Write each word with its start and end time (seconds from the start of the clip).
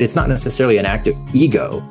it's 0.00 0.16
not 0.16 0.30
necessarily 0.30 0.78
an 0.78 0.86
act 0.86 1.06
of 1.06 1.34
ego 1.34 1.86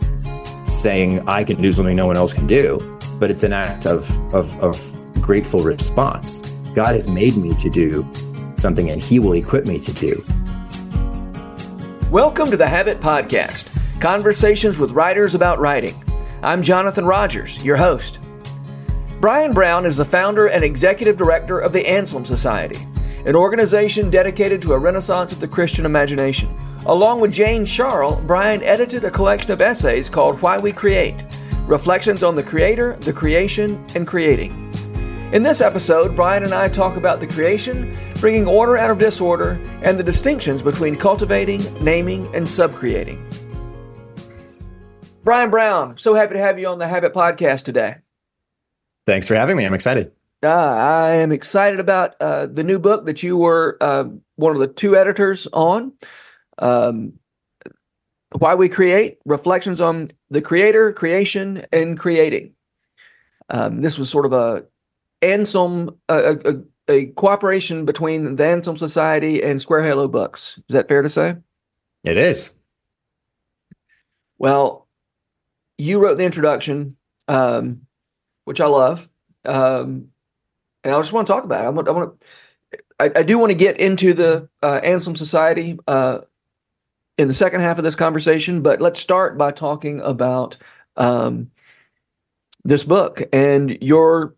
saying 0.66 1.20
I 1.30 1.44
can 1.44 1.62
do 1.62 1.72
something 1.72 1.96
no 1.96 2.08
one 2.08 2.18
else 2.18 2.34
can 2.34 2.48
do, 2.48 2.80
but 3.20 3.30
it's 3.30 3.44
an 3.44 3.54
act 3.54 3.86
of, 3.86 4.10
of, 4.34 4.60
of 4.64 5.22
grateful 5.22 5.60
response. 5.60 6.42
God 6.74 6.96
has 6.96 7.08
made 7.08 7.38
me 7.38 7.54
to 7.54 7.70
do 7.70 8.08
something 8.58 8.90
and 8.90 9.00
he 9.00 9.20
will 9.20 9.34
equip 9.34 9.68
me 9.68 9.78
to 9.78 9.94
do. 9.94 10.24
Welcome 12.10 12.50
to 12.50 12.58
the 12.58 12.68
Habit 12.68 13.00
Podcast, 13.00 13.70
conversations 14.02 14.80
with 14.80 14.94
writers 14.94 15.36
about 15.36 15.60
writing. 15.60 16.04
I'm 16.42 16.64
Jonathan 16.64 17.06
Rogers, 17.06 17.64
your 17.64 17.78
host. 17.78 18.20
Brian 19.20 19.54
Brown 19.54 19.86
is 19.86 19.98
the 19.98 20.06
founder 20.06 20.48
and 20.48 20.64
executive 20.64 21.16
director 21.16 21.60
of 21.60 21.74
the 21.74 21.88
Anselm 21.88 22.26
Society, 22.26 22.80
an 23.28 23.36
organization 23.36 24.10
dedicated 24.10 24.64
to 24.64 24.74
a 24.74 24.80
renaissance 24.80 25.32
of 25.32 25.40
the 25.40 25.48
Christian 25.48 25.86
imagination. 25.86 26.50
Along 26.86 27.20
with 27.20 27.34
Jane 27.34 27.66
Scharl, 27.66 28.26
Brian 28.26 28.64
edited 28.64 29.04
a 29.04 29.12
collection 29.12 29.52
of 29.52 29.62
essays 29.62 30.08
called 30.08 30.42
Why 30.42 30.58
We 30.58 30.72
Create 30.72 31.26
Reflections 31.68 32.24
on 32.24 32.36
the 32.36 32.42
Creator, 32.42 32.96
the 33.02 33.12
Creation, 33.12 33.86
and 33.96 34.08
Creating. 34.08 34.54
In 35.34 35.44
this 35.44 35.60
episode, 35.60 36.16
Brian 36.16 36.44
and 36.44 36.54
I 36.54 36.70
talk 36.70 36.96
about 36.96 37.20
the 37.20 37.28
creation, 37.28 37.96
bringing 38.16 38.48
order 38.48 38.78
out 38.78 38.90
of 38.90 38.98
disorder, 38.98 39.62
and 39.84 40.00
the 40.00 40.04
distinctions 40.04 40.64
between 40.64 40.96
cultivating, 40.96 41.62
naming, 41.84 42.34
and 42.34 42.48
subcreating. 42.48 43.22
Brian 45.24 45.52
Brown, 45.52 45.98
so 45.98 46.16
happy 46.16 46.34
to 46.34 46.40
have 46.40 46.58
you 46.58 46.70
on 46.70 46.80
the 46.80 46.88
Habit 46.88 47.14
Podcast 47.14 47.64
today. 47.64 47.98
Thanks 49.06 49.28
for 49.28 49.36
having 49.36 49.58
me. 49.58 49.66
I'm 49.66 49.74
excited. 49.74 50.14
Uh, 50.42 50.48
I 50.48 51.16
am 51.16 51.34
excited 51.34 51.82
about 51.82 52.16
uh, 52.22 52.46
the 52.46 52.64
new 52.64 52.80
book 52.80 53.06
that 53.06 53.22
you 53.22 53.36
were 53.38 53.78
uh, 53.82 54.06
one 54.38 54.54
of 54.54 54.60
the 54.60 54.68
two 54.68 54.96
editors 54.96 55.46
on. 55.52 55.92
Um, 56.60 57.14
Why 58.32 58.56
We 58.56 58.70
Create 58.70 59.18
Reflections 59.26 59.82
on 59.82 60.12
the 60.30 60.42
Creator, 60.42 60.94
Creation, 60.94 61.66
and 61.72 61.98
Creating. 61.98 62.54
Um, 63.50 63.82
this 63.82 63.98
was 63.98 64.10
sort 64.10 64.26
of 64.26 64.34
a 64.34 64.66
Anselm, 65.22 65.98
a, 66.08 66.38
a, 66.46 66.94
a, 66.94 67.06
cooperation 67.08 67.84
between 67.86 68.36
the 68.36 68.46
Anselm 68.46 68.78
Society 68.78 69.44
and 69.44 69.62
Square 69.62 69.84
Halo 69.84 70.08
Books. 70.08 70.60
Is 70.70 70.74
that 70.74 70.88
fair 70.88 71.02
to 71.02 71.10
say? 71.10 71.36
It 72.04 72.16
is. 72.16 72.52
Well, 74.38 74.88
you 75.78 76.00
wrote 76.00 76.18
the 76.18 76.26
introduction. 76.26 76.96
Um, 77.28 77.82
which 78.50 78.60
I 78.60 78.66
love. 78.66 79.08
Um, 79.46 80.08
and 80.84 80.92
I 80.92 81.00
just 81.00 81.14
want 81.14 81.28
to 81.28 81.34
talk 81.34 81.44
about 81.44 81.66
it. 81.66 81.68
I 81.68 81.70
want, 81.70 81.88
I, 81.88 81.92
want 81.92 82.20
to, 82.20 82.80
I, 83.00 83.20
I 83.20 83.22
do 83.22 83.38
want 83.38 83.52
to 83.52 83.56
get 83.56 83.80
into 83.80 84.16
the 84.16 84.50
uh, 84.64 84.80
Anselm 84.84 85.16
Society 85.16 85.78
uh, 85.88 86.22
in 87.20 87.28
the 87.28 87.34
second 87.34 87.60
half 87.60 87.78
of 87.78 87.84
this 87.84 87.96
conversation, 87.96 88.62
but 88.62 88.80
let's 88.80 88.98
start 88.98 89.38
by 89.38 89.52
talking 89.52 90.00
about 90.02 90.56
um, 90.96 91.52
this 92.64 92.86
book 92.86 93.22
and 93.34 93.78
your 93.82 94.36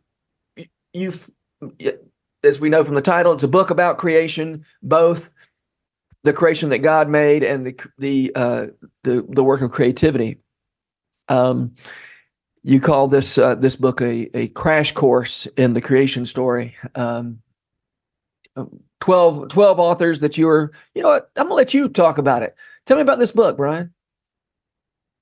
you've 0.91 1.29
as 2.43 2.59
we 2.59 2.69
know 2.69 2.83
from 2.83 2.95
the 2.95 3.01
title, 3.01 3.33
it's 3.33 3.43
a 3.43 3.47
book 3.47 3.69
about 3.69 3.99
creation, 3.99 4.65
both 4.81 5.31
the 6.23 6.33
creation 6.33 6.69
that 6.69 6.79
God 6.79 7.07
made 7.07 7.43
and 7.43 7.67
the 7.67 7.79
the 7.99 8.31
uh, 8.35 8.65
the 9.03 9.27
the 9.29 9.43
work 9.43 9.61
of 9.61 9.69
creativity. 9.69 10.39
Um, 11.29 11.75
you 12.63 12.79
call 12.79 13.07
this 13.07 13.37
uh, 13.37 13.53
this 13.53 13.75
book 13.75 14.01
a, 14.01 14.27
a 14.35 14.47
crash 14.49 14.91
course 14.91 15.45
in 15.55 15.75
the 15.75 15.81
creation 15.81 16.25
story. 16.25 16.75
Um, 16.95 17.43
12, 18.99 19.49
12 19.49 19.79
authors 19.79 20.19
that 20.19 20.37
you 20.37 20.45
were, 20.45 20.71
you 20.93 21.01
know 21.01 21.09
what, 21.09 21.31
I'm 21.35 21.45
gonna 21.45 21.55
let 21.55 21.73
you 21.73 21.89
talk 21.89 22.17
about 22.17 22.43
it. 22.43 22.55
Tell 22.85 22.97
me 22.97 23.01
about 23.01 23.19
this 23.19 23.31
book, 23.31 23.57
Brian. 23.57 23.93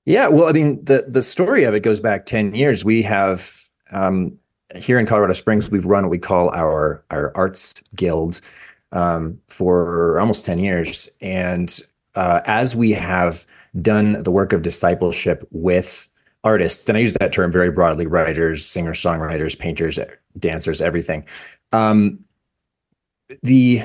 Yeah, 0.06 0.28
well, 0.28 0.48
I 0.48 0.52
mean, 0.52 0.84
the 0.84 1.04
the 1.06 1.22
story 1.22 1.64
of 1.64 1.74
it 1.74 1.80
goes 1.80 2.00
back 2.00 2.26
10 2.26 2.54
years. 2.54 2.84
We 2.84 3.02
have 3.02 3.68
um, 3.92 4.38
here 4.74 4.98
in 4.98 5.06
Colorado 5.06 5.34
Springs, 5.34 5.70
we've 5.70 5.84
run 5.84 6.04
what 6.04 6.10
we 6.10 6.18
call 6.18 6.50
our 6.54 7.04
our 7.10 7.32
arts 7.36 7.74
guild 7.96 8.40
um, 8.92 9.38
for 9.48 10.18
almost 10.18 10.44
10 10.44 10.58
years. 10.58 11.08
And 11.20 11.78
uh, 12.14 12.40
as 12.46 12.74
we 12.74 12.92
have 12.92 13.46
done 13.80 14.22
the 14.22 14.30
work 14.30 14.52
of 14.52 14.62
discipleship 14.62 15.46
with 15.50 16.08
artists, 16.42 16.88
and 16.88 16.96
I 16.96 17.02
use 17.02 17.14
that 17.14 17.32
term 17.32 17.52
very 17.52 17.70
broadly 17.70 18.06
writers, 18.06 18.64
singer 18.66 18.92
songwriters, 18.92 19.58
painters, 19.58 19.98
dancers, 20.38 20.82
everything. 20.82 21.24
Um, 21.72 22.24
the 23.42 23.82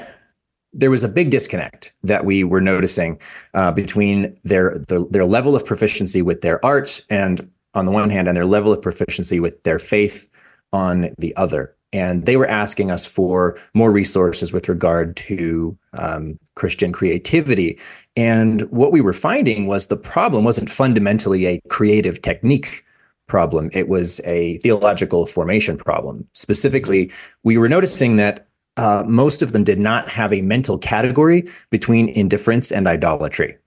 there 0.78 0.92
was 0.92 1.04
a 1.04 1.10
big 1.10 1.30
disconnect 1.30 1.94
that 2.04 2.26
we 2.26 2.44
were 2.44 2.62
noticing 2.62 3.20
uh, 3.54 3.72
between 3.72 4.38
their 4.44 4.78
the, 4.88 5.08
their 5.10 5.26
level 5.26 5.56
of 5.56 5.66
proficiency 5.66 6.22
with 6.22 6.42
their 6.42 6.64
art 6.66 7.02
and 7.10 7.50
on 7.74 7.86
the 7.86 7.92
one 7.92 8.10
hand 8.10 8.28
and 8.28 8.38
their 8.38 8.46
level 8.46 8.72
of 8.74 8.82
proficiency 8.82 9.40
with 9.40 9.64
their 9.64 9.80
faith 9.80 10.30
on 10.74 11.14
the 11.18 11.36
other 11.36 11.76
and 11.96 12.26
they 12.26 12.36
were 12.36 12.48
asking 12.48 12.92
us 12.92 13.06
for 13.06 13.58
more 13.74 13.90
resources 13.90 14.52
with 14.52 14.68
regard 14.68 15.16
to 15.16 15.78
um, 15.94 16.38
Christian 16.56 16.92
creativity. 16.92 17.80
And 18.18 18.64
what 18.70 18.92
we 18.92 19.00
were 19.00 19.14
finding 19.14 19.66
was 19.66 19.88
the 19.88 19.96
problem 19.96 20.44
wasn't 20.44 20.70
fundamentally 20.70 21.46
a 21.46 21.62
creative 21.70 22.22
technique 22.22 22.84
problem, 23.28 23.72
it 23.74 23.88
was 23.88 24.22
a 24.26 24.58
theological 24.58 25.26
formation 25.26 25.78
problem. 25.78 26.28
Specifically, 26.34 27.12
we 27.44 27.58
were 27.58 27.70
noticing 27.70 28.18
that 28.18 28.48
uh, 28.78 29.04
most 29.08 29.42
of 29.42 29.52
them 29.52 29.64
did 29.64 29.80
not 29.80 30.10
have 30.10 30.34
a 30.34 30.42
mental 30.42 30.78
category 30.78 31.48
between 31.70 32.10
indifference 32.10 32.72
and 32.72 32.88
idolatry. 32.88 33.58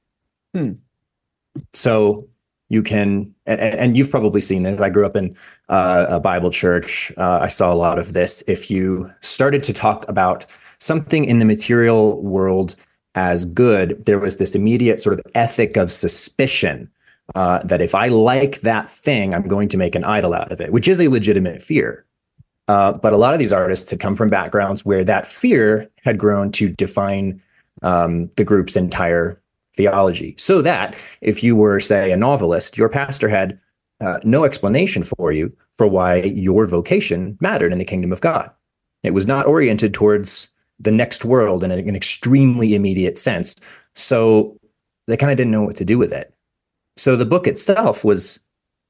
Hmm. 0.55 0.73
So 1.73 2.29
you 2.69 2.83
can 2.83 3.35
and, 3.47 3.61
and, 3.61 3.97
you've 3.97 4.11
probably 4.11 4.41
seen 4.41 4.63
this 4.63 4.81
i 4.81 4.91
grew 4.91 5.07
up 5.07 5.17
in 5.17 5.35
uh, 5.69 6.07
a 6.09 6.21
bible 6.21 6.51
church 6.51 7.13
uh, 7.17 7.39
i 7.41 7.49
saw 7.49 7.73
a 7.73 7.75
lot 7.75 7.99
of 7.99 8.13
this 8.13 8.43
if 8.47 8.71
you 8.71 9.11
started 9.21 9.63
to 9.63 9.73
talk 9.73 10.07
about 10.09 10.47
something 10.79 11.25
in 11.25 11.39
the 11.39 11.45
material 11.45 12.23
world 12.23 12.77
as 13.15 13.45
good 13.45 14.05
there 14.05 14.19
was 14.19 14.37
this 14.37 14.55
immediate 14.55 15.01
sort 15.01 15.19
of 15.19 15.27
ethic 15.35 15.77
of 15.77 15.91
suspicion 15.91 16.91
uh, 17.35 17.59
that 17.65 17.81
if 17.81 17.95
i 17.95 18.09
like 18.09 18.61
that 18.61 18.89
thing 18.89 19.35
i'm 19.35 19.49
going 19.49 19.69
to 19.69 19.77
make 19.77 19.95
an 19.95 20.05
idol 20.05 20.35
out 20.35 20.53
of 20.53 20.61
it 20.61 20.73
which 20.73 20.89
is 20.89 21.01
a 21.01 21.09
legitimate 21.09 21.63
fear 21.63 22.05
uh, 22.69 22.93
but 22.93 23.12
a 23.12 23.17
lot 23.17 23.33
of 23.33 23.39
these 23.39 23.53
artists 23.53 23.91
had 23.91 24.01
come 24.01 24.15
from 24.15 24.29
backgrounds 24.29 24.84
where 24.84 25.03
that 25.05 25.27
fear 25.27 25.91
had 26.05 26.19
grown 26.19 26.53
to 26.53 26.69
define 26.69 27.41
um, 27.83 28.29
the 28.37 28.45
group's 28.45 28.77
entire 28.77 29.41
theology. 29.75 30.34
So 30.39 30.61
that 30.62 30.95
if 31.21 31.43
you 31.43 31.56
were, 31.56 31.81
say, 31.81 32.12
a 32.12 32.17
novelist, 32.17 32.77
your 32.77 32.89
pastor 32.89 33.29
had 33.29 33.59
uh, 34.01 34.19
no 34.23 34.45
explanation 34.45 35.03
for 35.03 35.33
you 35.33 35.53
for 35.73 35.87
why 35.87 36.23
your 36.23 36.67
vocation 36.67 37.39
mattered 37.41 37.73
in 37.73 37.79
the 37.79 37.84
kingdom 37.84 38.12
of 38.12 38.21
God. 38.21 38.51
It 39.03 39.15
was 39.15 39.27
not 39.27 39.47
oriented 39.47 39.95
towards 39.95 40.50
the 40.79 40.91
next 40.93 41.25
world 41.25 41.65
in 41.65 41.71
an 41.71 41.97
extremely 41.97 42.75
immediate 42.75 43.19
sense. 43.19 43.55
So 43.95 44.56
they 45.06 45.17
kind 45.17 45.33
of 45.33 45.37
didn't 45.37 45.50
know 45.50 45.62
what 45.62 45.77
to 45.77 45.85
do 45.85 45.99
with 45.99 46.12
it. 46.12 46.35
So 46.97 47.17
the 47.17 47.25
book 47.25 47.47
itself 47.47 48.05
was 48.05 48.41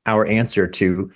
our 0.07 0.27
answer 0.27 0.67
to 0.67 1.11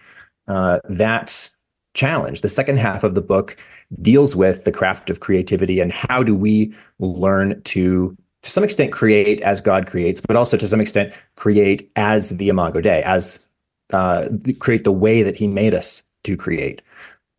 uh, 0.49 0.81
that 0.84 1.50
challenge. 1.95 2.41
The 2.41 2.49
second 2.49 2.79
half 2.79 3.05
of 3.05 3.15
the 3.15 3.21
book 3.21 3.57
deals 4.01 4.35
with 4.35 4.65
the 4.65 4.73
craft 4.73 5.11
of 5.11 5.21
creativity 5.21 5.81
and 5.81 5.93
how 5.93 6.23
do 6.23 6.35
we 6.35 6.75
learn 6.99 7.61
to 7.63 8.17
to 8.43 8.51
some 8.51 8.65
extent 8.65 8.91
create 8.93 9.41
as 9.43 9.61
God 9.61 9.87
creates, 9.87 10.21
but 10.21 10.35
also 10.37 10.57
to 10.57 10.67
some 10.67 10.81
extent 10.81 11.15
create 11.37 11.91
as 11.95 12.31
the 12.31 12.49
Imago 12.49 12.81
Dei, 12.81 13.03
as 13.05 13.49
uh, 13.93 14.29
create 14.59 14.83
the 14.85 14.93
way 14.93 15.23
that 15.23 15.37
He 15.37 15.47
made 15.47 15.75
us 15.75 16.03
to 16.25 16.37
create. 16.37 16.83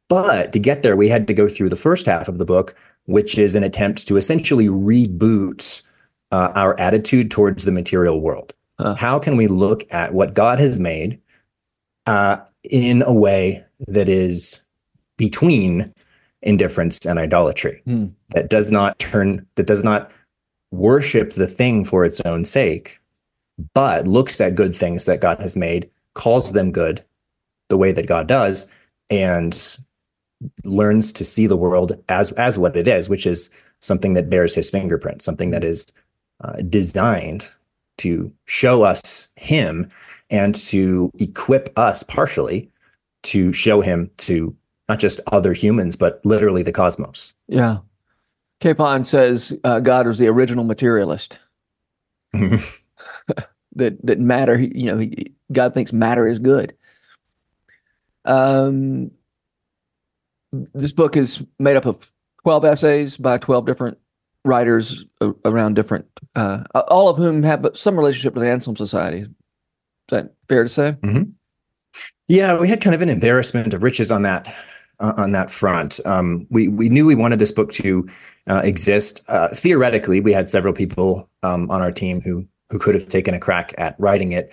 But 0.07 0.53
to 0.53 0.59
get 0.59 0.81
there, 0.81 0.95
we 0.95 1.09
had 1.09 1.27
to 1.27 1.33
go 1.33 1.47
through 1.49 1.69
the 1.69 1.75
first 1.75 2.05
half 2.05 2.27
of 2.27 2.37
the 2.37 2.45
book, 2.45 2.75
which 3.05 3.37
is 3.37 3.55
an 3.55 3.63
attempt 3.63 4.07
to 4.07 4.15
essentially 4.15 4.67
reboot 4.67 5.81
uh, 6.31 6.51
our 6.55 6.79
attitude 6.79 7.29
towards 7.29 7.65
the 7.65 7.71
material 7.71 8.21
world. 8.21 8.53
Huh. 8.79 8.95
How 8.95 9.19
can 9.19 9.35
we 9.37 9.47
look 9.47 9.85
at 9.93 10.13
what 10.13 10.33
God 10.33 10.59
has 10.59 10.79
made 10.79 11.19
uh, 12.07 12.37
in 12.63 13.01
a 13.03 13.13
way 13.13 13.63
that 13.87 14.09
is 14.09 14.63
between 15.17 15.93
indifference 16.41 17.05
and 17.05 17.19
idolatry, 17.19 17.81
hmm. 17.85 18.07
that 18.31 18.49
does 18.49 18.71
not 18.71 18.99
turn, 18.99 19.45
that 19.55 19.67
does 19.67 19.83
not 19.83 20.11
worship 20.71 21.33
the 21.33 21.47
thing 21.47 21.85
for 21.85 22.03
its 22.03 22.19
own 22.21 22.45
sake, 22.45 22.99
but 23.73 24.07
looks 24.07 24.41
at 24.41 24.55
good 24.55 24.75
things 24.75 25.05
that 25.05 25.21
God 25.21 25.39
has 25.39 25.55
made, 25.55 25.89
calls 26.15 26.51
them 26.51 26.71
good 26.71 27.03
the 27.69 27.77
way 27.77 27.91
that 27.91 28.07
God 28.07 28.27
does, 28.27 28.67
and 29.09 29.77
learns 30.63 31.13
to 31.13 31.23
see 31.23 31.47
the 31.47 31.57
world 31.57 31.93
as 32.09 32.31
as 32.33 32.57
what 32.57 32.75
it 32.75 32.87
is, 32.87 33.09
which 33.09 33.25
is 33.25 33.49
something 33.79 34.13
that 34.13 34.29
bears 34.29 34.55
his 34.55 34.69
fingerprint, 34.69 35.21
something 35.21 35.51
that 35.51 35.63
is 35.63 35.85
uh, 36.43 36.57
designed 36.69 37.47
to 37.97 38.31
show 38.45 38.83
us 38.83 39.29
him 39.35 39.89
and 40.29 40.55
to 40.55 41.11
equip 41.19 41.69
us 41.77 42.03
partially 42.03 42.69
to 43.23 43.51
show 43.51 43.81
him 43.81 44.11
to 44.17 44.55
not 44.89 44.99
just 44.99 45.19
other 45.27 45.53
humans, 45.53 45.95
but 45.95 46.21
literally 46.23 46.63
the 46.63 46.71
cosmos. 46.71 47.33
Yeah. 47.47 47.79
Capon 48.59 49.03
says 49.03 49.53
uh, 49.63 49.79
God 49.79 50.07
was 50.07 50.19
the 50.19 50.27
original 50.27 50.63
materialist. 50.63 51.37
that 52.33 53.97
that 54.05 54.19
matter. 54.19 54.59
You 54.59 54.91
know, 54.91 54.97
he, 54.99 55.33
God 55.51 55.73
thinks 55.73 55.93
matter 55.93 56.27
is 56.27 56.39
good. 56.39 56.75
Um, 58.25 59.11
this 60.51 60.93
book 60.93 61.17
is 61.17 61.43
made 61.59 61.75
up 61.75 61.85
of 61.85 62.11
twelve 62.41 62.65
essays 62.65 63.17
by 63.17 63.37
twelve 63.37 63.65
different 63.65 63.97
writers 64.45 65.05
around 65.45 65.75
different, 65.75 66.05
uh, 66.35 66.63
all 66.73 67.09
of 67.09 67.17
whom 67.17 67.43
have 67.43 67.65
some 67.75 67.97
relationship 67.97 68.33
with 68.33 68.43
the 68.43 68.49
Anselm 68.49 68.75
Society. 68.75 69.19
Is 69.19 69.27
that 70.09 70.33
fair 70.47 70.63
to 70.63 70.69
say? 70.69 70.97
Mm-hmm. 71.01 71.23
Yeah, 72.27 72.57
we 72.59 72.67
had 72.67 72.81
kind 72.81 72.95
of 72.95 73.01
an 73.01 73.09
embarrassment 73.09 73.73
of 73.73 73.83
riches 73.83 74.11
on 74.11 74.23
that 74.23 74.53
uh, 74.99 75.13
on 75.17 75.31
that 75.31 75.51
front. 75.51 75.99
Um, 76.05 76.47
we 76.49 76.67
we 76.67 76.89
knew 76.89 77.05
we 77.05 77.15
wanted 77.15 77.39
this 77.39 77.51
book 77.51 77.71
to 77.73 78.07
uh, 78.47 78.61
exist. 78.63 79.21
Uh, 79.27 79.49
theoretically, 79.49 80.19
we 80.19 80.33
had 80.33 80.49
several 80.49 80.73
people 80.73 81.29
um, 81.43 81.69
on 81.69 81.81
our 81.81 81.91
team 81.91 82.21
who 82.21 82.45
who 82.69 82.79
could 82.79 82.95
have 82.95 83.07
taken 83.07 83.33
a 83.33 83.39
crack 83.39 83.73
at 83.77 83.95
writing 83.99 84.31
it, 84.31 84.51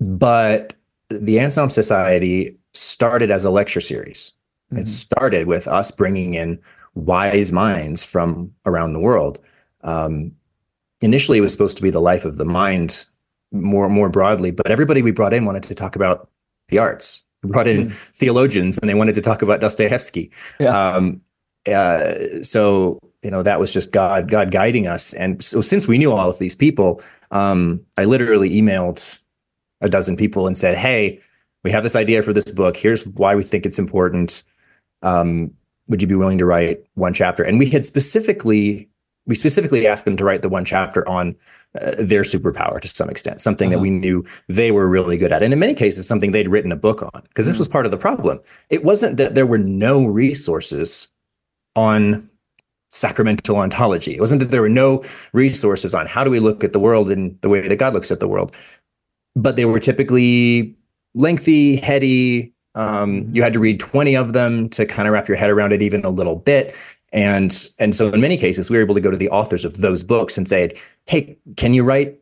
but 0.00 0.74
the 1.08 1.38
Anselm 1.38 1.70
Society 1.70 2.56
started 2.72 3.30
as 3.30 3.44
a 3.44 3.50
lecture 3.50 3.80
series. 3.80 4.32
Mm-hmm. 4.72 4.82
It 4.82 4.88
started 4.88 5.46
with 5.46 5.68
us 5.68 5.90
bringing 5.90 6.34
in 6.34 6.58
wise 6.94 7.52
minds 7.52 8.04
from 8.04 8.52
around 8.64 8.92
the 8.92 9.00
world. 9.00 9.40
Um, 9.82 10.32
initially, 11.00 11.38
it 11.38 11.42
was 11.42 11.52
supposed 11.52 11.76
to 11.76 11.82
be 11.82 11.90
the 11.90 12.00
life 12.00 12.24
of 12.24 12.36
the 12.36 12.44
mind 12.44 13.06
more 13.50 13.88
more 13.88 14.08
broadly, 14.08 14.50
but 14.50 14.70
everybody 14.70 15.02
we 15.02 15.10
brought 15.10 15.34
in 15.34 15.44
wanted 15.44 15.64
to 15.64 15.74
talk 15.74 15.96
about 15.96 16.30
the 16.72 16.78
arts. 16.78 17.24
We 17.42 17.50
brought 17.50 17.68
in 17.68 17.86
mm-hmm. 17.86 17.96
theologians, 18.14 18.78
and 18.78 18.88
they 18.88 18.94
wanted 18.94 19.14
to 19.14 19.20
talk 19.20 19.42
about 19.42 19.60
Dostoevsky. 19.60 20.30
Yeah. 20.58 20.94
Um, 20.94 21.20
uh, 21.70 22.42
so 22.42 22.98
you 23.22 23.30
know 23.30 23.42
that 23.42 23.60
was 23.60 23.72
just 23.72 23.92
God 23.92 24.28
God 24.28 24.50
guiding 24.50 24.88
us. 24.88 25.12
And 25.14 25.42
so 25.42 25.60
since 25.60 25.86
we 25.86 25.98
knew 25.98 26.12
all 26.12 26.28
of 26.28 26.38
these 26.38 26.56
people, 26.56 27.00
um, 27.30 27.84
I 27.96 28.04
literally 28.04 28.50
emailed 28.50 29.20
a 29.80 29.88
dozen 29.88 30.16
people 30.16 30.46
and 30.46 30.56
said, 30.58 30.76
"Hey, 30.76 31.20
we 31.62 31.70
have 31.70 31.82
this 31.82 31.96
idea 31.96 32.22
for 32.22 32.32
this 32.32 32.50
book. 32.50 32.76
Here's 32.76 33.06
why 33.06 33.34
we 33.36 33.44
think 33.44 33.66
it's 33.66 33.78
important. 33.78 34.42
Um, 35.02 35.52
would 35.88 36.00
you 36.00 36.08
be 36.08 36.14
willing 36.14 36.38
to 36.38 36.46
write 36.46 36.84
one 36.94 37.14
chapter?" 37.14 37.42
And 37.42 37.58
we 37.58 37.70
had 37.70 37.84
specifically 37.84 38.88
we 39.26 39.34
specifically 39.34 39.86
asked 39.86 40.04
them 40.04 40.16
to 40.16 40.24
write 40.24 40.42
the 40.42 40.48
one 40.48 40.64
chapter 40.64 41.08
on 41.08 41.36
uh, 41.80 41.92
their 41.98 42.22
superpower 42.22 42.80
to 42.80 42.88
some 42.88 43.08
extent, 43.08 43.40
something 43.40 43.68
uh-huh. 43.68 43.76
that 43.76 43.82
we 43.82 43.90
knew 43.90 44.24
they 44.48 44.70
were 44.70 44.88
really 44.88 45.16
good 45.16 45.32
at. 45.32 45.42
And 45.42 45.52
in 45.52 45.58
many 45.58 45.74
cases, 45.74 46.06
something 46.06 46.32
they'd 46.32 46.48
written 46.48 46.72
a 46.72 46.76
book 46.76 47.02
on, 47.02 47.22
because 47.28 47.46
this 47.46 47.54
mm-hmm. 47.54 47.60
was 47.60 47.68
part 47.68 47.86
of 47.86 47.92
the 47.92 47.98
problem. 47.98 48.40
It 48.68 48.84
wasn't 48.84 49.16
that 49.16 49.34
there 49.34 49.46
were 49.46 49.58
no 49.58 50.04
resources 50.04 51.08
on 51.76 52.28
sacramental 52.90 53.56
ontology. 53.56 54.14
It 54.14 54.20
wasn't 54.20 54.40
that 54.40 54.50
there 54.50 54.60
were 54.60 54.68
no 54.68 55.02
resources 55.32 55.94
on 55.94 56.06
how 56.06 56.24
do 56.24 56.30
we 56.30 56.40
look 56.40 56.62
at 56.62 56.74
the 56.74 56.78
world 56.78 57.10
in 57.10 57.38
the 57.40 57.48
way 57.48 57.66
that 57.66 57.76
God 57.76 57.94
looks 57.94 58.12
at 58.12 58.20
the 58.20 58.28
world, 58.28 58.54
but 59.34 59.56
they 59.56 59.64
were 59.64 59.80
typically 59.80 60.76
lengthy, 61.14 61.76
heady. 61.76 62.52
Um, 62.74 63.22
mm-hmm. 63.22 63.34
you 63.34 63.42
had 63.42 63.52
to 63.54 63.60
read 63.60 63.80
20 63.80 64.14
of 64.14 64.32
them 64.34 64.68
to 64.70 64.84
kind 64.84 65.08
of 65.08 65.12
wrap 65.12 65.28
your 65.28 65.36
head 65.36 65.50
around 65.50 65.72
it 65.72 65.82
even 65.82 66.04
a 66.04 66.10
little 66.10 66.36
bit. 66.36 66.76
And 67.12 67.68
and 67.78 67.94
so 67.94 68.10
in 68.10 68.20
many 68.20 68.36
cases, 68.36 68.70
we 68.70 68.76
were 68.76 68.82
able 68.82 68.94
to 68.94 69.00
go 69.00 69.10
to 69.10 69.16
the 69.16 69.28
authors 69.30 69.64
of 69.64 69.78
those 69.78 70.02
books 70.02 70.38
and 70.38 70.48
say, 70.48 70.74
"Hey, 71.06 71.36
can 71.56 71.74
you 71.74 71.84
write 71.84 72.18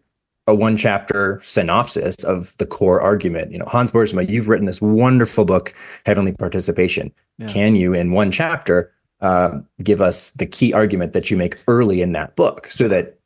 a 0.50 0.54
one 0.54 0.76
chapter 0.76 1.40
synopsis 1.44 2.24
of 2.24 2.56
the 2.58 2.66
core 2.66 3.00
argument. 3.00 3.52
You 3.52 3.58
know, 3.58 3.66
Hans 3.66 3.90
Boersma, 3.90 4.28
you've 4.28 4.48
written 4.48 4.66
this 4.66 4.82
wonderful 4.82 5.44
book, 5.44 5.72
Heavenly 6.04 6.32
Participation. 6.32 7.12
Yeah. 7.38 7.46
Can 7.46 7.74
you, 7.76 7.94
in 7.94 8.12
one 8.12 8.30
chapter, 8.30 8.92
uh, 9.20 9.60
give 9.82 10.00
us 10.00 10.30
the 10.32 10.46
key 10.46 10.72
argument 10.72 11.12
that 11.12 11.30
you 11.30 11.36
make 11.36 11.62
early 11.68 12.02
in 12.02 12.12
that 12.12 12.36
book 12.36 12.66
so 12.68 12.88
that 12.88 13.18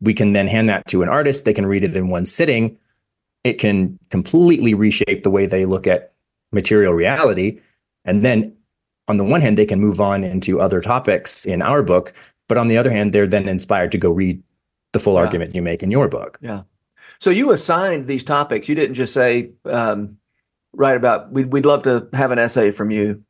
we 0.00 0.12
can 0.14 0.32
then 0.32 0.48
hand 0.48 0.68
that 0.68 0.86
to 0.88 1.02
an 1.02 1.08
artist? 1.08 1.44
They 1.44 1.54
can 1.54 1.66
read 1.66 1.82
it 1.82 1.96
in 1.96 2.08
one 2.08 2.26
sitting. 2.26 2.76
It 3.42 3.54
can 3.54 3.98
completely 4.10 4.74
reshape 4.74 5.22
the 5.22 5.30
way 5.30 5.46
they 5.46 5.64
look 5.64 5.86
at 5.86 6.12
material 6.52 6.92
reality. 6.92 7.58
And 8.04 8.24
then 8.24 8.54
on 9.10 9.18
the 9.18 9.24
one 9.24 9.42
hand, 9.42 9.58
they 9.58 9.66
can 9.66 9.80
move 9.80 10.00
on 10.00 10.24
into 10.24 10.60
other 10.60 10.80
topics 10.80 11.44
in 11.44 11.60
our 11.60 11.82
book, 11.82 12.14
but 12.48 12.56
on 12.56 12.68
the 12.68 12.78
other 12.78 12.90
hand, 12.90 13.12
they're 13.12 13.26
then 13.26 13.48
inspired 13.48 13.92
to 13.92 13.98
go 13.98 14.10
read 14.10 14.42
the 14.92 14.98
full 14.98 15.14
yeah. 15.14 15.20
argument 15.20 15.54
you 15.54 15.62
make 15.62 15.82
in 15.82 15.90
your 15.90 16.08
book. 16.08 16.38
Yeah. 16.40 16.62
So 17.18 17.30
you 17.30 17.50
assigned 17.50 18.06
these 18.06 18.24
topics. 18.24 18.68
You 18.68 18.74
didn't 18.74 18.94
just 18.94 19.12
say, 19.12 19.50
um, 19.66 20.16
write 20.72 20.96
about, 20.96 21.30
we'd, 21.32 21.52
we'd 21.52 21.66
love 21.66 21.82
to 21.82 22.08
have 22.14 22.30
an 22.30 22.38
essay 22.38 22.70
from 22.70 22.90
you. 22.90 23.22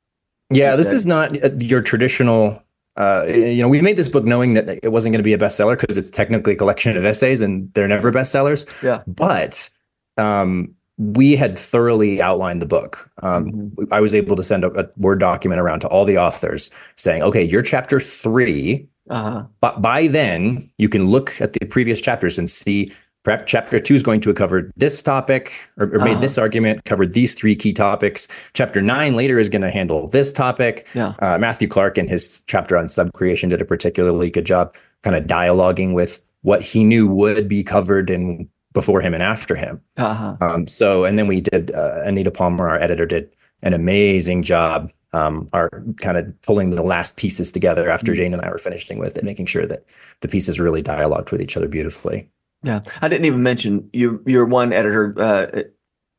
Yeah, 0.51 0.77
this 0.77 0.93
is 0.93 1.07
not 1.07 1.43
uh, 1.43 1.51
your 1.59 1.83
traditional. 1.83 2.63
Uh, 2.97 3.25
you 3.27 3.63
know, 3.63 3.69
we 3.69 3.81
made 3.81 3.97
this 3.97 4.09
book 4.09 4.25
knowing 4.25 4.55
that 4.55 4.69
it 4.83 4.93
wasn't 4.93 5.13
going 5.13 5.21
to 5.21 5.25
be 5.25 5.33
a 5.33 5.39
bestseller 5.39 5.79
because 5.79 5.97
it's 5.97 6.11
technically 6.11 6.53
a 6.53 6.57
collection 6.57 6.97
of 6.97 7.05
essays 7.05 7.41
and 7.41 7.73
they're 7.75 7.89
never 7.89 8.13
bestsellers. 8.13 8.67
Yeah. 8.83 9.03
But 9.07 9.71
um, 10.19 10.75
we 11.01 11.35
had 11.35 11.59
thoroughly 11.59 12.21
outlined 12.21 12.61
the 12.61 12.67
book. 12.67 13.11
Um, 13.23 13.51
mm-hmm. 13.51 13.93
I 13.93 14.01
was 14.01 14.15
able 14.15 14.37
to 14.37 14.43
send 14.43 14.65
a, 14.65 14.81
a, 14.81 14.87
Word 14.99 15.19
document 15.19 15.59
around 15.59 15.81
to 15.81 15.89
all 15.89 16.05
the 16.05 16.19
authors 16.19 16.71
saying, 16.97 17.23
okay, 17.23 17.43
you're 17.43 17.63
chapter 17.63 17.99
3. 17.99 18.87
Uh-huh. 19.09 19.45
But 19.63 19.81
by 19.81 20.09
then, 20.09 20.69
you 20.77 20.91
can 20.91 21.07
look 21.07 21.41
at 21.41 21.55
the 21.55 21.65
previous 21.67 22.03
chapters 22.03 22.39
and 22.39 22.51
see 22.51 22.93
perhaps 23.23 23.45
chapter 23.47 23.81
two 23.81 23.95
is 23.95 24.03
going 24.03 24.21
to 24.21 24.33
cover 24.33 24.71
this 24.77 25.03
topic 25.03 25.53
or, 25.79 25.87
or 25.87 25.97
uh-huh. 25.97 26.05
made 26.05 26.21
this 26.21 26.39
argument, 26.39 26.85
covered 26.85 27.15
these 27.15 27.35
three 27.35 27.57
key 27.57 27.73
topics. 27.73 28.29
Chapter 28.53 28.83
nine 28.83 29.17
later 29.17 29.39
is 29.39 29.49
going 29.49 29.63
to 29.63 29.71
handle 29.71 30.07
this 30.07 30.33
topic. 30.33 30.87
Yeah. 30.95 31.15
Uh, 31.19 31.39
Matthew 31.39 31.67
Clark 31.67 31.99
in 31.99 32.09
his 32.09 32.43
chapter 32.47 32.77
on 32.77 32.87
subcreation 32.87 33.51
did 33.51 33.61
a 33.61 33.65
particularly 33.65 34.31
good 34.31 34.45
job 34.45 34.75
kind 35.03 35.17
of 35.17 35.25
dialoguing 35.25 35.95
with 35.95 36.21
what 36.43 36.63
he 36.63 36.85
knew 36.85 37.07
would 37.07 37.49
be 37.49 37.65
covered 37.65 38.11
in 38.11 38.49
before 38.73 39.01
him 39.01 39.15
and 39.15 39.23
after 39.23 39.55
him. 39.55 39.81
Uh-huh. 39.97 40.37
Um, 40.41 40.67
so, 40.67 41.05
and 41.05 41.19
then 41.19 41.27
we 41.27 41.41
did, 41.41 41.73
uh, 41.73 42.03
Anita 42.05 42.31
Palmer, 42.31 42.69
our 42.69 42.79
editor, 42.79 43.07
did 43.07 43.35
an 43.63 43.75
amazing 43.75 44.43
job, 44.43 44.91
um, 45.13 45.49
our 45.53 45.85
kind 45.99 46.17
of 46.17 46.41
pulling 46.43 46.71
the 46.71 46.83
last 46.83 47.17
pieces 47.17 47.53
together 47.53 47.91
after 47.91 48.13
mm-hmm. 48.13 48.23
Jane 48.23 48.35
and 48.35 48.43
I 48.43 48.51
were 48.51 48.59
finishing 48.59 48.99
with 48.99 49.17
it, 49.17 49.25
making 49.25 49.47
sure 49.47 49.67
that 49.67 49.85
the 50.21 50.29
pieces 50.29 50.61
really 50.61 50.83
dialogued 50.83 51.31
with 51.31 51.43
each 51.43 51.57
other 51.57 51.69
beautifully. 51.69 52.31
Yeah, 52.63 52.83
I 53.01 53.09
didn't 53.09 53.25
even 53.25 53.43
mention 53.43 53.89
you. 53.93 54.23
Your 54.27 54.45
one 54.45 54.73
editor, 54.73 55.15
uh, 55.19 55.63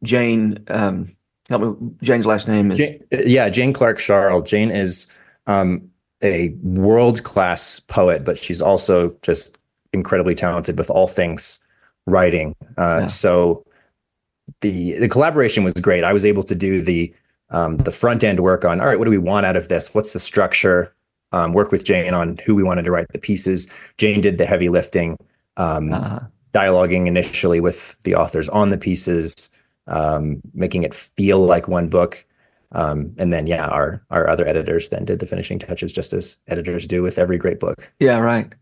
Jane. 0.03 0.63
Um, 0.69 1.15
help 1.49 1.61
me. 1.61 1.91
Jane's 2.01 2.25
last 2.25 2.47
name 2.47 2.71
is. 2.71 2.79
Jane, 2.79 3.03
yeah, 3.11 3.47
Jane 3.49 3.73
Clark 3.73 3.99
Scharl. 3.99 4.43
Jane 4.43 4.71
is 4.71 5.07
um, 5.45 5.87
a 6.23 6.49
world 6.63 7.23
class 7.23 7.79
poet, 7.79 8.25
but 8.25 8.39
she's 8.39 8.59
also 8.59 9.11
just 9.21 9.55
incredibly 9.93 10.33
talented 10.33 10.79
with 10.79 10.89
all 10.89 11.05
things 11.05 11.59
writing. 12.07 12.55
Uh, 12.77 13.01
yeah. 13.01 13.05
So 13.07 13.65
the 14.61 14.93
the 14.93 15.09
collaboration 15.09 15.63
was 15.63 15.73
great. 15.73 16.03
I 16.03 16.13
was 16.13 16.25
able 16.25 16.43
to 16.43 16.55
do 16.55 16.81
the 16.81 17.13
um, 17.49 17.77
the 17.77 17.91
front 17.91 18.23
end 18.23 18.39
work 18.39 18.65
on 18.65 18.79
all 18.79 18.87
right, 18.87 18.97
what 18.97 19.05
do 19.05 19.11
we 19.11 19.17
want 19.17 19.45
out 19.45 19.55
of 19.55 19.67
this? 19.67 19.93
What's 19.93 20.13
the 20.13 20.19
structure? 20.19 20.93
Um, 21.33 21.53
work 21.53 21.71
with 21.71 21.85
Jane 21.85 22.13
on 22.13 22.37
who 22.45 22.55
we 22.55 22.63
wanted 22.63 22.83
to 22.83 22.91
write 22.91 23.07
the 23.13 23.19
pieces. 23.19 23.71
Jane 23.97 24.19
did 24.19 24.37
the 24.37 24.45
heavy 24.45 24.67
lifting, 24.67 25.17
um, 25.55 25.93
uh-huh. 25.93 26.19
dialoguing 26.51 27.07
initially 27.07 27.61
with 27.61 27.95
the 28.01 28.15
authors 28.15 28.49
on 28.49 28.69
the 28.69 28.77
pieces, 28.77 29.49
um, 29.87 30.41
making 30.53 30.83
it 30.83 30.93
feel 30.93 31.39
like 31.39 31.69
one 31.69 31.87
book. 31.87 32.25
Um, 32.73 33.15
and 33.17 33.31
then, 33.31 33.47
yeah, 33.47 33.67
our 33.67 34.01
our 34.09 34.27
other 34.29 34.47
editors 34.47 34.89
then 34.89 35.05
did 35.05 35.19
the 35.19 35.25
finishing 35.25 35.59
touches, 35.59 35.93
just 35.93 36.13
as 36.13 36.37
editors 36.47 36.85
do 36.85 37.01
with 37.01 37.17
every 37.17 37.37
great 37.37 37.59
book. 37.59 37.93
Yeah, 37.99 38.19
right. 38.19 38.53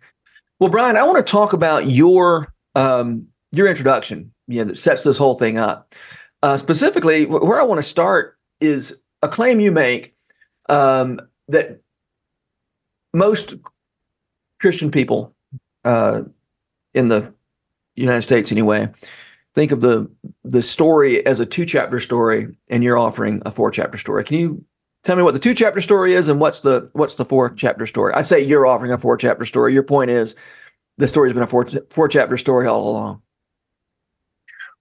Well, 0.59 0.69
Brian, 0.69 0.97
I 0.97 1.03
want 1.03 1.25
to 1.25 1.31
talk 1.31 1.53
about 1.53 1.89
your 1.89 2.53
um, 2.79 3.27
your 3.51 3.67
introduction, 3.67 4.31
you 4.47 4.59
know, 4.59 4.65
that 4.65 4.79
sets 4.79 5.03
this 5.03 5.17
whole 5.17 5.33
thing 5.33 5.57
up. 5.57 5.93
Uh, 6.41 6.55
specifically, 6.55 7.25
where 7.25 7.59
I 7.59 7.63
want 7.63 7.79
to 7.79 7.87
start 7.87 8.37
is 8.61 9.01
a 9.21 9.27
claim 9.27 9.59
you 9.59 9.71
make 9.71 10.15
um, 10.69 11.19
that 11.49 11.81
most 13.13 13.55
Christian 14.61 14.91
people 14.91 15.35
uh, 15.83 16.21
in 16.93 17.09
the 17.09 17.33
United 17.95 18.21
States, 18.21 18.51
anyway, 18.51 18.89
think 19.53 19.71
of 19.71 19.81
the 19.81 20.09
the 20.45 20.61
story 20.61 21.25
as 21.25 21.41
a 21.41 21.45
two 21.45 21.65
chapter 21.65 21.99
story, 21.99 22.47
and 22.69 22.83
you're 22.83 22.97
offering 22.97 23.41
a 23.45 23.51
four 23.51 23.71
chapter 23.71 23.97
story. 23.97 24.23
Can 24.23 24.37
you 24.37 24.63
tell 25.03 25.17
me 25.17 25.23
what 25.23 25.33
the 25.33 25.39
two 25.39 25.53
chapter 25.53 25.81
story 25.81 26.13
is, 26.13 26.29
and 26.29 26.39
what's 26.39 26.61
the 26.61 26.89
what's 26.93 27.15
the 27.15 27.25
four 27.25 27.49
chapter 27.49 27.85
story? 27.85 28.13
I 28.13 28.21
say 28.21 28.39
you're 28.39 28.65
offering 28.65 28.93
a 28.93 28.97
four 28.97 29.17
chapter 29.17 29.43
story. 29.43 29.73
Your 29.73 29.83
point 29.83 30.11
is 30.11 30.35
the 30.99 31.07
story's 31.07 31.33
been 31.33 31.41
a 31.41 31.47
four 31.47 31.65
four 31.89 32.07
chapter 32.07 32.37
story 32.37 32.67
all 32.67 32.89
along. 32.89 33.21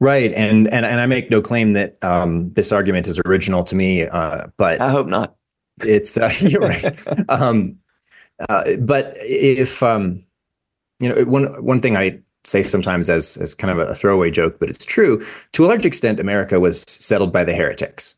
Right, 0.01 0.33
and 0.35 0.69
and 0.69 0.85
and 0.85 1.01
I 1.01 1.07
make 1.07 1.31
no 1.31 1.41
claim 1.41 1.73
that 1.73 2.03
um, 2.05 2.53
this 2.53 2.73
argument 2.73 3.07
is 3.07 3.21
original 3.25 3.65
to 3.65 3.75
me, 3.75 4.07
uh, 4.07 4.49
but 4.57 4.81
I 4.81 4.91
hope 4.91 5.07
not. 5.07 5.37
It's 5.81 6.19
uh, 6.19 6.31
you're 6.41 6.61
right. 6.61 7.05
um, 7.29 7.79
uh, 8.49 8.77
but 8.81 9.15
if 9.21 9.83
um, 9.83 10.23
you 11.01 11.09
know, 11.09 11.25
one 11.25 11.65
one 11.65 11.81
thing 11.81 11.97
I 11.97 12.21
say 12.45 12.63
sometimes 12.63 13.09
as 13.09 13.37
as 13.39 13.55
kind 13.55 13.71
of 13.71 13.89
a 13.89 13.95
throwaway 13.95 14.31
joke, 14.31 14.59
but 14.61 14.69
it's 14.69 14.85
true. 14.85 15.25
To 15.53 15.65
a 15.65 15.69
large 15.69 15.87
extent, 15.87 16.21
America 16.21 16.61
was 16.61 16.85
settled 16.87 17.33
by 17.33 17.45
the 17.45 17.55
heretics. 17.55 18.17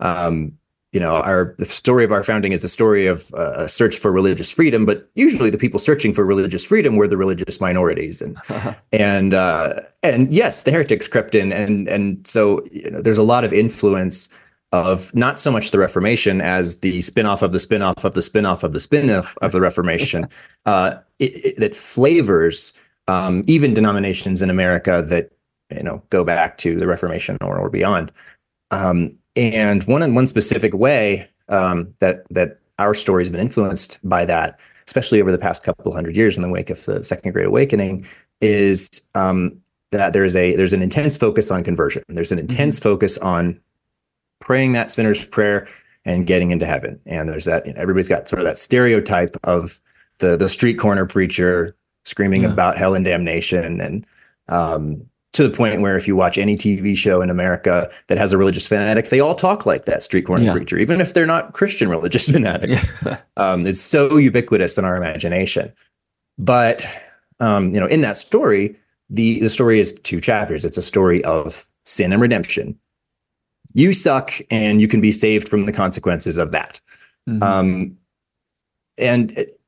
Um, 0.00 0.58
you 0.94 1.00
know, 1.00 1.16
our 1.16 1.56
the 1.58 1.64
story 1.64 2.04
of 2.04 2.12
our 2.12 2.22
founding 2.22 2.52
is 2.52 2.62
the 2.62 2.68
story 2.68 3.08
of 3.08 3.34
uh, 3.34 3.64
a 3.64 3.68
search 3.68 3.98
for 3.98 4.12
religious 4.12 4.52
freedom, 4.52 4.86
but 4.86 5.10
usually 5.16 5.50
the 5.50 5.58
people 5.58 5.80
searching 5.80 6.14
for 6.14 6.24
religious 6.24 6.64
freedom 6.64 6.94
were 6.94 7.08
the 7.08 7.16
religious 7.16 7.60
minorities, 7.60 8.22
and 8.22 8.38
and 8.92 9.34
uh, 9.34 9.80
and 10.04 10.32
yes, 10.32 10.62
the 10.62 10.70
heretics 10.70 11.08
crept 11.08 11.34
in, 11.34 11.52
and 11.52 11.88
and 11.88 12.24
so 12.24 12.64
you 12.70 12.88
know, 12.92 13.02
there's 13.02 13.18
a 13.18 13.24
lot 13.24 13.42
of 13.42 13.52
influence 13.52 14.28
of 14.70 15.12
not 15.16 15.40
so 15.40 15.50
much 15.50 15.72
the 15.72 15.80
Reformation 15.80 16.40
as 16.40 16.78
the 16.78 16.98
spinoff 16.98 17.42
of 17.42 17.50
the 17.50 17.58
spinoff 17.58 18.04
of 18.04 18.14
the 18.14 18.20
spinoff 18.20 18.62
of 18.62 18.72
the 18.72 18.78
spinoff 18.78 19.36
of 19.38 19.50
the 19.50 19.60
Reformation 19.60 20.28
uh, 20.66 20.94
it, 21.18 21.44
it, 21.44 21.56
that 21.58 21.74
flavors 21.74 22.72
um, 23.08 23.42
even 23.48 23.74
denominations 23.74 24.42
in 24.42 24.48
America 24.50 25.02
that 25.08 25.32
you 25.76 25.82
know 25.82 26.00
go 26.10 26.22
back 26.22 26.56
to 26.58 26.76
the 26.76 26.86
Reformation 26.86 27.36
or 27.40 27.58
or 27.58 27.68
beyond. 27.68 28.12
Um, 28.70 29.18
and 29.36 29.82
one 29.84 30.02
in 30.02 30.14
one 30.14 30.26
specific 30.26 30.74
way 30.74 31.26
um, 31.48 31.94
that 31.98 32.24
that 32.30 32.58
our 32.78 32.94
story 32.94 33.22
has 33.22 33.30
been 33.30 33.40
influenced 33.40 33.98
by 34.02 34.24
that, 34.24 34.58
especially 34.86 35.20
over 35.20 35.32
the 35.32 35.38
past 35.38 35.62
couple 35.64 35.92
hundred 35.92 36.16
years 36.16 36.36
in 36.36 36.42
the 36.42 36.48
wake 36.48 36.70
of 36.70 36.84
the 36.84 37.02
Second 37.04 37.32
Great 37.32 37.46
Awakening, 37.46 38.06
is 38.40 38.88
um, 39.14 39.60
that 39.92 40.12
there's 40.12 40.36
a 40.36 40.56
there's 40.56 40.72
an 40.72 40.82
intense 40.82 41.16
focus 41.16 41.50
on 41.50 41.64
conversion. 41.64 42.02
There's 42.08 42.32
an 42.32 42.38
intense 42.38 42.76
mm-hmm. 42.78 42.88
focus 42.88 43.18
on 43.18 43.60
praying 44.40 44.72
that 44.72 44.90
sinner's 44.90 45.24
prayer 45.24 45.66
and 46.04 46.26
getting 46.26 46.50
into 46.50 46.66
heaven. 46.66 47.00
And 47.06 47.28
there's 47.28 47.46
that 47.46 47.66
you 47.66 47.72
know, 47.72 47.80
everybody's 47.80 48.08
got 48.08 48.28
sort 48.28 48.40
of 48.40 48.46
that 48.46 48.58
stereotype 48.58 49.36
of 49.44 49.80
the 50.18 50.36
the 50.36 50.48
street 50.48 50.74
corner 50.74 51.06
preacher 51.06 51.76
screaming 52.04 52.42
yeah. 52.42 52.52
about 52.52 52.76
hell 52.76 52.94
and 52.94 53.04
damnation 53.04 53.80
and 53.80 54.06
um, 54.48 55.08
to 55.34 55.42
the 55.42 55.54
point 55.54 55.80
where 55.80 55.96
if 55.96 56.06
you 56.08 56.14
watch 56.14 56.38
any 56.38 56.56
TV 56.56 56.96
show 56.96 57.20
in 57.20 57.28
America 57.28 57.90
that 58.06 58.18
has 58.18 58.32
a 58.32 58.38
religious 58.38 58.68
fanatic, 58.68 59.08
they 59.08 59.18
all 59.18 59.34
talk 59.34 59.66
like 59.66 59.84
that 59.84 60.02
street 60.02 60.22
corner 60.26 60.44
yeah. 60.44 60.52
preacher, 60.52 60.78
even 60.78 61.00
if 61.00 61.12
they're 61.12 61.26
not 61.26 61.52
Christian 61.52 61.90
religious 61.90 62.30
fanatics. 62.30 62.92
Yeah. 63.04 63.18
um, 63.36 63.66
it's 63.66 63.80
so 63.80 64.16
ubiquitous 64.16 64.78
in 64.78 64.84
our 64.84 64.96
imagination. 64.96 65.72
But 66.38 66.86
um, 67.40 67.74
you 67.74 67.80
know, 67.80 67.86
in 67.86 68.00
that 68.00 68.16
story, 68.16 68.76
the 69.10 69.40
the 69.40 69.50
story 69.50 69.80
is 69.80 69.92
two 69.92 70.20
chapters. 70.20 70.64
It's 70.64 70.78
a 70.78 70.82
story 70.82 71.22
of 71.24 71.66
sin 71.84 72.12
and 72.12 72.22
redemption. 72.22 72.78
You 73.72 73.92
suck, 73.92 74.32
and 74.50 74.80
you 74.80 74.86
can 74.86 75.00
be 75.00 75.10
saved 75.10 75.48
from 75.48 75.66
the 75.66 75.72
consequences 75.72 76.38
of 76.38 76.52
that. 76.52 76.80
Mm-hmm. 77.28 77.42
Um, 77.42 77.98
and 78.98 79.32
it, 79.32 79.60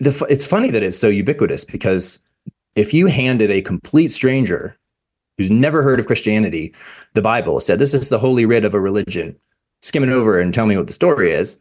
the, 0.00 0.26
it's 0.28 0.44
funny 0.44 0.70
that 0.72 0.82
it's 0.82 0.98
so 0.98 1.06
ubiquitous 1.06 1.64
because 1.64 2.18
if 2.74 2.92
you 2.92 3.06
handed 3.06 3.52
a 3.52 3.62
complete 3.62 4.08
stranger 4.08 4.76
who's 5.36 5.50
never 5.50 5.82
heard 5.82 6.00
of 6.00 6.06
Christianity, 6.06 6.74
the 7.14 7.22
Bible 7.22 7.60
said, 7.60 7.78
This 7.78 7.94
is 7.94 8.08
the 8.08 8.18
holy 8.18 8.46
writ 8.46 8.64
of 8.64 8.74
a 8.74 8.80
religion, 8.80 9.36
skimming 9.82 10.10
over 10.10 10.38
and 10.38 10.52
tell 10.52 10.66
me 10.66 10.76
what 10.76 10.86
the 10.86 10.92
story 10.92 11.32
is, 11.32 11.58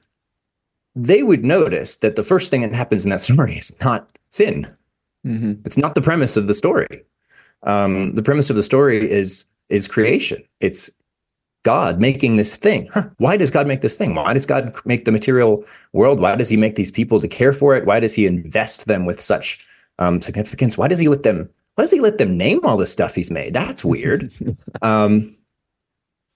they 0.95 1.23
would 1.23 1.43
notice 1.43 1.95
that 1.97 2.15
the 2.15 2.23
first 2.23 2.51
thing 2.51 2.61
that 2.61 2.73
happens 2.73 3.03
in 3.03 3.09
that 3.09 3.21
story 3.29 3.53
is 3.53 3.77
not 3.83 4.17
sin. 4.29 4.67
Mm-hmm. 5.25 5.53
It's 5.65 5.77
not 5.77 5.95
the 5.95 6.01
premise 6.01 6.37
of 6.37 6.47
the 6.47 6.53
story. 6.53 7.03
Um, 7.63 8.13
the 8.15 8.23
premise 8.23 8.49
of 8.49 8.55
the 8.55 8.63
story 8.63 9.09
is 9.09 9.45
is 9.69 9.87
creation. 9.87 10.43
It's 10.59 10.91
God 11.63 11.99
making 11.99 12.35
this 12.35 12.57
thing. 12.57 12.87
Huh, 12.93 13.07
why 13.17 13.37
does 13.37 13.49
God 13.49 13.67
make 13.67 13.79
this 13.79 13.97
thing? 13.97 14.13
Why 14.15 14.33
does 14.33 14.45
God 14.45 14.77
make 14.85 15.05
the 15.05 15.11
material 15.11 15.63
world? 15.93 16.19
Why 16.19 16.35
does 16.35 16.49
He 16.49 16.57
make 16.57 16.75
these 16.75 16.91
people 16.91 17.21
to 17.21 17.27
care 17.27 17.53
for 17.53 17.75
it? 17.75 17.85
Why 17.85 18.01
does 18.01 18.13
He 18.13 18.25
invest 18.25 18.85
them 18.85 19.05
with 19.05 19.21
such 19.21 19.65
um, 19.97 20.21
significance? 20.21 20.77
Why 20.77 20.89
does 20.89 20.99
He 20.99 21.07
let 21.07 21.23
them 21.23 21.49
why 21.75 21.83
does 21.83 21.91
he 21.91 21.99
let 21.99 22.17
them 22.17 22.37
name 22.37 22.59
all 22.63 22.77
the 22.77 22.85
stuff 22.85 23.15
he's 23.15 23.31
made? 23.31 23.53
That's 23.53 23.83
weird. 23.83 24.31
um, 24.81 25.35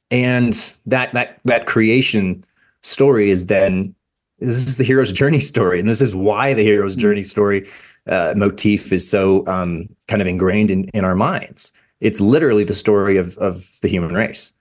and 0.09 0.53
that 0.85 1.13
that 1.13 1.39
that 1.45 1.65
creation 1.65 2.43
story 2.81 3.29
is 3.29 3.47
then 3.47 3.93
this 4.39 4.67
is 4.67 4.77
the 4.77 4.83
hero's 4.83 5.11
journey 5.11 5.39
story, 5.39 5.79
and 5.79 5.89
this 5.89 6.01
is 6.01 6.15
why 6.15 6.53
the 6.53 6.63
hero's 6.63 6.93
mm-hmm. 6.93 7.01
journey 7.01 7.23
story 7.23 7.67
uh, 8.07 8.33
motif 8.35 8.91
is 8.91 9.09
so 9.09 9.45
um, 9.47 9.89
kind 10.07 10.21
of 10.21 10.27
ingrained 10.27 10.71
in 10.71 10.85
in 10.89 11.03
our 11.03 11.15
minds. 11.15 11.71
It's 11.99 12.21
literally 12.21 12.63
the 12.63 12.73
story 12.73 13.17
of 13.17 13.37
of 13.37 13.65
the 13.81 13.87
human 13.87 14.13
race. 14.13 14.53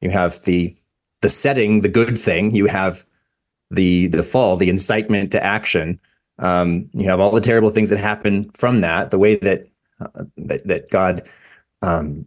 You 0.00 0.10
have 0.10 0.42
the 0.44 0.74
the 1.20 1.28
setting, 1.28 1.82
the 1.82 1.88
good 1.88 2.18
thing. 2.18 2.54
You 2.54 2.66
have 2.66 3.04
the 3.70 4.08
the 4.08 4.22
fall, 4.22 4.56
the 4.56 4.70
incitement 4.70 5.32
to 5.32 5.44
action. 5.44 6.00
Um, 6.38 6.88
you 6.94 7.04
have 7.04 7.20
all 7.20 7.32
the 7.32 7.40
terrible 7.40 7.70
things 7.70 7.90
that 7.90 7.98
happen 7.98 8.50
from 8.52 8.80
that. 8.80 9.10
The 9.10 9.18
way 9.18 9.36
that 9.36 9.66
uh, 10.00 10.24
that, 10.36 10.66
that 10.66 10.90
God 10.90 11.28
um, 11.82 12.26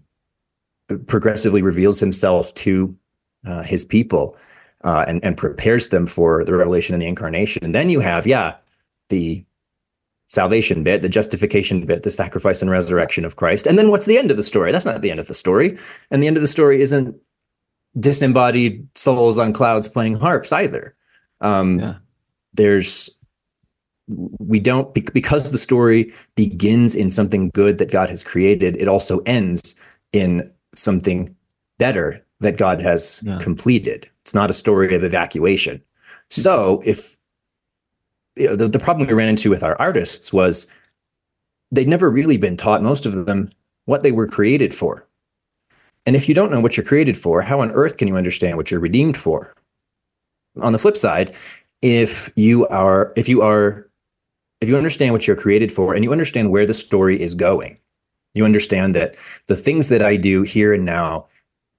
progressively 1.08 1.62
reveals 1.62 2.00
himself 2.00 2.54
to 2.56 2.96
uh, 3.46 3.64
his 3.64 3.86
people 3.86 4.38
uh, 4.84 5.06
and, 5.08 5.24
and 5.24 5.38
prepares 5.38 5.90
them 5.90 6.08
for 6.08 6.44
the 6.44 6.54
revelation 6.54 6.94
and 6.94 7.02
the 7.02 7.08
incarnation. 7.08 7.64
And 7.64 7.74
then 7.74 7.90
you 7.90 8.00
have, 8.00 8.28
yeah, 8.28 8.56
the 9.10 9.44
salvation 10.28 10.84
bit, 10.84 11.02
the 11.02 11.10
justification 11.10 11.86
bit, 11.86 12.04
the 12.04 12.12
sacrifice 12.12 12.62
and 12.62 12.72
resurrection 12.72 13.26
of 13.26 13.36
Christ. 13.36 13.68
And 13.68 13.78
then 13.78 13.90
what's 13.90 14.06
the 14.06 14.18
end 14.18 14.32
of 14.32 14.38
the 14.38 14.44
story? 14.44 14.72
That's 14.72 14.86
not 14.86 15.02
the 15.02 15.12
end 15.12 15.20
of 15.20 15.28
the 15.28 15.34
story. 15.34 15.78
And 16.10 16.24
the 16.24 16.28
end 16.28 16.38
of 16.38 16.42
the 16.42 16.48
story 16.48 16.82
isn't 16.82 17.16
disembodied 18.00 18.88
souls 18.98 19.38
on 19.38 19.54
clouds 19.54 19.88
playing 19.88 20.16
harps 20.16 20.52
either. 20.52 20.94
Um, 21.42 21.80
yeah. 21.80 21.96
There's 22.54 23.10
we 24.08 24.60
don't 24.60 24.94
because 24.94 25.52
the 25.52 25.58
story 25.58 26.14
begins 26.36 26.96
in 26.96 27.10
something 27.10 27.50
good 27.54 27.78
that 27.78 27.92
God 27.92 28.10
has 28.10 28.24
created, 28.24 28.76
it 28.78 28.88
also 28.88 29.20
ends 29.20 29.76
in 30.12 30.50
something 30.76 31.36
better 31.78 32.24
that 32.40 32.58
God 32.58 32.82
has 32.82 33.22
yeah. 33.24 33.40
completed. 33.40 34.10
It's 34.22 34.36
not 34.36 34.50
a 34.50 34.54
story 34.54 34.94
of 34.94 35.04
evacuation. 35.04 35.82
So 36.30 36.78
mm-hmm. 36.78 36.90
if 36.90 37.18
you 38.36 38.50
know, 38.50 38.56
the, 38.56 38.68
the 38.68 38.80
problem 38.80 39.08
we 39.08 39.14
ran 39.14 39.30
into 39.30 39.50
with 39.50 39.64
our 39.64 39.80
artists 39.80 40.34
was 40.34 40.68
they'd 41.72 41.88
never 41.88 42.10
really 42.10 42.38
been 42.38 42.58
taught, 42.58 42.84
most 42.84 43.06
of 43.06 43.26
them, 43.26 43.50
what 43.86 44.04
they 44.04 44.12
were 44.12 44.28
created 44.28 44.74
for. 44.74 45.08
And 46.06 46.16
if 46.16 46.28
you 46.28 46.36
don't 46.36 46.52
know 46.52 46.60
what 46.60 46.76
you're 46.76 46.86
created 46.86 47.18
for, 47.18 47.42
how 47.42 47.62
on 47.62 47.72
earth 47.72 47.98
can 47.98 48.08
you 48.08 48.18
understand 48.18 48.58
what 48.58 48.70
you're 48.70 48.80
redeemed 48.80 49.18
for? 49.18 49.54
On 50.62 50.74
the 50.74 50.80
flip 50.80 50.98
side, 50.98 51.36
if 51.82 52.32
you 52.36 52.68
are 52.68 53.12
if 53.16 53.28
you 53.28 53.42
are 53.42 53.90
if 54.64 54.70
you 54.70 54.78
understand 54.78 55.12
what 55.12 55.28
you're 55.28 55.36
created 55.36 55.72
for 55.72 55.94
and 55.94 56.04
you 56.04 56.12
understand 56.14 56.50
where 56.50 56.66
the 56.66 56.74
story 56.74 57.22
is 57.22 57.36
going, 57.36 57.78
you 58.34 58.46
understand 58.46 58.96
that 58.96 59.16
the 59.48 59.56
things 59.58 59.90
that 59.90 60.02
I 60.02 60.16
do 60.16 60.42
here 60.42 60.74
and 60.74 60.86
now 60.86 61.28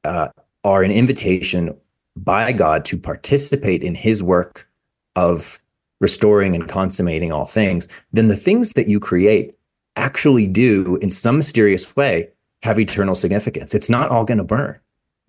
uh, 0.04 0.28
are 0.64 0.82
an 0.82 0.90
invitation 0.90 1.76
by 2.14 2.52
God 2.52 2.84
to 2.84 2.98
participate 2.98 3.82
in 3.82 3.94
his 3.94 4.22
work 4.22 4.68
of 5.16 5.60
restoring 6.00 6.54
and 6.54 6.68
consummating 6.68 7.32
all 7.32 7.46
things, 7.46 7.88
then 8.12 8.28
the 8.28 8.36
things 8.36 8.74
that 8.74 8.86
you 8.86 9.00
create 9.00 9.56
actually 9.96 10.46
do, 10.46 10.96
in 10.96 11.08
some 11.08 11.38
mysterious 11.38 11.96
way, 11.96 12.28
have 12.62 12.78
eternal 12.78 13.14
significance. 13.14 13.74
It's 13.74 13.88
not 13.88 14.10
all 14.10 14.26
going 14.26 14.38
to 14.38 14.44
burn. 14.44 14.78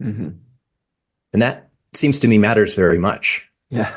Mm-hmm. 0.02 0.30
And 1.34 1.42
that 1.42 1.70
seems 1.94 2.20
to 2.20 2.28
me 2.28 2.38
matters 2.38 2.76
very 2.76 2.98
much. 2.98 3.50
Yeah. 3.70 3.96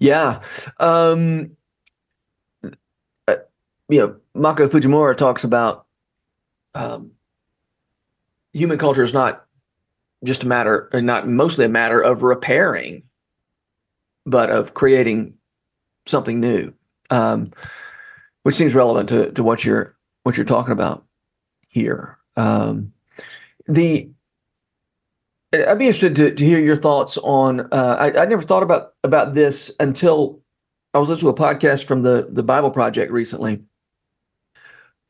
Yeah. 0.00 0.40
Um, 0.80 1.56
you 3.88 4.00
know, 4.00 4.16
Mako 4.34 4.68
Fujimura 4.68 5.16
talks 5.16 5.44
about 5.44 5.86
um, 6.74 7.12
human 8.52 8.78
culture 8.78 9.02
is 9.02 9.14
not 9.14 9.46
just 10.24 10.44
a 10.44 10.46
matter, 10.46 10.90
not 10.94 11.28
mostly 11.28 11.64
a 11.64 11.68
matter 11.68 12.00
of 12.00 12.22
repairing, 12.22 13.02
but 14.24 14.50
of 14.50 14.74
creating 14.74 15.34
something 16.06 16.40
new, 16.40 16.72
um, 17.10 17.50
which 18.42 18.56
seems 18.56 18.74
relevant 18.74 19.08
to 19.08 19.30
to 19.32 19.42
what 19.42 19.64
you're 19.64 19.96
what 20.24 20.36
you're 20.36 20.46
talking 20.46 20.72
about 20.72 21.04
here. 21.68 22.18
Um, 22.36 22.92
the 23.66 24.10
I'd 25.52 25.78
be 25.78 25.86
interested 25.86 26.16
to, 26.16 26.34
to 26.34 26.44
hear 26.44 26.58
your 26.58 26.76
thoughts 26.76 27.18
on. 27.18 27.60
Uh, 27.72 27.96
I, 27.98 28.22
I 28.22 28.24
never 28.26 28.42
thought 28.42 28.62
about 28.62 28.94
about 29.04 29.34
this 29.34 29.70
until 29.78 30.40
I 30.92 30.98
was 30.98 31.08
listening 31.08 31.34
to 31.34 31.42
a 31.42 31.46
podcast 31.46 31.84
from 31.84 32.02
the 32.02 32.28
the 32.30 32.42
Bible 32.42 32.70
Project 32.70 33.12
recently, 33.12 33.62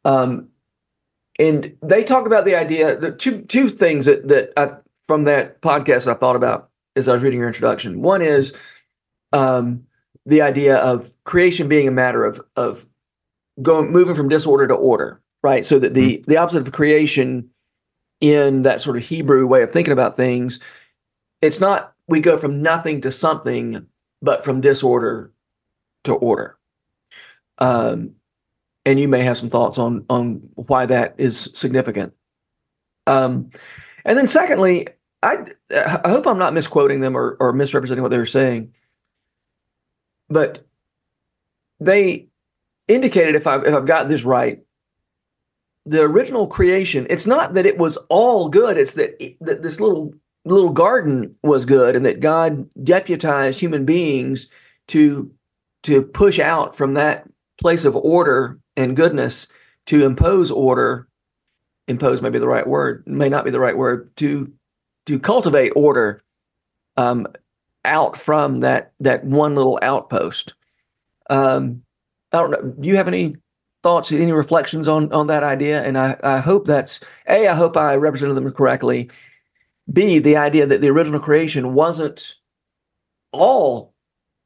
um, 0.07 0.49
and 1.39 1.77
they 1.83 2.05
talk 2.05 2.27
about 2.27 2.45
the 2.45 2.55
idea. 2.55 2.97
The 2.97 3.11
two 3.11 3.43
two 3.43 3.69
things 3.69 4.07
that 4.07 4.29
that 4.29 4.53
I, 4.57 4.77
from 5.05 5.25
that 5.25 5.61
podcast 5.61 6.11
I 6.11 6.15
thought 6.15 6.37
about 6.37 6.71
as 6.95 7.09
I 7.09 7.13
was 7.13 7.23
reading 7.23 7.41
your 7.41 7.49
introduction. 7.49 8.01
One 8.01 8.23
is 8.23 8.55
um, 9.33 9.85
the 10.25 10.43
idea 10.43 10.77
of 10.77 11.13
creation 11.25 11.69
being 11.69 11.89
a 11.89 11.91
matter 11.91 12.25
of 12.25 12.41
of 12.55 12.87
going 13.61 13.91
moving 13.91 14.15
from 14.15 14.29
disorder 14.29 14.69
to 14.69 14.75
order, 14.75 15.21
right? 15.43 15.67
So 15.67 15.81
that 15.81 15.93
the 15.93 16.19
mm-hmm. 16.19 16.31
the 16.31 16.37
opposite 16.37 16.67
of 16.67 16.73
creation 16.73 17.51
in 18.21 18.63
that 18.63 18.81
sort 18.81 18.97
of 18.97 19.03
Hebrew 19.03 19.47
way 19.47 19.63
of 19.63 19.73
thinking 19.73 19.93
about 19.93 20.17
things, 20.17 20.61
it's 21.43 21.59
not 21.59 21.95
we 22.07 22.21
go 22.21 22.39
from 22.39 22.63
nothing 22.63 23.01
to 23.01 23.11
something, 23.11 23.89
but 24.23 24.45
from 24.45 24.61
disorder 24.61 25.33
to 26.05 26.15
order. 26.15 26.57
Um, 27.59 28.15
and 28.87 29.01
you 29.01 29.09
may 29.09 29.23
have 29.23 29.37
some 29.37 29.51
thoughts 29.51 29.79
on 29.79 30.07
on 30.09 30.49
why 30.55 30.87
that 30.87 31.17
is 31.19 31.51
significant. 31.55 32.15
Um, 33.07 33.51
and 34.05 34.17
then 34.17 34.29
secondly, 34.29 34.89
I 35.23 35.45
I 35.71 36.09
hope 36.09 36.27
I'm 36.27 36.39
not 36.39 36.55
misquoting 36.55 37.01
them 37.01 37.17
or, 37.17 37.37
or 37.41 37.53
misrepresenting 37.53 38.03
what 38.03 38.11
they 38.11 38.19
were 38.19 38.25
saying, 38.25 38.73
but 40.31 40.65
they 41.81 42.29
indicated 42.89 43.35
if 43.35 43.47
I 43.47 43.57
if 43.57 43.75
I've 43.75 43.87
got 43.87 44.09
this 44.09 44.25
right, 44.25 44.61
the 45.85 46.03
original 46.03 46.47
creation. 46.47 47.07
It's 47.11 47.27
not 47.27 47.55
that 47.55 47.67
it 47.67 47.79
was 47.79 47.97
all 48.09 48.49
good. 48.49 48.79
It's 48.79 48.95
that, 48.95 49.19
that 49.41 49.63
this 49.63 49.81
little 49.81 50.15
little 50.45 50.71
garden 50.71 51.35
was 51.43 51.65
good, 51.65 51.97
and 51.97 52.07
that 52.07 52.21
God 52.21 52.69
deputized 52.85 53.59
human 53.59 53.85
beings 53.85 54.47
to 54.89 55.29
to 55.83 56.03
push 56.03 56.39
out 56.39 56.77
from 56.77 56.95
that 56.95 57.29
place 57.59 57.85
of 57.85 57.97
order 57.97 58.61
and 58.77 58.97
goodness 58.97 59.49
to 59.87 60.05
impose 60.05 60.51
order. 60.51 61.09
Impose 61.89 62.21
may 62.21 62.31
be 62.31 62.39
the 62.39 62.49
right 62.49 62.67
word, 62.67 63.05
may 63.07 63.29
not 63.29 63.45
be 63.45 63.51
the 63.51 63.61
right 63.61 63.77
word 63.77 64.15
to 64.17 64.53
to 65.07 65.21
cultivate 65.21 65.71
order 65.77 66.23
um, 66.97 67.27
out 67.85 68.17
from 68.17 68.61
that 68.61 68.93
that 69.01 69.25
one 69.25 69.55
little 69.55 69.79
outpost. 69.83 70.55
Um, 71.31 71.83
I 72.33 72.39
don't 72.39 72.51
know. 72.51 72.75
Do 72.81 72.89
you 72.89 72.97
have 72.97 73.09
any 73.09 73.37
thoughts, 73.83 74.11
any 74.11 74.33
reflections 74.33 74.89
on 74.89 75.13
on 75.13 75.29
that 75.29 75.45
idea? 75.45 75.83
And 75.83 75.97
I, 75.97 76.17
I 76.23 76.39
hope 76.39 76.67
that's 76.67 77.01
a. 77.29 77.49
I 77.49 77.55
hope 77.55 77.77
I 77.77 77.95
represented 77.95 78.37
them 78.37 78.51
correctly. 78.51 79.11
B. 79.93 80.19
The 80.19 80.37
idea 80.37 80.67
that 80.67 80.81
the 80.81 80.91
original 80.91 81.21
creation 81.21 81.75
wasn't 81.75 82.35
all 83.33 83.95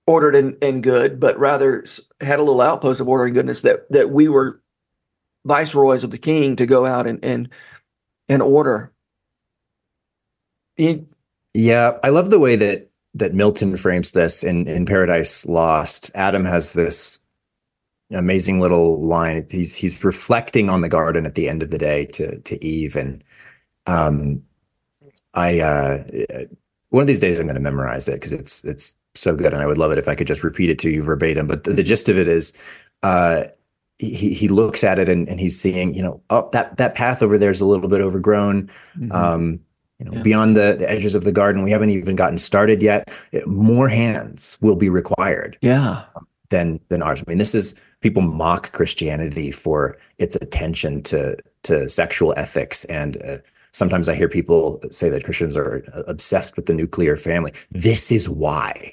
ordered 0.06 0.34
and, 0.34 0.56
and 0.62 0.82
good, 0.82 1.20
but 1.20 1.38
rather 1.38 1.84
had 2.20 2.38
a 2.38 2.42
little 2.42 2.60
outpost 2.60 3.00
of 3.00 3.08
order 3.08 3.26
and 3.26 3.34
goodness 3.34 3.62
that 3.62 3.90
that 3.90 4.10
we 4.10 4.28
were 4.28 4.60
viceroys 5.44 6.04
of 6.04 6.10
the 6.10 6.18
king 6.18 6.56
to 6.56 6.66
go 6.66 6.86
out 6.86 7.06
and 7.06 7.24
and 7.24 7.48
and 8.28 8.42
order. 8.42 8.92
You, 10.76 11.06
yeah, 11.54 11.98
I 12.02 12.08
love 12.10 12.30
the 12.30 12.38
way 12.38 12.56
that 12.56 12.90
that 13.14 13.34
Milton 13.34 13.76
frames 13.76 14.12
this 14.12 14.42
in 14.44 14.66
in 14.66 14.86
Paradise 14.86 15.46
Lost. 15.46 16.10
Adam 16.14 16.44
has 16.44 16.72
this 16.72 17.20
amazing 18.12 18.60
little 18.60 19.00
line. 19.02 19.46
He's 19.50 19.74
he's 19.74 20.02
reflecting 20.04 20.68
on 20.68 20.80
the 20.80 20.88
garden 20.88 21.26
at 21.26 21.34
the 21.34 21.48
end 21.48 21.62
of 21.62 21.70
the 21.70 21.78
day 21.78 22.06
to 22.06 22.38
to 22.40 22.64
Eve, 22.64 22.96
and 22.96 23.22
um, 23.86 24.42
I 25.34 25.60
uh, 25.60 26.04
one 26.90 27.02
of 27.02 27.06
these 27.06 27.20
days 27.20 27.40
I'm 27.40 27.46
going 27.46 27.54
to 27.54 27.60
memorize 27.60 28.08
it 28.08 28.14
because 28.14 28.32
it's 28.32 28.64
it's 28.64 28.96
so 29.14 29.34
good, 29.34 29.52
and 29.52 29.62
I 29.62 29.66
would 29.66 29.78
love 29.78 29.92
it 29.92 29.98
if 29.98 30.08
I 30.08 30.14
could 30.14 30.26
just 30.26 30.44
repeat 30.44 30.70
it 30.70 30.78
to 30.80 30.90
you 30.90 31.02
verbatim. 31.02 31.46
But 31.46 31.64
the, 31.64 31.72
the 31.72 31.82
gist 31.82 32.08
of 32.08 32.18
it 32.18 32.28
is, 32.28 32.52
uh, 33.02 33.44
he 33.98 34.32
he 34.32 34.48
looks 34.48 34.82
at 34.82 34.98
it 34.98 35.08
and, 35.08 35.28
and 35.28 35.38
he's 35.38 35.60
seeing, 35.60 35.94
you 35.94 36.02
know, 36.02 36.22
oh 36.30 36.48
that 36.52 36.76
that 36.78 36.94
path 36.94 37.22
over 37.22 37.36
there 37.36 37.50
is 37.50 37.60
a 37.60 37.66
little 37.66 37.88
bit 37.88 38.00
overgrown. 38.00 38.70
Mm-hmm. 38.96 39.12
Um, 39.12 39.60
you 39.98 40.06
know, 40.06 40.12
yeah. 40.14 40.22
beyond 40.22 40.56
the, 40.56 40.76
the 40.78 40.90
edges 40.90 41.14
of 41.14 41.24
the 41.24 41.32
garden, 41.32 41.62
we 41.62 41.70
haven't 41.70 41.90
even 41.90 42.16
gotten 42.16 42.38
started 42.38 42.80
yet. 42.80 43.10
It, 43.32 43.46
more 43.46 43.88
hands 43.88 44.56
will 44.62 44.76
be 44.76 44.88
required. 44.88 45.58
Yeah. 45.60 46.04
Than 46.48 46.80
than 46.88 47.02
ours. 47.02 47.20
I 47.20 47.30
mean, 47.30 47.38
this 47.38 47.54
is 47.54 47.80
people 48.00 48.22
mock 48.22 48.72
Christianity 48.72 49.50
for 49.50 49.98
its 50.18 50.34
attention 50.36 51.02
to 51.04 51.36
to 51.64 51.88
sexual 51.88 52.34
ethics 52.36 52.84
and. 52.86 53.22
Uh, 53.22 53.38
sometimes 53.72 54.08
I 54.08 54.16
hear 54.16 54.28
people 54.28 54.82
say 54.90 55.08
that 55.10 55.22
Christians 55.22 55.56
are 55.56 55.84
obsessed 56.08 56.56
with 56.56 56.66
the 56.66 56.74
nuclear 56.74 57.16
family. 57.16 57.52
This 57.70 58.10
is 58.10 58.28
why 58.28 58.92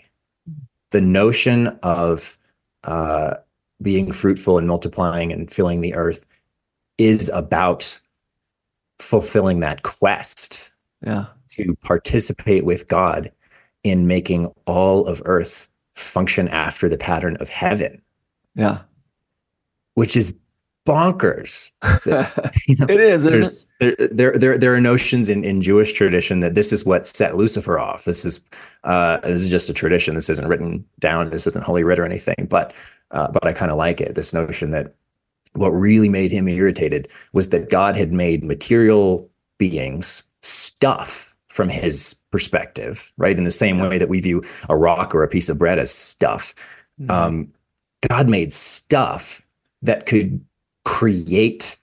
the 0.98 1.02
notion 1.02 1.68
of 1.84 2.40
uh, 2.84 3.36
being 3.84 4.12
fruitful 4.12 4.58
and 4.58 4.68
multiplying 4.68 5.32
and 5.32 5.52
filling 5.52 5.82
the 5.82 5.94
earth 5.94 6.26
is 6.98 7.30
about 7.36 8.02
fulfilling 8.98 9.60
that 9.60 9.84
quest 9.84 10.74
yeah. 11.06 11.26
to 11.50 11.76
participate 11.84 12.66
with 12.66 12.88
God 12.88 13.32
in 13.84 14.08
making 14.08 14.52
all 14.66 15.06
of 15.06 15.22
earth 15.26 15.70
function 15.94 16.48
after 16.48 16.90
the 16.90 16.98
pattern 16.98 17.38
of 17.40 17.48
heaven. 17.48 18.02
Yeah. 18.56 18.80
Which 19.94 20.18
is 20.18 20.34
bonkers. 20.88 21.72
you 22.68 22.78
know, 22.78 22.86
it 22.90 23.02
is. 23.02 23.24
There's, 23.24 23.66
it? 23.82 23.98
There, 23.98 24.32
there, 24.32 24.40
there, 24.40 24.58
there 24.58 24.74
are 24.74 24.82
notions 24.82 25.28
in, 25.28 25.44
in 25.44 25.62
Jewish 25.62 25.92
tradition 25.92 26.40
that 26.40 26.56
this 26.56 26.72
is 26.72 26.86
what 26.86 27.06
set 27.06 27.36
Lucifer 27.36 27.78
off. 27.78 28.06
This 28.06 28.24
is, 28.24 28.40
uh, 28.86 29.18
this 29.18 29.42
is 29.42 29.50
just 29.50 29.70
a 29.70 29.74
tradition. 29.74 30.16
This 30.16 30.30
isn't 30.30 30.48
written 30.48 30.86
down. 31.00 31.30
This 31.30 31.46
isn't 31.46 31.66
holy 31.66 31.84
writ 31.84 32.00
or 32.00 32.06
anything. 32.06 32.48
But, 32.50 32.74
uh, 33.12 33.30
but 33.30 33.46
I 33.46 33.52
kind 33.52 33.70
of 33.70 33.78
like 33.78 34.00
it. 34.00 34.16
This 34.16 34.34
notion 34.34 34.72
that 34.72 34.96
what 35.54 35.70
really 35.70 36.10
made 36.10 36.32
him 36.32 36.48
irritated 36.48 37.10
was 37.34 37.50
that 37.50 37.70
God 37.70 37.98
had 37.98 38.14
made 38.14 38.44
material 38.44 39.30
beings 39.58 40.24
stuff 40.42 41.36
from 41.50 41.68
his 41.68 42.16
perspective, 42.32 43.12
right? 43.18 43.38
In 43.38 43.44
the 43.44 43.52
same 43.52 43.80
way 43.80 43.98
that 43.98 44.10
we 44.10 44.22
view 44.22 44.44
a 44.70 44.78
rock 44.78 45.14
or 45.14 45.24
a 45.24 45.28
piece 45.28 45.50
of 45.50 45.58
bread 45.58 45.80
as 45.80 45.92
stuff. 45.92 46.54
Mm-hmm. 47.02 47.12
Um, 47.12 47.54
God 48.08 48.30
made 48.30 48.54
stuff 48.54 49.46
that 49.82 50.06
could 50.06 50.44
create 50.88 51.78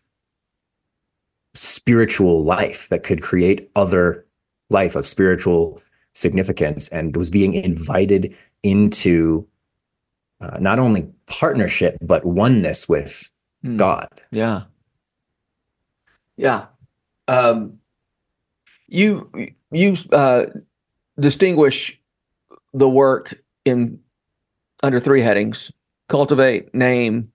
spiritual 1.52 2.42
life 2.42 2.88
that 2.88 3.02
could 3.02 3.20
create 3.20 3.70
other 3.76 4.24
life 4.70 4.96
of 4.96 5.06
spiritual 5.06 5.78
significance 6.14 6.88
and 6.88 7.14
was 7.14 7.28
being 7.28 7.52
invited 7.52 8.34
into 8.62 9.46
uh, 10.40 10.56
not 10.58 10.78
only 10.78 11.06
partnership 11.26 11.98
but 12.00 12.24
oneness 12.24 12.88
with 12.88 13.30
mm. 13.62 13.76
God. 13.76 14.08
Yeah. 14.32 14.62
Yeah. 16.38 16.64
Um, 17.28 17.78
you 18.88 19.30
you 19.70 19.96
uh, 20.12 20.46
distinguish 21.20 22.00
the 22.72 22.88
work 22.88 23.34
in 23.66 24.00
under 24.82 24.98
three 24.98 25.20
headings: 25.20 25.70
cultivate, 26.08 26.74
name, 26.74 27.30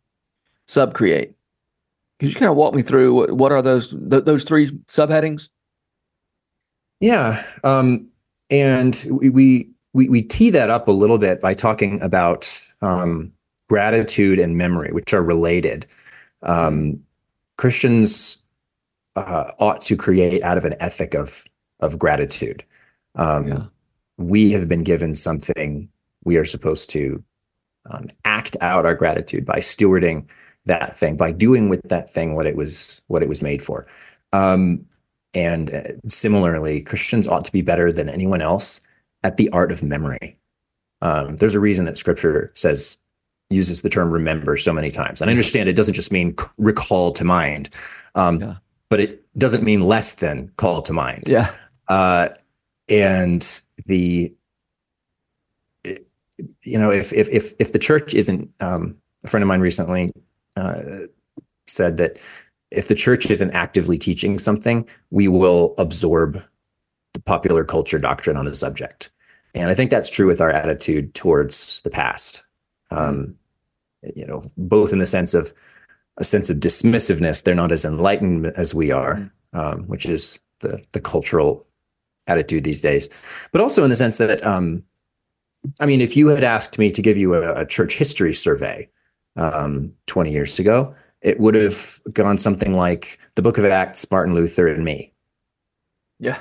subcreate. 0.68 1.36
Could 2.20 2.30
you 2.30 2.36
kind 2.36 2.50
of 2.50 2.58
walk 2.58 2.74
me 2.74 2.82
through 2.82 3.14
what, 3.14 3.32
what 3.32 3.52
are 3.52 3.62
those 3.62 3.90
th- 3.90 4.26
those 4.26 4.44
three 4.44 4.72
subheadings? 4.88 5.50
Yeah, 7.00 7.42
um, 7.64 8.10
and 8.50 9.06
we, 9.10 9.30
we 9.30 9.70
we 9.94 10.10
we 10.10 10.22
tee 10.22 10.50
that 10.50 10.70
up 10.70 10.88
a 10.88 10.92
little 10.92 11.18
bit 11.18 11.40
by 11.40 11.54
talking 11.54 12.02
about 12.02 12.62
um, 12.82 13.32
gratitude 13.70 14.38
and 14.38 14.58
memory, 14.58 14.92
which 14.92 15.14
are 15.14 15.24
related. 15.24 15.86
Um, 16.44 17.02
Christians 17.58 18.44
uh, 19.16 19.52
ought 19.60 19.82
to 19.82 19.96
create 19.96 20.44
out 20.44 20.58
of 20.58 20.66
an 20.66 20.76
ethic 20.82 21.14
of 21.14 21.46
of 21.80 21.98
gratitude. 21.98 22.66
Um, 23.16 23.48
yeah. 23.48 23.64
We 24.18 24.52
have 24.52 24.68
been 24.68 24.84
given 24.84 25.16
something 25.16 25.90
we 26.26 26.36
are 26.36 26.44
supposed 26.46 26.90
to 26.90 27.24
um, 27.90 28.10
act 28.26 28.58
out 28.60 28.86
our 28.86 28.94
gratitude 28.94 29.46
by 29.46 29.60
stewarding 29.60 30.28
that 30.66 30.96
thing 30.96 31.18
by 31.18 31.32
doing 31.32 31.70
with 31.70 31.82
that 31.90 32.12
thing 32.12 32.36
what 32.36 32.46
it 32.46 32.56
was 32.56 33.02
what 33.08 33.24
it 33.24 33.30
was 33.30 33.42
made 33.42 33.62
for. 33.62 33.88
Um, 34.34 34.86
and 35.36 35.74
uh, 35.74 35.84
similarly 36.08 36.82
christians 36.82 37.28
ought 37.28 37.46
to 37.46 37.52
be 37.52 37.62
better 37.62 37.92
than 37.92 38.10
anyone 38.10 38.42
else 38.42 38.82
at 39.24 39.38
the 39.38 39.50
art 39.52 39.72
of 39.72 39.84
memory. 39.84 40.38
Um, 41.02 41.38
there's 41.38 41.56
a 41.56 41.60
reason 41.60 41.86
that 41.86 41.98
scripture 41.98 42.52
says 42.56 42.98
uses 43.52 43.82
the 43.82 43.90
term 43.90 44.12
remember 44.12 44.58
so 44.58 44.74
many 44.74 44.92
times. 44.92 45.22
And 45.22 45.30
i 45.30 45.34
understand 45.34 45.70
it 45.70 45.76
doesn't 45.76 45.94
just 45.94 46.12
mean 46.12 46.36
recall 46.58 47.12
to 47.14 47.24
mind 47.24 47.70
um, 48.16 48.42
yeah. 48.42 48.56
but 48.90 49.00
it 49.00 49.24
doesn't 49.38 49.64
mean 49.64 49.82
less 49.82 50.16
than 50.16 50.52
call 50.58 50.82
to 50.84 50.94
mind. 50.94 51.24
Yeah. 51.28 51.52
Uh, 51.88 52.30
and 52.88 53.62
the 53.86 54.34
you 56.64 56.78
know 56.78 56.92
if 56.92 57.12
if 57.14 57.30
if 57.30 57.54
if 57.60 57.72
the 57.72 57.80
church 57.80 58.14
isn't 58.14 58.50
um, 58.60 59.00
a 59.24 59.28
friend 59.28 59.44
of 59.44 59.48
mine 59.48 59.62
recently 59.62 60.14
uh, 60.60 61.08
said 61.68 61.98
that 61.98 62.20
if 62.72 62.88
the 62.88 62.96
church 62.96 63.30
isn't 63.32 63.52
actively 63.52 63.98
teaching 63.98 64.38
something, 64.38 64.88
we 65.10 65.28
will 65.28 65.74
absorb 65.78 66.42
the 67.14 67.22
popular 67.22 67.64
culture 67.64 68.00
doctrine 68.00 68.38
on 68.38 68.46
the 68.46 68.56
subject. 68.56 69.10
And 69.56 69.70
I 69.70 69.74
think 69.74 69.90
that's 69.90 70.10
true 70.10 70.28
with 70.28 70.42
our 70.42 70.52
attitude 70.52 71.14
towards 71.16 71.82
the 71.82 71.90
past. 71.90 72.48
Um, 72.92 73.36
you 74.16 74.26
know, 74.26 74.44
both 74.58 74.94
in 74.94 75.00
the 75.00 75.06
sense 75.06 75.34
of 75.34 75.54
a 76.18 76.24
sense 76.24 76.50
of 76.50 76.58
dismissiveness, 76.58 77.44
they're 77.44 77.56
not 77.56 77.72
as 77.72 77.86
enlightened 77.86 78.48
as 78.48 78.76
we 78.76 78.92
are, 78.92 79.32
um, 79.54 79.84
which 79.84 80.06
is 80.06 80.40
the 80.60 80.82
the 80.92 81.02
cultural 81.02 81.66
attitude 82.28 82.64
these 82.64 82.82
days, 82.82 83.10
but 83.52 83.62
also 83.62 83.84
in 83.84 83.90
the 83.90 83.96
sense 83.96 84.18
that, 84.18 84.46
um, 84.46 84.84
I 85.80 85.86
mean, 85.86 86.00
if 86.00 86.16
you 86.16 86.28
had 86.28 86.44
asked 86.44 86.78
me 86.78 86.92
to 86.92 87.02
give 87.02 87.18
you 87.18 87.34
a, 87.34 87.62
a 87.62 87.66
church 87.66 87.96
history 87.96 88.34
survey, 88.34 88.88
um, 89.40 89.94
20 90.08 90.32
years 90.32 90.60
ago, 90.60 90.94
it 91.22 91.40
would 91.40 91.56
have 91.56 92.00
gone 92.14 92.38
something 92.38 92.76
like 92.76 93.20
the 93.36 93.42
Book 93.42 93.58
of 93.58 93.66
Acts, 93.66 94.10
Martin 94.12 94.36
Luther, 94.36 94.68
and 94.68 94.84
me. 94.84 95.14
Yeah. 96.20 96.38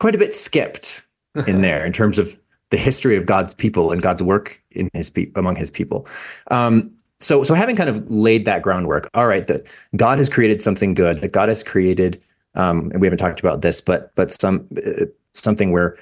Quite 0.00 0.14
a 0.14 0.18
bit 0.18 0.34
skipped 0.34 1.02
in 1.46 1.60
there 1.60 1.84
in 1.84 1.92
terms 1.92 2.18
of 2.18 2.38
the 2.70 2.76
history 2.76 3.16
of 3.16 3.26
God's 3.26 3.54
people 3.54 3.92
and 3.92 4.02
God's 4.02 4.22
work 4.22 4.62
in 4.70 4.88
his 4.94 5.10
pe- 5.10 5.30
among 5.36 5.56
his 5.56 5.70
people. 5.70 6.06
Um, 6.50 6.90
so, 7.20 7.42
so 7.42 7.54
having 7.54 7.76
kind 7.76 7.88
of 7.88 8.10
laid 8.10 8.44
that 8.46 8.62
groundwork, 8.62 9.08
all 9.14 9.26
right, 9.26 9.46
that 9.46 9.66
God 9.96 10.18
has 10.18 10.28
created 10.28 10.60
something 10.60 10.94
good, 10.94 11.20
that 11.20 11.32
God 11.32 11.48
has 11.48 11.62
created, 11.62 12.22
um, 12.54 12.90
and 12.90 13.00
we 13.00 13.06
haven't 13.06 13.18
talked 13.18 13.40
about 13.40 13.62
this, 13.62 13.80
but 13.80 14.14
but 14.14 14.30
some 14.30 14.66
uh, 14.76 15.06
something 15.32 15.72
where 15.72 15.96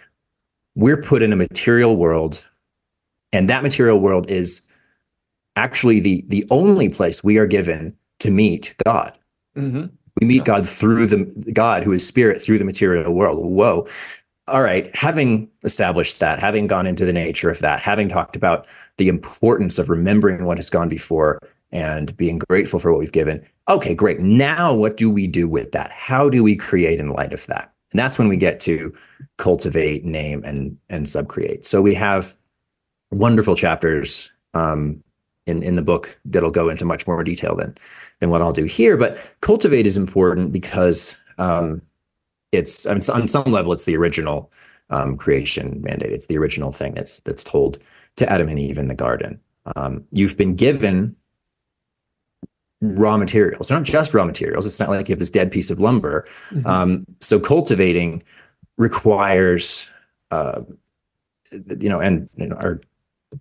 we're 0.75 1.01
put 1.01 1.23
in 1.23 1.33
a 1.33 1.37
material 1.37 1.97
world, 1.97 2.49
and 3.33 3.49
that 3.49 3.63
material 3.63 4.01
world 4.01 4.31
is 4.31 4.63
actually 5.57 6.01
the 6.01 6.25
the 6.29 6.47
only 6.51 6.89
place 6.89 7.23
we 7.23 7.39
are 7.39 7.47
given 7.47 7.97
to 8.21 8.31
meet 8.31 8.75
God. 8.85 9.17
Mm-hmm. 9.57 9.87
We 10.21 10.27
meet 10.27 10.45
God 10.45 10.69
through 10.69 11.07
the 11.07 11.25
God 11.53 11.85
who 11.85 11.93
is 11.93 12.07
spirit 12.07 12.41
through 12.41 12.59
the 12.59 12.65
material 12.65 13.13
world. 13.13 13.45
Whoa. 13.45 13.87
All 14.49 14.63
right. 14.63 14.95
Having 14.95 15.49
established 15.63 16.21
that, 16.21 16.41
having 16.41 16.67
gone 16.67 16.87
into 16.87 17.05
the 17.05 17.13
nature 17.13 17.49
of 17.49 17.61
that, 17.61 17.81
having 17.81 18.09
talked 18.09 18.37
about 18.37 18.67
the 18.99 19.09
importance 19.09 19.79
of 19.79 19.89
remembering 19.89 20.45
what 20.45 20.59
has 20.59 20.69
gone 20.69 20.89
before 20.89 21.39
and 21.71 22.15
being 22.17 22.39
grateful 22.51 22.79
for 22.79 22.93
what 22.93 22.99
we've 22.99 23.13
given. 23.13 23.45
Okay, 23.69 23.95
great. 23.95 24.21
Now, 24.21 24.75
what 24.75 24.97
do 24.97 25.09
we 25.11 25.27
do 25.27 25.49
with 25.49 25.73
that? 25.73 25.91
How 25.93 26.29
do 26.29 26.43
we 26.43 26.57
create 26.57 27.01
in 27.01 27.07
light 27.09 27.33
of 27.33 27.47
that? 27.47 27.73
And 27.93 27.99
that's 27.99 28.19
when 28.19 28.29
we 28.29 28.37
get 28.37 28.61
to 28.61 28.93
cultivate, 29.39 30.05
name, 30.05 30.43
and 30.45 30.77
and 30.89 31.07
subcreate. 31.07 31.65
So 31.65 31.81
we 31.81 31.95
have 31.95 32.37
wonderful 33.11 33.55
chapters 33.55 34.33
um, 34.55 35.03
in 35.47 35.63
in 35.63 35.77
the 35.77 35.83
book 35.83 36.19
that'll 36.25 36.51
go 36.51 36.69
into 36.69 36.85
much 36.85 37.07
more 37.07 37.23
detail 37.25 37.57
than 37.57 37.77
than 38.21 38.31
what 38.31 38.43
I'll 38.43 38.53
do 38.53 38.65
here. 38.65 38.97
But 38.97 39.19
cultivate 39.41 39.87
is 39.87 39.97
important 39.97 40.53
because 40.53 41.19
um, 41.39 41.83
it's 42.53 42.87
I 42.87 42.95
mean, 42.95 43.03
on 43.13 43.29
some 43.29 43.51
level 43.51 43.73
it's 43.73 43.85
the 43.85 43.97
original 43.97 44.51
um, 44.91 45.17
creation 45.17 45.81
mandate. 45.83 46.13
It's 46.13 46.27
the 46.27 46.39
original 46.39 46.73
thing 46.73 46.93
that's 46.93 47.21
that's 47.21 47.45
told 47.45 47.79
to 48.17 48.31
Adam 48.31 48.49
and 48.49 48.59
Eve 48.59 48.79
in 48.79 48.89
the 48.89 48.95
garden. 48.95 49.41
Um, 49.77 50.05
you've 50.11 50.37
been 50.37 50.55
given 50.55 51.17
raw 52.83 53.17
materials. 53.17 53.69
They're 53.69 53.79
not 53.79 53.87
just 53.87 54.13
raw 54.13 54.25
materials. 54.25 54.67
It's 54.67 54.81
not 54.81 54.91
like 54.91 55.09
you 55.09 55.13
have 55.13 55.21
this 55.21 55.31
dead 55.31 55.51
piece 55.51 55.71
of 55.71 55.81
lumber. 55.81 56.27
Mm-hmm. 56.51 56.67
Um, 56.67 57.07
so 57.21 57.39
cultivating 57.39 58.23
requires, 58.77 59.89
uh, 60.31 60.63
you 61.53 61.89
know, 61.89 62.01
and 62.01 62.29
you 62.37 62.49
know, 62.49 62.57
our 62.57 62.81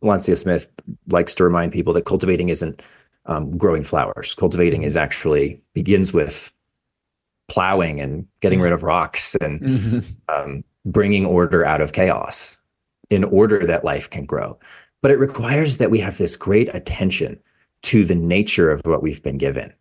Lance 0.01 0.25
C. 0.25 0.35
Smith 0.35 0.71
likes 1.07 1.35
to 1.35 1.43
remind 1.43 1.71
people 1.71 1.93
that 1.93 2.05
cultivating 2.05 2.49
isn't 2.49 2.81
um, 3.25 3.57
growing 3.57 3.83
flowers. 3.83 4.35
Cultivating 4.35 4.83
is 4.83 4.97
actually 4.97 5.59
begins 5.73 6.13
with 6.13 6.53
plowing 7.47 7.99
and 7.99 8.25
getting 8.39 8.57
mm-hmm. 8.57 8.63
rid 8.65 8.73
of 8.73 8.83
rocks 8.83 9.35
and 9.35 9.61
mm-hmm. 9.61 9.99
um, 10.29 10.63
bringing 10.85 11.25
order 11.25 11.65
out 11.65 11.81
of 11.81 11.93
chaos 11.93 12.57
in 13.09 13.23
order 13.25 13.65
that 13.65 13.83
life 13.83 14.09
can 14.09 14.25
grow. 14.25 14.57
But 15.01 15.11
it 15.11 15.19
requires 15.19 15.77
that 15.77 15.91
we 15.91 15.99
have 15.99 16.17
this 16.17 16.37
great 16.37 16.73
attention 16.73 17.39
to 17.83 18.05
the 18.05 18.15
nature 18.15 18.71
of 18.71 18.81
what 18.85 19.03
we've 19.03 19.21
been 19.21 19.37
given. 19.37 19.73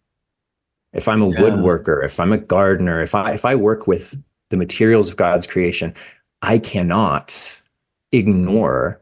If 0.93 1.07
I'm 1.07 1.23
a 1.23 1.29
yeah. 1.29 1.41
woodworker, 1.41 2.05
if 2.05 2.19
I'm 2.19 2.33
a 2.33 2.39
gardener, 2.39 3.03
if 3.03 3.15
I 3.15 3.33
if 3.33 3.45
I 3.45 3.55
work 3.55 3.87
with 3.87 4.21
the 4.49 4.57
materials 4.57 5.11
of 5.11 5.17
God's 5.17 5.47
creation, 5.47 5.95
I 6.43 6.59
cannot 6.59 7.63
ignore 8.11 9.01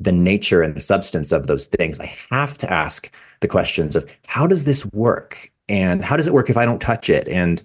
the 0.00 0.12
nature 0.12 0.62
and 0.62 0.80
substance 0.80 1.32
of 1.32 1.46
those 1.46 1.66
things. 1.66 1.98
I 2.00 2.12
have 2.30 2.56
to 2.58 2.72
ask 2.72 3.12
the 3.40 3.48
questions 3.48 3.96
of 3.96 4.08
how 4.26 4.46
does 4.46 4.64
this 4.64 4.86
work? 4.86 5.50
And 5.68 6.04
how 6.04 6.16
does 6.16 6.26
it 6.26 6.32
work 6.32 6.48
if 6.48 6.56
I 6.56 6.64
don't 6.64 6.80
touch 6.80 7.10
it? 7.10 7.28
And 7.28 7.62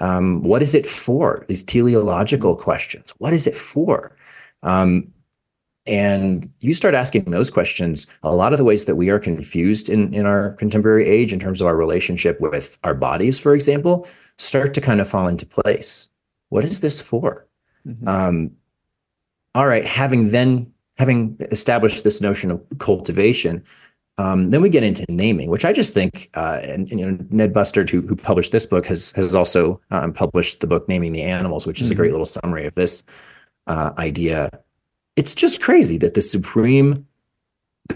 um, 0.00 0.42
what 0.42 0.62
is 0.62 0.74
it 0.74 0.86
for? 0.86 1.44
These 1.48 1.62
teleological 1.62 2.56
questions. 2.56 3.12
What 3.18 3.32
is 3.32 3.46
it 3.46 3.54
for? 3.54 4.16
Um, 4.62 5.12
and 5.86 6.50
you 6.60 6.72
start 6.72 6.94
asking 6.94 7.24
those 7.24 7.50
questions, 7.50 8.06
a 8.22 8.34
lot 8.34 8.52
of 8.52 8.58
the 8.58 8.64
ways 8.64 8.84
that 8.84 8.94
we 8.94 9.10
are 9.10 9.18
confused 9.18 9.88
in, 9.88 10.14
in 10.14 10.26
our 10.26 10.52
contemporary 10.52 11.08
age 11.08 11.32
in 11.32 11.40
terms 11.40 11.60
of 11.60 11.66
our 11.66 11.76
relationship 11.76 12.40
with 12.40 12.78
our 12.84 12.94
bodies, 12.94 13.38
for 13.38 13.52
example, 13.52 14.06
start 14.38 14.74
to 14.74 14.80
kind 14.80 15.00
of 15.00 15.08
fall 15.08 15.26
into 15.26 15.44
place. 15.44 16.08
What 16.50 16.64
is 16.64 16.80
this 16.80 17.00
for? 17.00 17.46
Mm-hmm. 17.86 18.06
Um, 18.06 18.52
all 19.54 19.66
right, 19.66 19.84
having 19.84 20.30
then 20.30 20.72
having 21.02 21.36
established 21.50 22.04
this 22.04 22.20
notion 22.20 22.50
of 22.50 22.62
cultivation, 22.78 23.62
um, 24.18 24.50
then 24.50 24.62
we 24.62 24.68
get 24.68 24.82
into 24.82 25.04
naming, 25.08 25.50
which 25.50 25.64
I 25.64 25.72
just 25.72 25.94
think, 25.94 26.30
uh, 26.34 26.60
and, 26.62 26.90
and, 26.90 27.00
you 27.00 27.10
know, 27.10 27.18
Ned 27.30 27.52
Bustard, 27.52 27.90
who, 27.90 28.02
who 28.02 28.14
published 28.14 28.52
this 28.52 28.66
book, 28.66 28.86
has 28.86 29.12
has 29.12 29.34
also 29.34 29.80
um, 29.90 30.12
published 30.12 30.60
the 30.60 30.66
book 30.66 30.88
Naming 30.88 31.12
the 31.12 31.22
Animals, 31.22 31.66
which 31.66 31.80
is 31.80 31.88
mm-hmm. 31.88 31.94
a 31.94 31.96
great 31.96 32.10
little 32.12 32.26
summary 32.26 32.66
of 32.66 32.74
this 32.74 33.02
uh, 33.66 33.92
idea 33.98 34.50
it's 35.16 35.34
just 35.34 35.62
crazy 35.62 35.98
that 35.98 36.14
the 36.14 36.22
supreme 36.22 37.06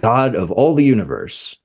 God 0.00 0.34
of 0.34 0.50
all 0.50 0.74
the 0.74 0.84
universe 0.84 1.58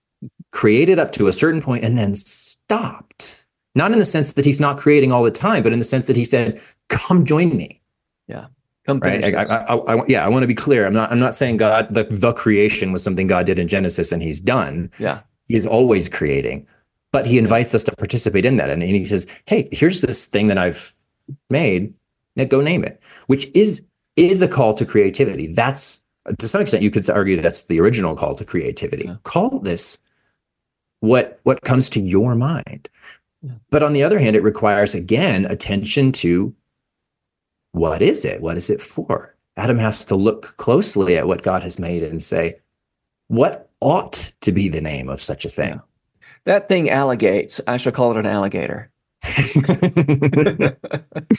created 0.51 0.99
up 0.99 1.11
to 1.13 1.27
a 1.27 1.33
certain 1.33 1.61
point 1.61 1.83
and 1.83 1.97
then 1.97 2.13
stopped. 2.13 3.47
Not 3.73 3.91
in 3.91 3.99
the 3.99 4.05
sense 4.05 4.33
that 4.33 4.45
he's 4.45 4.59
not 4.59 4.77
creating 4.77 5.11
all 5.11 5.23
the 5.23 5.31
time, 5.31 5.63
but 5.63 5.73
in 5.73 5.79
the 5.79 5.85
sense 5.85 6.07
that 6.07 6.17
he 6.17 6.25
said, 6.25 6.59
"Come 6.89 7.25
join 7.25 7.55
me." 7.55 7.81
Yeah. 8.27 8.47
Right. 8.87 9.23
I, 9.23 9.43
I, 9.43 9.75
I, 9.75 10.05
yeah, 10.07 10.25
I 10.25 10.29
want 10.29 10.43
to 10.43 10.47
be 10.47 10.55
clear. 10.55 10.85
I'm 10.85 10.93
not. 10.93 11.11
I'm 11.11 11.19
not 11.19 11.35
saying 11.35 11.57
God. 11.57 11.93
The 11.93 12.03
the 12.03 12.33
creation 12.33 12.91
was 12.91 13.03
something 13.03 13.27
God 13.27 13.45
did 13.45 13.59
in 13.59 13.67
Genesis, 13.67 14.11
and 14.11 14.23
He's 14.23 14.41
done. 14.41 14.91
Yeah, 14.97 15.21
He 15.45 15.55
is 15.55 15.67
always 15.67 16.09
creating, 16.09 16.65
but 17.11 17.27
He 17.27 17.37
invites 17.37 17.75
us 17.75 17.83
to 17.85 17.95
participate 17.95 18.45
in 18.45 18.57
that, 18.57 18.69
and, 18.69 18.81
and 18.81 18.91
He 18.91 19.05
says, 19.05 19.27
"Hey, 19.45 19.67
here's 19.71 20.01
this 20.01 20.25
thing 20.25 20.47
that 20.47 20.57
I've 20.57 20.95
made. 21.49 21.93
Now 22.35 22.45
go 22.45 22.59
name 22.59 22.83
it," 22.83 22.99
which 23.27 23.47
is 23.53 23.85
is 24.15 24.41
a 24.41 24.47
call 24.47 24.73
to 24.73 24.85
creativity. 24.85 25.47
That's 25.47 26.01
to 26.39 26.47
some 26.47 26.61
extent 26.61 26.83
you 26.83 26.91
could 26.91 27.07
argue 27.09 27.39
that's 27.39 27.63
the 27.63 27.79
original 27.79 28.15
call 28.15 28.35
to 28.35 28.45
creativity. 28.45 29.05
Yeah. 29.05 29.17
Call 29.23 29.59
this 29.59 29.99
what 31.01 31.39
what 31.43 31.61
comes 31.61 31.89
to 31.91 31.99
your 31.99 32.35
mind. 32.35 32.89
Yeah. 33.43 33.53
But 33.69 33.83
on 33.83 33.93
the 33.93 34.03
other 34.03 34.19
hand, 34.19 34.35
it 34.35 34.43
requires 34.43 34.95
again 34.95 35.45
attention 35.45 36.11
to 36.13 36.53
what 37.71 38.01
is 38.01 38.25
it? 38.25 38.41
What 38.41 38.57
is 38.57 38.69
it 38.69 38.81
for? 38.81 39.35
Adam 39.57 39.77
has 39.77 40.05
to 40.05 40.15
look 40.15 40.55
closely 40.57 41.17
at 41.17 41.27
what 41.27 41.43
God 41.43 41.63
has 41.63 41.79
made 41.79 42.03
and 42.03 42.23
say, 42.23 42.57
what 43.27 43.69
ought 43.81 44.31
to 44.41 44.51
be 44.51 44.69
the 44.69 44.81
name 44.81 45.09
of 45.09 45.21
such 45.21 45.45
a 45.45 45.49
thing? 45.49 45.81
That 46.45 46.67
thing 46.67 46.89
alligates. 46.89 47.61
I 47.67 47.77
shall 47.77 47.91
call 47.91 48.11
it 48.11 48.17
an 48.17 48.25
alligator. 48.25 48.91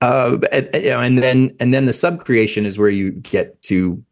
Uh, 0.00 0.38
and, 0.52 0.70
you 0.74 0.90
know, 0.90 1.00
and 1.00 1.18
then 1.18 1.54
and 1.58 1.74
then 1.74 1.86
the 1.86 1.92
subcreation 1.92 2.64
is 2.64 2.78
where 2.78 2.88
you 2.88 3.10
get 3.10 3.60
to 3.62 4.02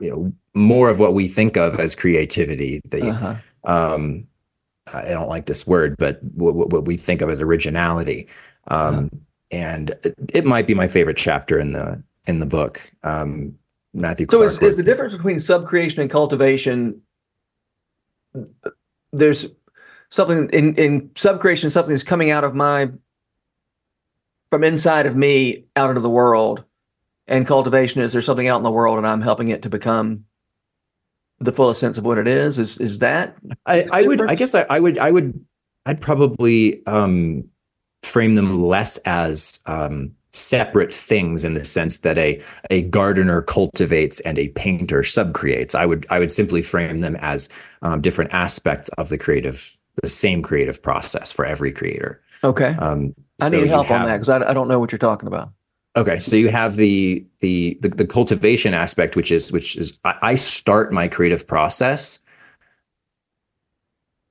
you 0.00 0.10
know 0.10 0.32
more 0.54 0.90
of 0.90 1.00
what 1.00 1.14
we 1.14 1.26
think 1.26 1.56
of 1.56 1.80
as 1.80 1.94
creativity. 1.94 2.82
The 2.84 3.08
uh-huh. 3.08 3.34
um, 3.64 4.26
I 4.92 5.08
don't 5.08 5.28
like 5.28 5.46
this 5.46 5.66
word, 5.66 5.96
but 5.98 6.22
what, 6.34 6.54
what 6.54 6.84
we 6.84 6.96
think 6.98 7.22
of 7.22 7.30
as 7.30 7.40
originality. 7.40 8.28
Um, 8.68 8.96
uh-huh. 8.96 9.08
And 9.52 9.90
it, 10.02 10.14
it, 10.32 10.44
might 10.46 10.66
be 10.66 10.74
my 10.74 10.88
favorite 10.88 11.18
chapter 11.18 11.60
in 11.60 11.72
the 11.72 12.02
in 12.26 12.38
the 12.38 12.46
book. 12.46 12.90
Um, 13.04 13.54
Matthew. 13.94 14.26
So 14.30 14.42
is, 14.42 14.60
is 14.62 14.76
the 14.76 14.82
difference 14.82 15.12
between 15.12 15.36
subcreation 15.36 15.98
and 15.98 16.10
cultivation? 16.10 17.02
There's 19.12 19.46
something 20.08 20.48
in 20.50 20.74
in 20.76 21.08
subcreation, 21.10 21.70
something 21.70 21.94
is 21.94 22.02
coming 22.02 22.30
out 22.30 22.44
of 22.44 22.54
my 22.54 22.90
from 24.50 24.64
inside 24.64 25.06
of 25.06 25.16
me 25.16 25.64
out 25.76 25.90
into 25.90 26.00
the 26.00 26.10
world. 26.10 26.64
And 27.28 27.46
cultivation 27.46 28.02
is 28.02 28.12
there's 28.12 28.26
something 28.26 28.48
out 28.48 28.58
in 28.58 28.62
the 28.62 28.70
world 28.70 28.98
and 28.98 29.06
I'm 29.06 29.22
helping 29.22 29.48
it 29.48 29.62
to 29.62 29.70
become 29.70 30.24
the 31.40 31.52
fullest 31.52 31.80
sense 31.80 31.98
of 31.98 32.04
what 32.04 32.18
it 32.18 32.26
is. 32.26 32.58
Is 32.58 32.78
is 32.78 32.98
that 32.98 33.36
I, 33.66 33.86
I 33.92 34.02
would 34.02 34.20
I 34.22 34.34
guess 34.34 34.54
I, 34.54 34.66
I 34.68 34.80
would 34.80 34.98
I 34.98 35.10
would 35.10 35.44
I'd 35.86 36.00
probably 36.00 36.84
um 36.86 37.44
frame 38.02 38.34
them 38.34 38.62
less 38.62 38.98
as 38.98 39.62
um 39.66 40.12
separate 40.32 40.92
things 40.92 41.44
in 41.44 41.54
the 41.54 41.64
sense 41.64 41.98
that 41.98 42.16
a 42.18 42.40
a 42.70 42.82
gardener 42.82 43.42
cultivates 43.42 44.20
and 44.20 44.38
a 44.38 44.48
painter 44.50 45.02
subcreates. 45.02 45.74
I 45.74 45.86
would 45.86 46.06
I 46.10 46.18
would 46.18 46.32
simply 46.32 46.62
frame 46.62 46.98
them 46.98 47.16
as 47.16 47.48
um, 47.82 48.00
different 48.00 48.32
aspects 48.32 48.88
of 48.90 49.08
the 49.08 49.18
creative, 49.18 49.76
the 50.02 50.08
same 50.08 50.42
creative 50.42 50.82
process 50.82 51.30
for 51.30 51.44
every 51.44 51.72
creator. 51.72 52.22
Okay. 52.44 52.74
Um, 52.78 53.14
I 53.40 53.50
so 53.50 53.60
need 53.60 53.68
help 53.68 53.86
have, 53.86 54.02
on 54.02 54.06
that 54.06 54.16
because 54.16 54.28
I, 54.28 54.50
I 54.50 54.54
don't 54.54 54.68
know 54.68 54.80
what 54.80 54.90
you're 54.90 54.98
talking 54.98 55.26
about. 55.26 55.50
Okay, 55.94 56.18
so 56.18 56.36
you 56.36 56.48
have 56.48 56.76
the, 56.76 57.24
the 57.40 57.78
the 57.82 57.90
the, 57.90 58.06
cultivation 58.06 58.72
aspect, 58.72 59.14
which 59.14 59.30
is 59.30 59.52
which 59.52 59.76
is 59.76 59.98
I, 60.04 60.14
I 60.22 60.34
start 60.36 60.90
my 60.90 61.06
creative 61.06 61.46
process 61.46 62.18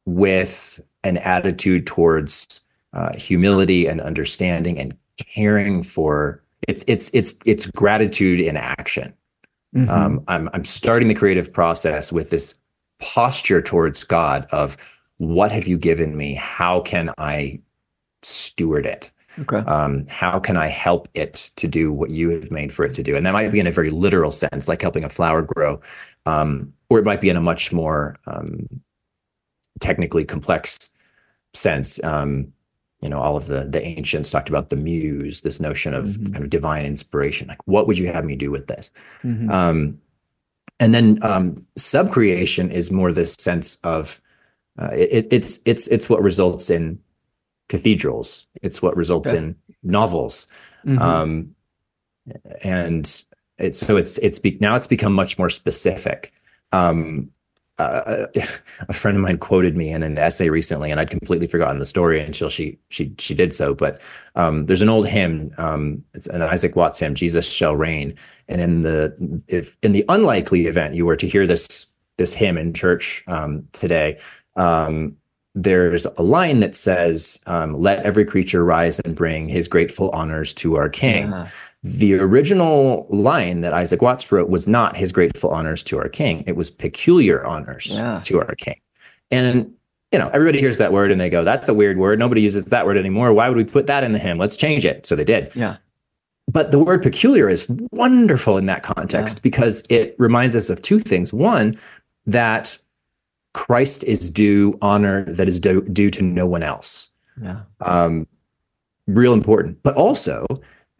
with 0.08 0.80
an 1.04 1.18
attitude 1.18 1.86
towards 1.86 2.62
uh, 2.94 3.16
humility 3.16 3.88
and 3.88 4.02
understanding 4.02 4.78
and 4.78 4.98
caring 5.18 5.84
for 5.84 6.44
it's 6.68 6.84
it's 6.88 7.10
it's 7.14 7.36
it's 7.46 7.66
gratitude 7.66 8.40
in 8.40 8.58
action. 8.58 9.14
Mm-hmm. 9.76 9.90
Um, 9.90 10.24
I'm 10.28 10.50
I'm 10.54 10.66
starting 10.66 11.08
the 11.08 11.14
creative 11.14 11.52
process 11.52 12.12
with 12.12 12.30
this 12.30 12.58
posture 13.00 13.62
towards 13.62 14.04
God 14.04 14.48
of 14.52 14.78
what 15.18 15.52
have 15.52 15.68
you 15.68 15.78
given 15.78 16.18
me? 16.18 16.34
How 16.34 16.82
can 16.82 17.12
I 17.18 17.60
steward 18.22 18.86
it? 18.86 19.12
Okay. 19.40 19.58
Um, 19.58 20.06
how 20.08 20.40
can 20.40 20.58
I 20.58 20.68
help 20.68 21.08
it 21.14 21.52
to 21.56 21.68
do 21.68 21.92
what 21.94 22.10
you 22.10 22.30
have 22.32 22.52
made 22.52 22.74
for 22.74 22.84
it 22.84 22.94
to 22.96 23.04
do? 23.04 23.16
And 23.16 23.26
that 23.26 23.32
might 23.32 23.52
be 23.52 23.60
in 23.60 23.68
a 23.68 23.72
very 23.72 23.90
literal 23.90 24.32
sense, 24.32 24.68
like 24.68 24.82
helping 24.82 25.04
a 25.04 25.10
flower 25.10 25.42
grow, 25.42 25.80
um, 26.26 26.74
or 26.90 27.00
it 27.00 27.06
might 27.06 27.22
be 27.22 27.30
in 27.30 27.38
a 27.38 27.42
much 27.42 27.72
more 27.72 28.18
um, 28.28 28.68
technically 29.80 30.26
complex 30.26 30.90
sense. 31.54 32.04
Um, 32.04 32.52
you 33.02 33.10
know 33.10 33.20
all 33.20 33.36
of 33.36 33.48
the 33.48 33.66
the 33.66 33.82
ancients 33.84 34.30
talked 34.30 34.50
about 34.50 34.70
the 34.70 34.76
muse 34.76 35.42
this 35.42 35.60
notion 35.60 35.94
of 35.94 36.06
Mhm. 36.06 36.32
kind 36.34 36.44
of 36.44 36.50
divine 36.50 36.86
inspiration 36.86 37.48
like 37.48 37.66
what 37.68 37.88
would 37.88 37.98
you 37.98 38.08
have 38.08 38.26
me 38.26 38.36
do 38.36 38.52
with 38.52 38.68
this 38.68 38.92
Mhm. 39.24 39.50
um, 39.52 40.00
and 40.80 40.94
then 40.94 41.20
um, 41.22 41.66
subcreation 41.78 42.72
is 42.72 42.92
more 42.92 43.12
this 43.14 43.36
sense 43.40 43.78
of 43.84 44.22
uh, 44.80 44.90
it, 44.94 45.28
it's 45.32 45.60
it's 45.66 45.88
it's 45.90 46.10
what 46.10 46.22
results 46.24 46.70
in 46.70 46.98
cathedrals. 47.70 48.48
It's 48.62 48.82
what 48.82 48.96
results 48.98 49.32
in 49.32 49.56
novels, 49.84 50.48
Mhm. 50.86 51.00
um, 51.00 51.56
and 52.64 53.24
it's 53.58 53.78
so 53.80 53.98
it's 53.98 54.18
it's 54.20 54.40
be, 54.40 54.58
now 54.60 54.76
it's 54.76 54.88
become 54.88 55.14
much 55.14 55.38
more 55.38 55.50
specific. 55.50 56.32
Um, 56.72 57.30
uh, 57.82 58.28
a 58.89 58.94
friend 58.94 59.17
of 59.17 59.24
mine 59.24 59.38
quoted 59.38 59.76
me 59.76 59.89
in 59.89 60.04
an 60.04 60.17
essay 60.17 60.50
recently, 60.50 60.91
and 60.91 61.00
I'd 61.00 61.10
completely 61.10 61.48
forgotten 61.48 61.80
the 61.80 61.86
story 61.86 62.20
until 62.22 62.50
she 62.50 62.80
she 62.89 63.13
she 63.17 63.34
did 63.34 63.54
so. 63.54 63.74
But 63.74 64.02
um, 64.36 64.65
there's 64.65 64.82
an 64.82 64.89
old 64.89 65.08
hymn, 65.08 65.54
um, 65.58 66.04
it's 66.13 66.28
an 66.28 66.41
Isaac 66.41 66.76
Watts 66.76 67.00
hymn, 67.00 67.15
"Jesus 67.15 67.50
shall 67.50 67.76
reign," 67.76 68.15
and 68.48 68.62
in 68.62 68.82
the 68.82 69.44
if 69.48 69.78
in 69.82 69.91
the 69.91 70.06
unlikely 70.10 70.67
event 70.67 70.96
you 70.96 71.06
were 71.06 71.17
to 71.17 71.28
hear 71.28 71.48
this 71.48 71.88
this 72.17 72.34
hymn 72.34 72.58
in 72.58 72.74
church 72.74 73.24
um, 73.28 73.67
today, 73.72 74.20
um, 74.56 75.15
there's 75.56 76.06
a 76.17 76.24
line 76.24 76.60
that 76.62 76.76
says, 76.76 77.39
um, 77.48 77.80
"Let 77.80 78.04
every 78.06 78.26
creature 78.26 78.63
rise 78.63 79.00
and 79.00 79.15
bring 79.15 79.50
his 79.50 79.67
grateful 79.67 80.10
honors 80.12 80.54
to 80.56 80.78
our 80.78 80.89
King." 80.89 81.30
Yeah. 81.30 81.48
The 81.84 82.13
original 82.15 83.08
line 83.10 83.62
that 83.62 83.74
Isaac 83.74 84.02
Watts 84.02 84.32
wrote 84.32 84.50
was 84.50 84.67
not 84.67 84.96
his 84.96 85.12
grateful 85.12 85.50
honors 85.50 85.82
to 85.84 85.98
our 85.98 86.10
king. 86.10 86.44
It 86.46 86.56
was 86.56 86.70
peculiar 86.70 87.44
honors 87.46 87.96
Yeah. 87.98 88.22
to 88.26 88.39
our 88.39 88.54
king. 88.56 88.80
And, 89.32 89.72
you 90.12 90.20
know, 90.20 90.30
everybody 90.34 90.60
hears 90.60 90.78
that 90.78 90.91
word 90.94 91.12
and 91.12 91.20
they 91.20 91.30
go, 91.30 91.44
that's 91.44 91.70
a 91.70 91.74
weird 91.74 91.98
word. 91.98 92.20
Nobody 92.20 92.41
uses 92.41 92.65
that 92.65 92.86
word 92.86 92.98
anymore. 92.98 93.34
Why 93.34 93.48
would 93.50 93.58
we 93.58 93.63
put 93.63 93.88
that 93.88 94.04
in 94.04 94.12
the 94.13 94.20
hymn? 94.20 94.38
Let's 94.38 94.56
change 94.56 94.86
it. 94.86 95.06
So 95.08 95.15
they 95.15 95.24
did. 95.24 95.52
Yeah. 95.56 95.78
But 96.52 96.70
the 96.72 96.80
word 96.80 97.02
peculiar 97.02 97.50
is 97.50 97.67
wonderful 97.91 98.58
in 98.58 98.65
that 98.67 98.84
context 98.84 99.41
because 99.41 99.84
it 99.89 100.15
reminds 100.20 100.56
us 100.56 100.70
of 100.70 100.82
two 100.82 101.00
things. 101.00 101.34
One, 101.34 101.76
that 102.28 102.78
Christ 103.54 104.04
is 104.04 104.30
due 104.30 104.78
honor 104.82 105.24
that 105.34 105.48
is 105.48 105.60
due, 105.60 105.82
due 105.82 106.10
to 106.12 106.22
no 106.22 106.46
one 106.46 106.62
else 106.62 107.10
Yeah. 107.41 107.62
um, 107.80 108.28
real 109.08 109.34
important, 109.34 109.82
but 109.82 109.96
also 109.96 110.46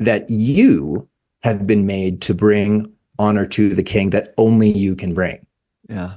that 0.02 0.30
you 0.30 1.08
have 1.44 1.66
been 1.66 1.86
made 1.86 2.22
to 2.24 2.34
bring 2.34 2.92
honor 3.18 3.46
to 3.46 3.74
the 3.74 3.84
king 3.84 4.10
that 4.12 4.34
only 4.38 4.70
you 4.70 4.96
can 4.96 5.14
bring. 5.14 5.46
Yeah. 5.90 6.14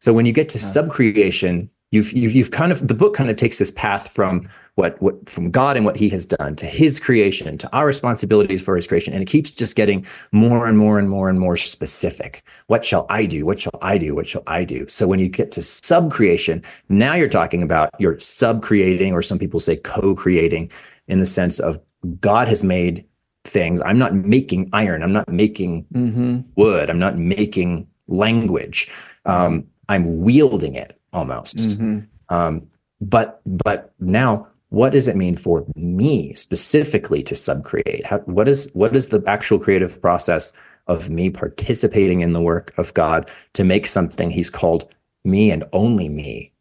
So 0.00 0.12
when 0.12 0.26
you 0.26 0.32
get 0.32 0.48
to 0.50 0.58
Yeah. 0.58 0.64
subcreation, 0.64 1.68
you've, 1.90 2.12
you've 2.12 2.34
you've 2.34 2.50
kind 2.50 2.72
of 2.72 2.86
the 2.86 2.94
book 2.94 3.14
kind 3.14 3.30
of 3.30 3.36
takes 3.36 3.58
this 3.58 3.70
path 3.70 4.10
from 4.12 4.48
what 4.76 5.00
what 5.02 5.28
from 5.28 5.50
God 5.50 5.76
and 5.76 5.84
what 5.84 5.96
He 5.96 6.08
has 6.10 6.24
done 6.24 6.54
to 6.56 6.66
His 6.66 7.00
creation 7.00 7.58
to 7.58 7.68
our 7.76 7.84
responsibilities 7.84 8.62
for 8.62 8.76
His 8.76 8.86
creation, 8.86 9.12
and 9.12 9.22
it 9.22 9.26
keeps 9.26 9.50
just 9.50 9.74
getting 9.74 10.06
more 10.30 10.66
and 10.68 10.78
more 10.78 10.98
and 10.98 11.10
more 11.10 11.28
and 11.28 11.40
more 11.40 11.56
specific. 11.56 12.42
What 12.68 12.84
shall 12.84 13.06
I 13.10 13.26
do? 13.26 13.44
What 13.44 13.60
shall 13.60 13.78
I 13.82 13.98
do? 13.98 14.14
What 14.14 14.26
shall 14.26 14.44
I 14.46 14.64
do? 14.64 14.86
So 14.88 15.06
when 15.06 15.18
you 15.18 15.28
get 15.28 15.50
to 15.52 15.60
subcreation, 15.60 16.64
now 16.88 17.14
you're 17.14 17.28
talking 17.28 17.62
about 17.62 17.90
you're 17.98 18.16
subcreating, 18.16 19.12
or 19.12 19.22
some 19.22 19.38
people 19.38 19.58
say 19.60 19.76
co-creating, 19.76 20.70
in 21.08 21.18
the 21.18 21.26
sense 21.26 21.58
of 21.58 21.78
God 22.20 22.46
has 22.46 22.62
made 22.62 23.04
things. 23.48 23.80
I'm 23.82 23.98
not 23.98 24.14
making 24.14 24.68
iron. 24.72 25.02
I'm 25.02 25.12
not 25.12 25.28
making 25.28 25.84
Mm-hmm. 25.92 26.40
wood. 26.56 26.90
I'm 26.90 26.98
not 26.98 27.18
making 27.18 27.86
language. 28.08 28.88
Um, 29.24 29.66
I'm 29.88 30.20
wielding 30.22 30.74
it 30.74 30.98
almost. 31.12 31.56
Mm-hmm. 31.56 31.98
Um, 32.28 32.66
but 33.00 33.40
but 33.46 33.92
now, 34.00 34.46
what 34.70 34.92
does 34.92 35.08
it 35.08 35.16
mean 35.16 35.36
for 35.36 35.64
me 35.76 36.34
specifically 36.34 37.22
to 37.22 37.34
subcreate? 37.34 38.04
How, 38.04 38.18
what 38.20 38.48
is 38.48 38.70
what 38.74 38.94
is 38.96 39.08
the 39.08 39.22
actual 39.26 39.58
creative 39.58 40.00
process 40.00 40.52
of 40.86 41.10
me 41.10 41.30
participating 41.30 42.20
in 42.20 42.32
the 42.32 42.40
work 42.40 42.72
of 42.78 42.92
God 42.94 43.30
to 43.54 43.64
make 43.64 43.86
something 43.86 44.30
He's 44.30 44.50
called 44.50 44.92
me 45.24 45.50
and 45.50 45.64
only 45.72 46.08
me 46.08 46.52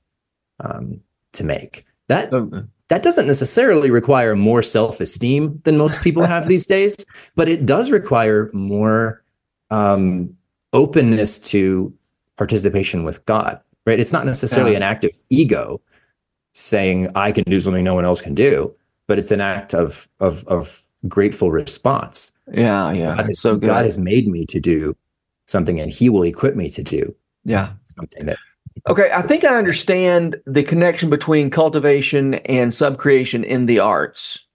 um, 0.60 1.02
to 1.34 1.43
make? 1.43 1.86
That 2.08 2.32
that 2.89 3.04
doesn't 3.04 3.28
necessarily 3.28 3.91
require 3.91 4.36
more 4.36 4.62
self-esteem 4.62 5.60
than 5.63 5.78
most 5.78 6.02
people 6.02 6.23
have 6.23 6.47
these 6.47 6.65
days, 6.76 6.95
but 7.36 7.50
it 7.50 7.65
does 7.65 7.91
require 7.91 8.50
more 8.54 9.23
um, 9.69 10.34
openness 10.73 11.38
to 11.39 11.93
participation 12.38 13.04
with 13.04 13.26
God. 13.26 13.60
Right? 13.86 14.00
It's 14.00 14.13
not 14.13 14.26
necessarily 14.26 14.71
Yeah. 14.71 14.78
an 14.78 14.84
act 14.84 15.04
of 15.06 15.12
ego 15.30 15.82
saying 16.54 17.10
I 17.15 17.32
can 17.32 17.43
do 17.45 17.60
something 17.60 17.84
no 17.84 17.95
one 17.95 18.06
else 18.06 18.21
can 18.21 18.34
do, 18.34 18.73
but 19.08 19.17
it's 19.19 19.32
an 19.32 19.41
act 19.41 19.73
of 19.73 20.08
of 20.19 20.45
of 20.47 20.82
grateful 21.08 21.52
response. 21.52 22.36
Yeah. 22.52 22.91
Yeah. 22.91 23.15
God, 23.15 23.26
has, 23.28 23.39
so 23.39 23.56
good. 23.56 23.67
God 23.67 23.86
has 23.86 23.97
made 23.97 24.28
me 24.28 24.45
to 24.47 24.60
do 24.60 24.95
something, 25.45 25.80
and 25.80 25.91
He 25.91 26.10
will 26.10 26.23
equip 26.23 26.56
me 26.56 26.69
to 26.69 26.84
do 26.84 27.15
yeah. 27.45 27.71
something 27.84 28.26
that. 28.26 28.38
Okay, 28.87 29.09
I 29.13 29.21
think 29.21 29.43
I 29.43 29.55
understand 29.55 30.37
the 30.45 30.63
connection 30.63 31.09
between 31.09 31.49
cultivation 31.49 32.35
and 32.35 32.71
subcreation 32.71 33.43
in 33.43 33.65
the 33.65 33.79
arts. 33.79 34.45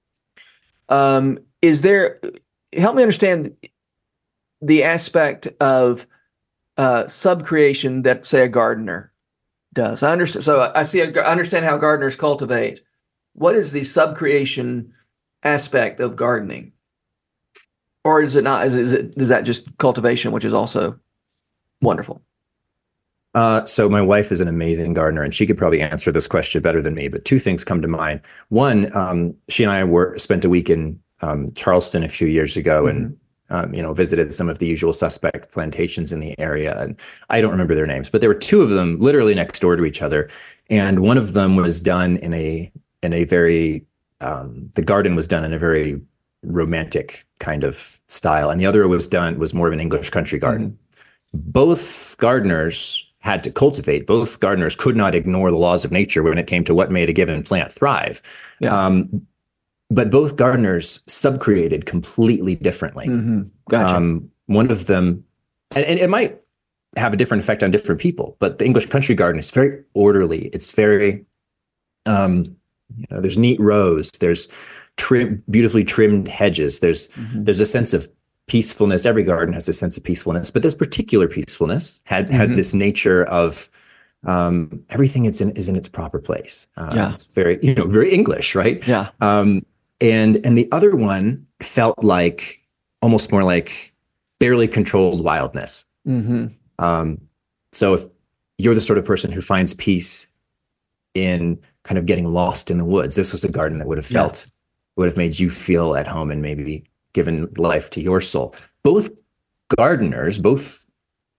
Um, 0.88 1.38
is 1.62 1.80
there? 1.80 2.20
Help 2.74 2.96
me 2.96 3.02
understand 3.02 3.54
the 4.60 4.84
aspect 4.84 5.48
of 5.60 6.06
uh, 6.76 7.04
subcreation 7.04 8.04
that, 8.04 8.26
say, 8.26 8.42
a 8.42 8.48
gardener 8.48 9.12
does. 9.74 10.02
I 10.02 10.12
understand. 10.12 10.44
So 10.44 10.72
I 10.74 10.82
see. 10.82 11.02
I 11.02 11.06
understand 11.06 11.64
how 11.64 11.76
gardeners 11.76 12.16
cultivate. 12.16 12.80
What 13.34 13.54
is 13.54 13.72
the 13.72 13.80
subcreation 13.80 14.90
aspect 15.42 16.00
of 16.00 16.16
gardening, 16.16 16.72
or 18.04 18.22
is 18.22 18.36
it 18.36 18.44
not? 18.44 18.66
Is, 18.66 18.76
is 18.76 18.92
it 18.92 19.14
is 19.16 19.28
that 19.28 19.42
just 19.42 19.66
cultivation, 19.78 20.32
which 20.32 20.44
is 20.44 20.54
also 20.54 20.98
wonderful? 21.80 22.22
Uh, 23.34 23.64
so 23.64 23.88
my 23.88 24.02
wife 24.02 24.30
is 24.30 24.40
an 24.40 24.48
amazing 24.48 24.92
gardener, 24.92 25.22
and 25.22 25.34
she 25.34 25.46
could 25.46 25.56
probably 25.56 25.80
answer 25.80 26.12
this 26.12 26.26
question 26.26 26.60
better 26.60 26.82
than 26.82 26.94
me. 26.94 27.08
But 27.08 27.24
two 27.24 27.38
things 27.38 27.64
come 27.64 27.80
to 27.80 27.88
mind. 27.88 28.20
One, 28.50 28.94
um, 28.96 29.34
she 29.48 29.62
and 29.62 29.72
I 29.72 29.84
were 29.84 30.18
spent 30.18 30.44
a 30.44 30.50
week 30.50 30.68
in 30.68 31.00
um, 31.22 31.52
Charleston 31.54 32.02
a 32.02 32.08
few 32.08 32.28
years 32.28 32.56
ago, 32.56 32.86
and 32.86 33.16
um, 33.48 33.72
you 33.72 33.82
know 33.82 33.94
visited 33.94 34.34
some 34.34 34.50
of 34.50 34.58
the 34.58 34.66
usual 34.66 34.92
suspect 34.92 35.52
plantations 35.52 36.12
in 36.12 36.20
the 36.20 36.38
area. 36.38 36.78
And 36.78 37.00
I 37.30 37.40
don't 37.40 37.52
remember 37.52 37.74
their 37.74 37.86
names, 37.86 38.10
but 38.10 38.20
there 38.20 38.30
were 38.30 38.34
two 38.34 38.60
of 38.60 38.70
them 38.70 38.98
literally 39.00 39.34
next 39.34 39.60
door 39.60 39.76
to 39.76 39.84
each 39.84 40.02
other, 40.02 40.28
and 40.68 41.00
one 41.00 41.16
of 41.16 41.32
them 41.32 41.56
was 41.56 41.80
done 41.80 42.18
in 42.18 42.34
a 42.34 42.70
in 43.02 43.14
a 43.14 43.24
very 43.24 43.82
um, 44.20 44.70
the 44.74 44.82
garden 44.82 45.14
was 45.14 45.26
done 45.26 45.44
in 45.44 45.54
a 45.54 45.58
very 45.58 45.98
romantic 46.42 47.24
kind 47.38 47.64
of 47.64 47.98
style, 48.08 48.50
and 48.50 48.60
the 48.60 48.66
other 48.66 48.86
was 48.88 49.06
done 49.06 49.38
was 49.38 49.54
more 49.54 49.68
of 49.68 49.72
an 49.72 49.80
English 49.80 50.10
country 50.10 50.38
garden 50.38 50.78
both 51.34 52.16
gardeners 52.18 53.11
had 53.22 53.42
to 53.44 53.52
cultivate. 53.52 54.06
Both 54.06 54.40
gardeners 54.40 54.74
could 54.76 54.96
not 54.96 55.14
ignore 55.14 55.50
the 55.50 55.56
laws 55.56 55.84
of 55.84 55.92
nature 55.92 56.22
when 56.22 56.38
it 56.38 56.46
came 56.46 56.64
to 56.64 56.74
what 56.74 56.90
made 56.90 57.08
a 57.08 57.12
given 57.12 57.42
plant 57.42 57.72
thrive. 57.72 58.20
Yeah. 58.60 58.76
Um, 58.76 59.26
but 59.90 60.10
both 60.10 60.36
gardeners 60.36 60.98
subcreated 61.08 61.84
completely 61.86 62.56
differently. 62.56 63.06
Mm-hmm. 63.06 63.42
Gotcha. 63.70 63.96
Um, 63.96 64.30
one 64.46 64.70
of 64.70 64.86
them, 64.86 65.24
and, 65.74 65.84
and 65.84 66.00
it 66.00 66.10
might 66.10 66.40
have 66.96 67.12
a 67.12 67.16
different 67.16 67.42
effect 67.42 67.62
on 67.62 67.70
different 67.70 68.00
people, 68.00 68.36
but 68.38 68.58
the 68.58 68.64
English 68.64 68.86
country 68.86 69.14
garden 69.14 69.38
is 69.38 69.50
very 69.50 69.82
orderly. 69.94 70.46
It's 70.48 70.72
very, 70.72 71.24
um, 72.06 72.56
you 72.96 73.06
know, 73.10 73.20
there's 73.20 73.38
neat 73.38 73.60
rows. 73.60 74.10
There's 74.18 74.48
trim, 74.96 75.42
beautifully 75.48 75.84
trimmed 75.84 76.28
hedges. 76.28 76.80
There's 76.80 77.08
Mhm. 77.10 77.44
there's 77.44 77.60
a 77.60 77.66
sense 77.66 77.94
of 77.94 78.08
peacefulness. 78.52 79.06
Every 79.06 79.22
garden 79.22 79.54
has 79.54 79.66
a 79.68 79.72
sense 79.72 79.96
of 79.96 80.04
peacefulness, 80.04 80.50
but 80.50 80.62
this 80.62 80.74
particular 80.74 81.26
peacefulness 81.26 82.00
had 82.04 82.28
had 82.28 82.54
this 82.56 82.74
nature 82.74 83.24
of 83.24 83.70
um, 84.24 84.84
everything 84.90 85.24
it's 85.26 85.40
in 85.40 85.50
is 85.52 85.68
in 85.70 85.76
its 85.76 85.88
proper 85.88 86.18
place. 86.20 86.66
Uh, 86.76 86.92
Yeah. 86.94 87.14
it's 87.14 87.24
very 87.24 87.58
you 87.62 87.74
know 87.74 87.86
very 87.86 88.10
English, 88.12 88.54
right? 88.54 88.86
Yeah. 88.86 89.08
Um, 89.20 89.64
and 90.00 90.32
and 90.46 90.56
the 90.58 90.68
other 90.70 90.94
one 90.94 91.46
felt 91.60 91.96
like 92.04 92.60
almost 93.00 93.32
more 93.32 93.42
like 93.54 93.92
barely 94.38 94.68
controlled 94.68 95.24
wildness. 95.24 95.86
Mm-hmm. 96.06 96.46
Um, 96.78 97.18
so 97.72 97.94
if 97.94 98.02
you're 98.58 98.74
the 98.74 98.80
sort 98.88 98.98
of 98.98 99.04
person 99.04 99.32
who 99.32 99.40
finds 99.40 99.74
peace 99.74 100.28
in 101.14 101.58
kind 101.84 101.98
of 101.98 102.04
getting 102.06 102.26
lost 102.26 102.70
in 102.70 102.78
the 102.78 102.84
woods, 102.84 103.14
this 103.14 103.32
was 103.32 103.44
a 103.44 103.50
garden 103.50 103.78
that 103.78 103.88
would 103.88 103.98
have 103.98 104.10
Yeah. 104.10 104.20
felt 104.20 104.46
would 104.96 105.06
have 105.06 105.16
made 105.16 105.38
you 105.40 105.48
feel 105.50 105.96
at 105.96 106.06
home 106.06 106.30
and 106.30 106.42
maybe 106.42 106.84
given 107.12 107.48
life 107.56 107.90
to 107.90 108.00
your 108.00 108.20
soul. 108.20 108.54
Both 108.82 109.10
gardeners, 109.76 110.38
both 110.38 110.86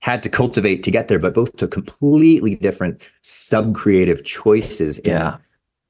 had 0.02 0.22
to 0.24 0.30
cultivate 0.30 0.84
to 0.84 0.92
get 0.92 1.08
there, 1.08 1.20
but 1.20 1.34
both 1.34 1.56
took 1.56 1.72
completely 1.72 2.56
different 2.56 3.02
sub-creative 3.22 4.24
choices 4.24 5.00
in 5.00 5.12
Yeah. 5.12 5.38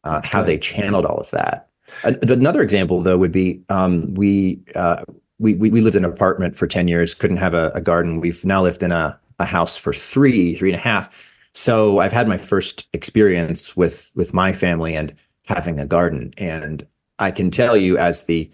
uh, 0.03 0.21
how 0.23 0.43
they 0.43 0.57
channeled 0.57 1.05
all 1.05 1.17
of 1.17 1.31
that. 1.31 1.69
Another 2.03 2.61
example, 2.61 2.99
though, 3.01 3.17
would 3.17 3.31
be 3.31 3.61
um, 3.69 4.13
we, 4.13 4.59
uh, 4.75 5.03
we 5.39 5.53
we 5.55 5.69
we 5.69 5.81
lived 5.81 5.95
in 5.95 6.05
an 6.05 6.11
apartment 6.11 6.55
for 6.55 6.67
ten 6.67 6.87
years, 6.87 7.13
couldn't 7.13 7.37
have 7.37 7.53
a, 7.53 7.71
a 7.75 7.81
garden. 7.81 8.21
We've 8.21 8.43
now 8.45 8.63
lived 8.63 8.83
in 8.83 8.91
a 8.91 9.19
a 9.39 9.45
house 9.45 9.75
for 9.77 9.93
three, 9.93 10.55
three 10.55 10.71
and 10.71 10.79
a 10.79 10.81
half. 10.81 11.09
So 11.53 11.99
I've 11.99 12.11
had 12.11 12.27
my 12.27 12.37
first 12.37 12.87
experience 12.93 13.75
with 13.75 14.11
with 14.15 14.33
my 14.33 14.53
family, 14.53 14.95
and 14.95 15.13
having 15.47 15.79
a 15.79 15.85
garden. 15.85 16.31
And 16.37 16.85
I 17.19 17.31
can 17.31 17.51
tell 17.51 17.75
you, 17.75 17.97
as 17.97 18.23
the 18.23 18.49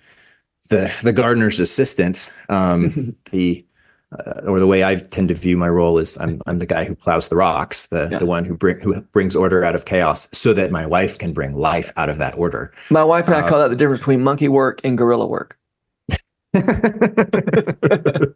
the 0.69 0.99
the 1.03 1.13
gardener's 1.13 1.59
assistant, 1.59 2.31
um, 2.47 3.15
the 3.31 3.65
uh, 4.11 4.41
or 4.47 4.59
the 4.59 4.65
way 4.65 4.83
I 4.83 4.95
tend 4.95 5.27
to 5.29 5.35
view 5.35 5.55
my 5.57 5.69
role 5.69 5.99
is 5.99 6.17
I'm 6.17 6.41
I'm 6.47 6.57
the 6.57 6.65
guy 6.65 6.85
who 6.85 6.95
plows 6.95 7.27
the 7.27 7.35
rocks, 7.35 7.87
the 7.87 8.09
yeah. 8.11 8.17
the 8.17 8.25
one 8.25 8.45
who 8.45 8.55
bring 8.55 8.79
who 8.79 9.01
brings 9.01 9.35
order 9.35 9.63
out 9.63 9.75
of 9.75 9.85
chaos, 9.85 10.27
so 10.31 10.53
that 10.53 10.71
my 10.71 10.85
wife 10.85 11.17
can 11.17 11.33
bring 11.33 11.53
life 11.53 11.91
out 11.97 12.09
of 12.09 12.17
that 12.17 12.37
order. 12.37 12.71
My 12.89 13.03
wife 13.03 13.27
and 13.27 13.35
uh, 13.35 13.39
I 13.39 13.49
call 13.49 13.59
that 13.59 13.69
the 13.69 13.75
difference 13.75 13.99
between 13.99 14.23
monkey 14.23 14.47
work 14.47 14.81
and 14.83 14.97
gorilla 14.97 15.27
work. 15.27 15.59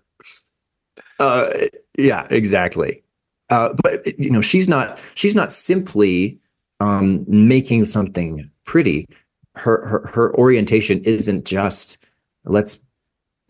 uh, 1.20 1.50
yeah, 1.98 2.28
exactly. 2.30 3.04
Uh, 3.50 3.74
but 3.82 4.20
you 4.20 4.30
know, 4.30 4.42
she's 4.42 4.68
not 4.68 5.00
she's 5.16 5.36
not 5.36 5.52
simply 5.52 6.40
um, 6.80 7.26
making 7.28 7.86
something 7.86 8.50
pretty. 8.66 9.08
Her 9.56 9.86
her 9.88 10.08
her 10.08 10.36
orientation 10.36 11.00
isn't 11.04 11.46
just 11.46 12.04
let's 12.46 12.82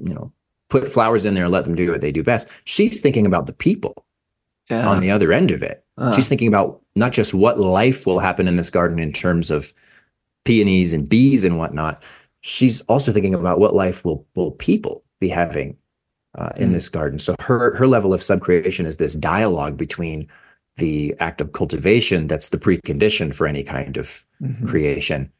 you 0.02 0.14
know 0.14 0.32
put 0.70 0.88
flowers 0.88 1.26
in 1.26 1.36
there 1.36 1.44
and 1.44 1.54
let 1.54 1.66
them 1.66 1.76
do 1.76 1.92
what 1.92 2.02
they 2.02 2.12
do 2.12 2.24
best. 2.24 2.48
She's 2.66 3.00
thinking 3.00 3.26
about 3.26 3.46
the 3.46 3.54
people 3.54 4.06
yeah. 4.70 4.88
on 4.88 5.02
the 5.02 5.12
other 5.12 5.32
end 5.32 5.52
of 5.52 5.62
it. 5.62 5.84
Uh. 5.98 6.14
She's 6.14 6.28
thinking 6.28 6.48
about 6.48 6.82
not 6.96 7.12
just 7.12 7.34
what 7.34 7.60
life 7.60 8.06
will 8.08 8.20
happen 8.20 8.48
in 8.48 8.56
this 8.56 8.70
garden 8.70 9.00
in 9.00 9.12
terms 9.12 9.52
of 9.52 9.74
peonies 10.46 10.94
and 10.94 11.08
bees 11.08 11.46
and 11.46 11.58
whatnot. 11.58 12.04
She's 12.42 12.82
also 12.82 13.12
thinking 13.12 13.34
about 13.34 13.60
what 13.60 13.76
life 13.76 14.04
will 14.04 14.26
will 14.36 14.52
people 14.52 15.04
be 15.20 15.30
having 15.30 15.78
uh, 16.36 16.50
in 16.58 16.70
mm. 16.70 16.74
this 16.74 16.90
garden. 16.90 17.20
So 17.20 17.36
her 17.40 17.76
her 17.76 17.88
level 17.88 18.14
of 18.14 18.22
subcreation 18.22 18.86
is 18.86 18.98
this 18.98 19.16
dialogue 19.16 19.78
between 19.78 20.28
the 20.78 21.16
act 21.20 21.40
of 21.40 21.54
cultivation 21.54 22.28
that's 22.28 22.50
the 22.50 22.58
precondition 22.58 23.34
for 23.34 23.46
any 23.46 23.64
kind 23.64 23.98
of 23.98 24.26
mm-hmm. 24.42 24.66
creation, 24.66 25.32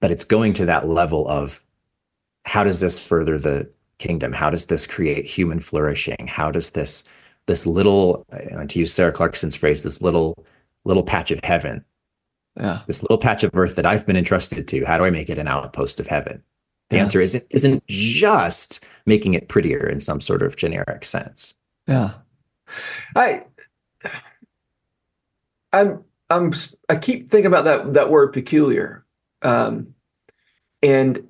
but 0.00 0.10
it's 0.10 0.24
going 0.24 0.54
to 0.54 0.64
that 0.66 0.88
level 0.88 1.28
of 1.28 1.63
how 2.44 2.64
does 2.64 2.80
this 2.80 3.04
further 3.04 3.38
the 3.38 3.70
kingdom? 3.98 4.32
How 4.32 4.50
does 4.50 4.66
this 4.66 4.86
create 4.86 5.26
human 5.26 5.60
flourishing? 5.60 6.26
How 6.26 6.50
does 6.50 6.70
this 6.70 7.04
this 7.46 7.66
little, 7.66 8.26
to 8.68 8.78
use 8.78 8.92
Sarah 8.92 9.12
Clarkson's 9.12 9.56
phrase, 9.56 9.82
this 9.82 10.00
little 10.00 10.44
little 10.84 11.02
patch 11.02 11.30
of 11.30 11.40
heaven, 11.44 11.84
yeah. 12.58 12.80
this 12.86 13.02
little 13.02 13.18
patch 13.18 13.44
of 13.44 13.54
earth 13.54 13.76
that 13.76 13.86
I've 13.86 14.06
been 14.06 14.16
entrusted 14.16 14.68
to, 14.68 14.84
how 14.84 14.98
do 14.98 15.04
I 15.04 15.10
make 15.10 15.28
it 15.28 15.38
an 15.38 15.48
outpost 15.48 16.00
of 16.00 16.06
heaven? 16.06 16.42
The 16.90 16.96
yeah. 16.96 17.02
answer 17.02 17.20
isn't 17.20 17.44
isn't 17.50 17.86
just 17.86 18.86
making 19.06 19.34
it 19.34 19.48
prettier 19.48 19.88
in 19.88 20.00
some 20.00 20.20
sort 20.20 20.42
of 20.42 20.56
generic 20.56 21.04
sense. 21.04 21.54
Yeah, 21.86 22.12
I, 23.16 23.42
I'm 25.72 26.04
I'm 26.30 26.52
I 26.88 26.96
keep 26.96 27.30
thinking 27.30 27.46
about 27.46 27.64
that 27.64 27.94
that 27.94 28.10
word 28.10 28.32
peculiar, 28.32 29.04
um, 29.42 29.94
and 30.82 31.26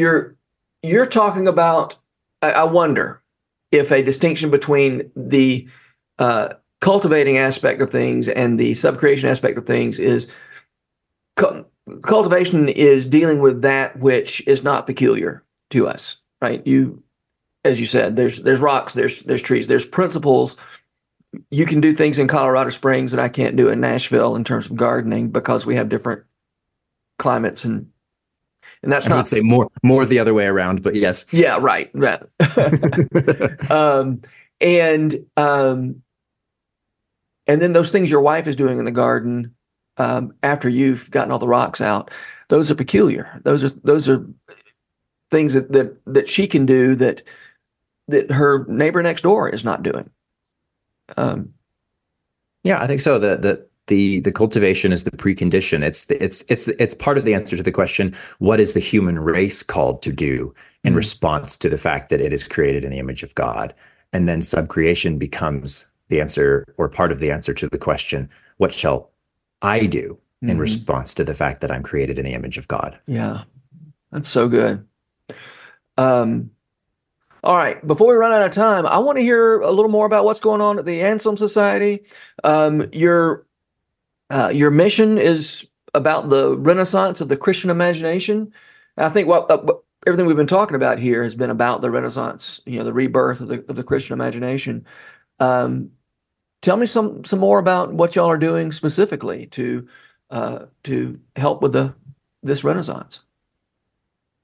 you're 0.00 0.36
you're 0.82 1.06
talking 1.06 1.46
about, 1.46 1.96
I, 2.42 2.52
I 2.52 2.64
wonder 2.64 3.22
if 3.70 3.92
a 3.92 4.02
distinction 4.02 4.50
between 4.50 5.10
the 5.14 5.68
uh, 6.18 6.54
cultivating 6.80 7.36
aspect 7.36 7.80
of 7.80 7.90
things 7.90 8.28
and 8.28 8.58
the 8.58 8.72
subcreation 8.72 9.24
aspect 9.24 9.58
of 9.58 9.66
things 9.66 9.98
is 9.98 10.28
cu- 11.36 11.64
cultivation 12.02 12.68
is 12.68 13.04
dealing 13.04 13.40
with 13.40 13.62
that 13.62 13.98
which 13.98 14.46
is 14.48 14.64
not 14.64 14.86
peculiar 14.86 15.44
to 15.70 15.86
us, 15.86 16.16
right? 16.40 16.66
You, 16.66 17.02
as 17.64 17.78
you 17.78 17.86
said, 17.86 18.16
there's 18.16 18.42
there's 18.42 18.60
rocks, 18.60 18.94
there's 18.94 19.20
there's 19.22 19.42
trees, 19.42 19.66
there's 19.66 19.86
principles. 19.86 20.56
You 21.50 21.64
can 21.64 21.80
do 21.80 21.92
things 21.92 22.18
in 22.18 22.26
Colorado 22.26 22.70
Springs 22.70 23.12
that 23.12 23.20
I 23.20 23.28
can't 23.28 23.54
do 23.54 23.68
in 23.68 23.80
Nashville 23.80 24.34
in 24.34 24.42
terms 24.42 24.66
of 24.66 24.74
gardening 24.74 25.28
because 25.28 25.64
we 25.64 25.76
have 25.76 25.88
different 25.88 26.24
climates 27.18 27.64
and 27.64 27.88
and 28.82 28.90
that's 28.90 29.06
I 29.06 29.10
not 29.10 29.16
would 29.16 29.26
say 29.26 29.40
more 29.40 29.70
more 29.82 30.06
the 30.06 30.18
other 30.18 30.34
way 30.34 30.46
around, 30.46 30.82
but 30.82 30.94
yes. 30.94 31.26
Yeah, 31.32 31.58
right. 31.60 31.90
Right. 31.92 32.22
um, 33.70 34.22
and 34.60 35.14
um, 35.36 36.02
and 37.46 37.60
then 37.60 37.72
those 37.72 37.90
things 37.90 38.10
your 38.10 38.22
wife 38.22 38.46
is 38.46 38.56
doing 38.56 38.78
in 38.78 38.84
the 38.84 38.90
garden 38.90 39.54
um, 39.96 40.34
after 40.42 40.68
you've 40.68 41.10
gotten 41.10 41.30
all 41.30 41.38
the 41.38 41.48
rocks 41.48 41.80
out, 41.80 42.10
those 42.48 42.70
are 42.70 42.74
peculiar. 42.74 43.40
Those 43.44 43.64
are 43.64 43.70
those 43.84 44.08
are 44.08 44.26
things 45.30 45.52
that 45.52 45.72
that 45.72 45.96
that 46.06 46.28
she 46.28 46.46
can 46.46 46.64
do 46.64 46.94
that 46.96 47.22
that 48.08 48.30
her 48.30 48.64
neighbor 48.66 49.02
next 49.02 49.22
door 49.22 49.48
is 49.48 49.64
not 49.64 49.82
doing. 49.82 50.10
Um, 51.16 51.54
yeah, 52.64 52.82
I 52.82 52.86
think 52.86 53.00
so. 53.00 53.18
The 53.18 53.36
the 53.36 53.66
the 53.90 54.20
the 54.20 54.32
cultivation 54.32 54.92
is 54.92 55.04
the 55.04 55.10
precondition. 55.10 55.82
It's 55.82 56.06
the, 56.06 56.22
it's 56.24 56.42
it's 56.48 56.68
it's 56.68 56.94
part 56.94 57.18
of 57.18 57.26
the 57.26 57.34
answer 57.34 57.56
to 57.58 57.62
the 57.62 57.72
question: 57.72 58.14
What 58.38 58.60
is 58.60 58.72
the 58.72 58.80
human 58.80 59.18
race 59.18 59.62
called 59.62 60.00
to 60.02 60.12
do 60.12 60.54
in 60.82 60.92
mm-hmm. 60.92 60.96
response 60.96 61.58
to 61.58 61.68
the 61.68 61.76
fact 61.76 62.08
that 62.08 62.22
it 62.22 62.32
is 62.32 62.48
created 62.48 62.84
in 62.84 62.90
the 62.90 62.98
image 62.98 63.22
of 63.22 63.34
God? 63.34 63.74
And 64.14 64.26
then 64.26 64.40
subcreation 64.40 65.18
becomes 65.18 65.90
the 66.08 66.20
answer 66.20 66.64
or 66.78 66.88
part 66.88 67.12
of 67.12 67.18
the 67.18 67.30
answer 67.30 67.52
to 67.52 67.68
the 67.68 67.78
question: 67.78 68.30
What 68.56 68.72
shall 68.72 69.10
I 69.60 69.84
do 69.84 70.16
in 70.40 70.50
mm-hmm. 70.50 70.60
response 70.60 71.12
to 71.14 71.24
the 71.24 71.34
fact 71.34 71.60
that 71.60 71.70
I'm 71.70 71.82
created 71.82 72.18
in 72.18 72.24
the 72.24 72.32
image 72.32 72.56
of 72.56 72.68
God? 72.68 72.98
Yeah, 73.06 73.42
that's 74.12 74.30
so 74.30 74.48
good. 74.48 74.86
Um, 75.98 76.50
all 77.42 77.56
right. 77.56 77.84
Before 77.86 78.08
we 78.08 78.14
run 78.14 78.32
out 78.32 78.42
of 78.42 78.52
time, 78.52 78.86
I 78.86 78.98
want 78.98 79.18
to 79.18 79.22
hear 79.22 79.60
a 79.60 79.70
little 79.70 79.90
more 79.90 80.06
about 80.06 80.24
what's 80.24 80.40
going 80.40 80.60
on 80.60 80.78
at 80.78 80.84
the 80.84 81.02
Anselm 81.02 81.36
Society. 81.36 82.04
Um, 82.44 82.88
you're 82.92 83.46
uh, 84.30 84.50
your 84.52 84.70
mission 84.70 85.18
is 85.18 85.68
about 85.94 86.28
the 86.28 86.56
renaissance 86.56 87.20
of 87.20 87.28
the 87.28 87.36
Christian 87.36 87.70
imagination. 87.70 88.52
I 88.96 89.08
think 89.08 89.28
what, 89.28 89.50
uh, 89.50 89.58
what, 89.58 89.82
everything 90.06 90.26
we've 90.26 90.36
been 90.36 90.46
talking 90.46 90.76
about 90.76 90.98
here 90.98 91.22
has 91.22 91.34
been 91.34 91.50
about 91.50 91.80
the 91.80 91.90
renaissance, 91.90 92.60
you 92.64 92.78
know, 92.78 92.84
the 92.84 92.92
rebirth 92.92 93.40
of 93.40 93.48
the 93.48 93.64
of 93.68 93.76
the 93.76 93.82
Christian 93.82 94.14
imagination. 94.14 94.86
Um, 95.38 95.90
tell 96.62 96.76
me 96.76 96.86
some 96.86 97.24
some 97.24 97.38
more 97.38 97.58
about 97.58 97.92
what 97.92 98.16
y'all 98.16 98.30
are 98.30 98.38
doing 98.38 98.72
specifically 98.72 99.46
to 99.46 99.88
uh, 100.30 100.66
to 100.84 101.18
help 101.36 101.62
with 101.62 101.72
the 101.72 101.94
this 102.42 102.64
renaissance. 102.64 103.20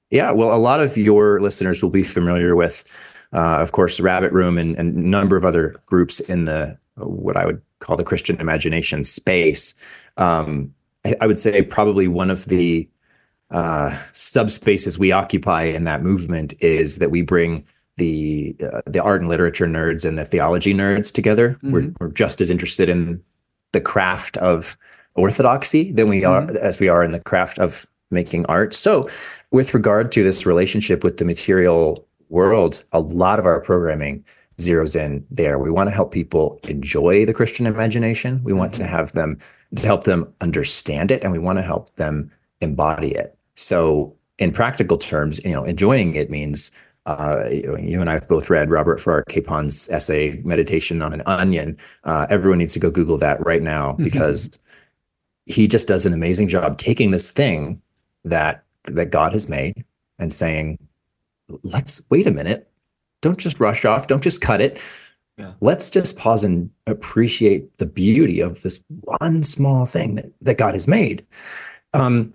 Yeah, 0.09 0.31
well, 0.31 0.53
a 0.53 0.57
lot 0.57 0.79
of 0.79 0.95
your 0.97 1.41
listeners 1.41 1.83
will 1.83 1.89
be 1.89 2.03
familiar 2.03 2.55
with, 2.55 2.85
uh, 3.33 3.57
of 3.59 3.73
course, 3.73 3.99
Rabbit 3.99 4.31
Room 4.31 4.57
and, 4.57 4.77
and 4.77 5.03
a 5.03 5.05
number 5.05 5.35
of 5.35 5.43
other 5.43 5.75
groups 5.85 6.21
in 6.21 6.45
the 6.45 6.77
what 6.95 7.37
I 7.37 7.45
would 7.45 7.61
call 7.79 7.95
the 7.95 8.03
Christian 8.03 8.39
imagination 8.39 9.03
space. 9.03 9.73
Um, 10.17 10.73
I, 11.05 11.15
I, 11.21 11.27
would 11.27 11.39
say 11.39 11.61
probably 11.61 12.07
one 12.07 12.31
of 12.31 12.45
the 12.45 12.89
uh, 13.51 13.89
subspaces 14.11 14.97
we 14.97 15.11
occupy 15.11 15.63
in 15.63 15.83
that 15.85 16.03
movement 16.03 16.53
is 16.59 16.97
that 16.97 17.11
we 17.11 17.21
bring 17.21 17.65
the 17.97 18.55
uh, 18.61 18.81
the 18.85 19.01
art 19.01 19.21
and 19.21 19.29
literature 19.29 19.67
nerds 19.67 20.05
and 20.05 20.17
the 20.17 20.25
theology 20.25 20.73
nerds 20.73 21.11
together. 21.11 21.51
Mm-hmm. 21.51 21.71
We're, 21.71 21.93
we're 21.99 22.11
just 22.11 22.41
as 22.41 22.49
interested 22.49 22.89
in 22.89 23.21
the 23.73 23.81
craft 23.81 24.37
of 24.37 24.77
orthodoxy 25.15 25.91
than 25.91 26.07
we 26.07 26.21
mm-hmm. 26.21 26.55
are 26.55 26.59
as 26.59 26.79
we 26.79 26.87
are 26.87 27.03
in 27.03 27.11
the 27.11 27.19
craft 27.19 27.59
of 27.59 27.85
making 28.11 28.45
art. 28.45 28.73
So, 28.73 29.09
with 29.51 29.73
regard 29.73 30.11
to 30.13 30.23
this 30.23 30.45
relationship 30.45 31.03
with 31.03 31.17
the 31.17 31.25
material 31.25 32.07
world, 32.29 32.83
a 32.91 32.99
lot 32.99 33.39
of 33.39 33.45
our 33.45 33.59
programming 33.59 34.23
zeroes 34.59 34.99
in 34.99 35.25
there. 35.29 35.59
We 35.59 35.69
want 35.69 35.89
to 35.89 35.95
help 35.95 36.11
people 36.11 36.59
enjoy 36.67 37.25
the 37.25 37.33
Christian 37.33 37.67
imagination. 37.67 38.43
We 38.43 38.53
want 38.53 38.73
to 38.73 38.83
mm-hmm. 38.83 38.91
have 38.91 39.11
them 39.11 39.37
to 39.75 39.85
help 39.85 40.05
them 40.05 40.33
understand 40.41 41.11
it, 41.11 41.23
and 41.23 41.31
we 41.31 41.39
want 41.39 41.59
to 41.59 41.63
help 41.63 41.93
them 41.95 42.31
embody 42.61 43.11
it. 43.11 43.37
So, 43.55 44.15
in 44.39 44.51
practical 44.51 44.97
terms, 44.97 45.43
you 45.43 45.51
know, 45.51 45.63
enjoying 45.63 46.15
it 46.15 46.29
means 46.29 46.71
uh, 47.05 47.45
you 47.49 48.01
and 48.01 48.09
I 48.09 48.13
have 48.13 48.27
both 48.27 48.49
read 48.49 48.69
Robert 48.69 48.99
Farrar 48.99 49.23
Capon's 49.29 49.89
essay 49.89 50.41
"Meditation 50.43 51.01
on 51.01 51.13
an 51.13 51.21
Onion." 51.25 51.77
Uh, 52.03 52.25
everyone 52.29 52.57
needs 52.59 52.73
to 52.73 52.79
go 52.79 52.89
Google 52.89 53.17
that 53.19 53.45
right 53.45 53.61
now 53.61 53.93
mm-hmm. 53.93 54.03
because 54.03 54.59
he 55.45 55.67
just 55.67 55.87
does 55.87 56.05
an 56.05 56.13
amazing 56.13 56.47
job 56.47 56.77
taking 56.77 57.11
this 57.11 57.31
thing 57.31 57.81
that 58.25 58.63
that 58.85 59.11
God 59.11 59.33
has 59.33 59.47
made 59.47 59.85
and 60.17 60.33
saying, 60.33 60.79
"Let's 61.63 62.01
wait 62.09 62.25
a 62.25 62.31
minute 62.31 62.69
don't 63.21 63.37
just 63.37 63.59
rush 63.59 63.85
off. 63.85 64.07
Don't 64.07 64.23
just 64.23 64.41
cut 64.41 64.61
it. 64.61 64.79
Yeah. 65.37 65.53
Let's 65.61 65.89
just 65.89 66.17
pause 66.17 66.43
and 66.43 66.69
appreciate 66.87 67.77
the 67.77 67.85
beauty 67.85 68.39
of 68.39 68.61
this 68.63 68.83
one 68.87 69.43
small 69.43 69.85
thing 69.85 70.15
that, 70.15 70.31
that 70.41 70.57
God 70.57 70.73
has 70.73 70.87
made. 70.87 71.25
Um, 71.93 72.33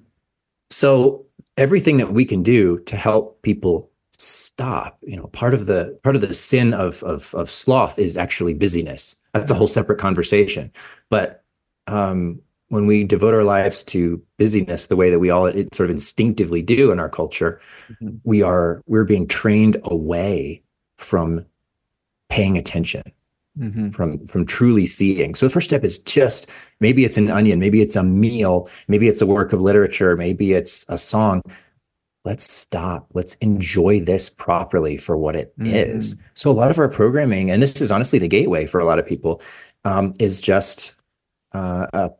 so 0.71 1.25
everything 1.57 1.97
that 1.97 2.13
we 2.13 2.25
can 2.25 2.43
do 2.43 2.79
to 2.81 2.97
help 2.97 3.43
people 3.43 3.91
stop, 4.19 4.99
you 5.03 5.17
know, 5.17 5.27
part 5.29 5.53
of 5.53 5.67
the 5.67 5.99
part 6.03 6.15
of 6.15 6.23
the 6.23 6.33
sin 6.33 6.75
of 6.75 7.03
of, 7.03 7.35
of 7.35 7.51
sloth 7.51 7.99
is 7.99 8.17
actually 8.17 8.55
busyness. 8.55 9.17
That's 9.35 9.51
a 9.51 9.55
whole 9.55 9.67
separate 9.67 9.99
conversation. 9.99 10.71
But 11.11 11.43
um, 11.89 12.41
when 12.69 12.87
we 12.87 13.05
devote 13.05 13.35
our 13.35 13.45
lives 13.45 13.83
to 13.85 14.23
busyness 14.39 14.87
the 14.87 14.97
way 14.97 15.11
that 15.11 15.19
we 15.19 15.31
all 15.31 15.51
sort 15.73 15.87
of 15.87 15.91
instinctively 15.91 16.63
do 16.63 16.93
in 16.93 17.01
our 17.01 17.09
culture, 17.09 17.61
mm-hmm. 17.91 18.17
we 18.25 18.43
are 18.43 18.81
we're 18.87 19.05
being 19.05 19.27
trained 19.27 19.77
away 19.85 20.63
from 21.03 21.45
paying 22.29 22.57
attention 22.57 23.03
mm-hmm. 23.59 23.91
from 23.91 24.27
from 24.27 24.47
truly 24.47 24.87
seeing. 24.87 25.35
So 25.35 25.47
the 25.47 25.53
first 25.53 25.69
step 25.69 25.85
is 25.85 25.99
just 25.99 26.51
maybe 26.81 27.05
it's 27.05 27.17
an 27.17 27.31
onion, 27.31 27.59
maybe 27.59 27.81
it's 27.81 27.97
a 27.97 28.03
meal, 28.03 28.69
maybe 28.89 29.09
it's 29.09 29.23
a 29.23 29.27
work 29.27 29.53
of 29.53 29.61
literature, 29.61 30.17
maybe 30.17 30.53
it's 30.53 30.87
a 30.89 30.99
song. 30.99 31.43
Let's 32.25 32.51
stop. 32.53 33.09
Let's 33.15 33.35
enjoy 33.37 34.01
this 34.01 34.31
properly 34.31 34.97
for 34.97 35.17
what 35.17 35.35
it 35.35 35.59
mm-hmm. 35.59 35.75
is. 35.75 36.15
So 36.35 36.51
a 36.51 36.53
lot 36.53 36.71
of 36.71 36.79
our 36.79 36.89
programming, 36.89 37.51
and 37.51 37.61
this 37.61 37.81
is 37.81 37.91
honestly 37.91 38.21
the 38.21 38.29
gateway 38.29 38.67
for 38.67 38.81
a 38.81 38.85
lot 38.85 39.01
of 39.01 39.07
people, 39.07 39.43
um, 39.85 40.15
is 40.21 40.41
just 40.41 40.95
uh, 41.53 41.89
a, 41.93 42.11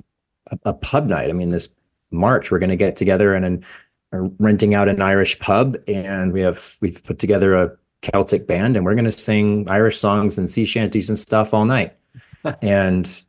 a 0.65 0.75
pub 0.75 1.09
night. 1.09 1.31
I 1.31 1.33
mean, 1.33 1.51
this 1.51 1.69
March 2.11 2.51
we're 2.51 2.59
going 2.59 2.71
to 2.71 2.77
get 2.77 2.97
together 2.97 3.33
and, 3.33 3.45
and 3.45 3.65
renting 4.41 4.75
out 4.75 4.89
an 4.89 5.01
Irish 5.01 5.39
pub, 5.39 5.77
and 5.87 6.33
we 6.33 6.41
have 6.41 6.77
we've 6.81 7.03
put 7.05 7.21
together 7.21 7.55
a 7.55 7.71
Celtic 8.03 8.47
band, 8.47 8.77
and 8.77 8.85
we're 8.85 8.95
going 8.95 9.05
to 9.05 9.11
sing 9.11 9.69
Irish 9.69 9.99
songs 9.99 10.37
and 10.37 10.51
sea 10.51 10.65
shanties 10.65 11.09
and 11.09 11.19
stuff 11.19 11.55
all 11.55 11.65
night, 11.65 11.97
and 12.63 13.23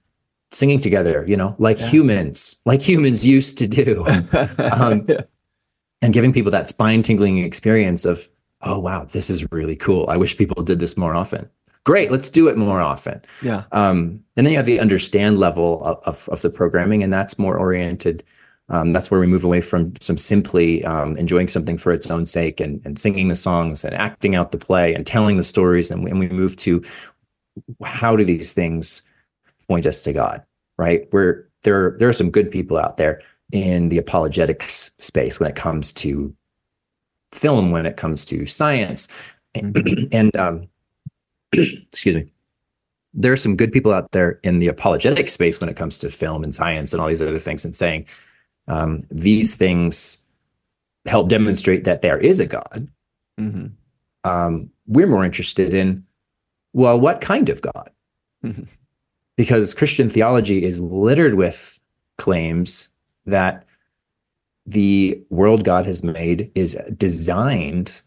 singing 0.51 0.79
together, 0.79 1.23
you 1.27 1.37
know, 1.37 1.55
like 1.59 1.79
yeah. 1.79 1.87
humans, 1.87 2.57
like 2.65 2.81
humans 2.81 3.25
used 3.25 3.57
to 3.57 3.67
do, 3.67 4.05
um, 4.79 5.05
yeah. 5.07 5.21
and 6.01 6.13
giving 6.13 6.33
people 6.33 6.51
that 6.51 6.69
spine 6.69 7.01
tingling 7.01 7.39
experience 7.39 8.05
of, 8.05 8.27
oh 8.61 8.79
wow, 8.79 9.05
this 9.05 9.29
is 9.29 9.49
really 9.51 9.75
cool. 9.75 10.05
I 10.09 10.17
wish 10.17 10.37
people 10.37 10.63
did 10.63 10.79
this 10.79 10.97
more 10.97 11.15
often. 11.15 11.49
Great, 11.85 12.11
let's 12.11 12.29
do 12.29 12.47
it 12.47 12.57
more 12.57 12.81
often. 12.81 13.21
Yeah. 13.41 13.63
Um, 13.73 14.23
and 14.37 14.45
then 14.45 14.51
you 14.51 14.57
have 14.57 14.65
the 14.65 14.79
understand 14.79 15.37
level 15.37 15.83
of, 15.83 15.99
of, 16.05 16.29
of 16.29 16.41
the 16.41 16.49
programming, 16.49 17.03
and 17.03 17.11
that's 17.11 17.37
more 17.37 17.57
oriented 17.57 18.23
um, 18.69 18.93
that's 18.93 19.11
where 19.11 19.19
we 19.19 19.27
move 19.27 19.43
away 19.43 19.61
from 19.61 19.93
some 19.99 20.17
simply 20.17 20.83
um, 20.85 21.17
enjoying 21.17 21.47
something 21.47 21.77
for 21.77 21.91
its 21.91 22.09
own 22.09 22.25
sake 22.25 22.59
and, 22.59 22.81
and 22.85 22.97
singing 22.97 23.27
the 23.27 23.35
songs 23.35 23.83
and 23.83 23.93
acting 23.93 24.35
out 24.35 24.51
the 24.51 24.57
play 24.57 24.93
and 24.93 25.05
telling 25.05 25.37
the 25.37 25.43
stories. 25.43 25.91
And 25.91 26.03
we, 26.03 26.11
and 26.11 26.19
we 26.19 26.29
move 26.29 26.55
to 26.57 26.81
how 27.83 28.15
do 28.15 28.23
these 28.23 28.53
things 28.53 29.01
point 29.67 29.85
us 29.85 30.01
to 30.03 30.13
God, 30.13 30.43
right? 30.77 31.07
Where 31.11 31.47
there, 31.63 31.95
there 31.99 32.09
are 32.09 32.13
some 32.13 32.31
good 32.31 32.51
people 32.51 32.77
out 32.77 32.97
there 32.97 33.21
in 33.51 33.89
the 33.89 33.97
apologetics 33.97 34.91
space 34.97 35.39
when 35.39 35.49
it 35.49 35.55
comes 35.55 35.91
to 35.93 36.33
film, 37.33 37.71
when 37.71 37.85
it 37.85 37.97
comes 37.97 38.23
to 38.25 38.45
science. 38.45 39.07
Mm-hmm. 39.55 40.05
and 40.13 40.35
um, 40.37 40.67
excuse 41.53 42.15
me 42.15 42.27
there 43.13 43.31
are 43.31 43.37
some 43.37 43.55
good 43.55 43.71
people 43.71 43.93
out 43.93 44.11
there 44.11 44.39
in 44.43 44.57
the 44.57 44.67
apologetic 44.67 45.27
space 45.27 45.59
when 45.61 45.69
it 45.69 45.75
comes 45.75 45.99
to 45.99 46.09
film 46.09 46.43
and 46.43 46.55
science 46.55 46.93
and 46.93 47.01
all 47.01 47.07
these 47.07 47.21
other 47.21 47.37
things 47.37 47.63
and 47.63 47.75
saying 47.75 48.07
um, 48.67 48.99
these 49.11 49.55
things 49.55 50.17
help 51.05 51.29
demonstrate 51.29 51.83
that 51.83 52.01
there 52.01 52.17
is 52.17 52.39
a 52.39 52.45
God. 52.45 52.87
Mm-hmm. 53.39 53.67
Um, 54.23 54.71
we're 54.87 55.07
more 55.07 55.25
interested 55.25 55.73
in, 55.73 56.05
well, 56.73 56.99
what 56.99 57.21
kind 57.21 57.49
of 57.49 57.61
God? 57.61 57.89
Mm-hmm. 58.43 58.63
Because 59.35 59.73
Christian 59.73 60.09
theology 60.09 60.63
is 60.63 60.79
littered 60.79 61.35
with 61.35 61.79
claims 62.17 62.89
that 63.25 63.65
the 64.65 65.21
world 65.29 65.65
God 65.65 65.85
has 65.85 66.03
made 66.03 66.51
is 66.55 66.77
designed 66.95 68.01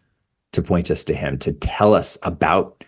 to 0.53 0.63
point 0.63 0.91
us 0.91 1.05
to 1.05 1.15
Him, 1.15 1.39
to 1.39 1.53
tell 1.53 1.95
us 1.95 2.17
about 2.23 2.85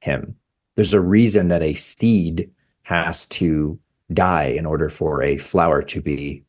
Him. 0.00 0.34
There's 0.76 0.94
a 0.94 1.00
reason 1.00 1.48
that 1.48 1.62
a 1.62 1.74
seed 1.74 2.50
has 2.84 3.26
to 3.26 3.78
die 4.12 4.44
in 4.44 4.64
order 4.64 4.88
for 4.88 5.22
a 5.22 5.36
flower 5.36 5.82
to 5.82 6.00
be 6.00 6.42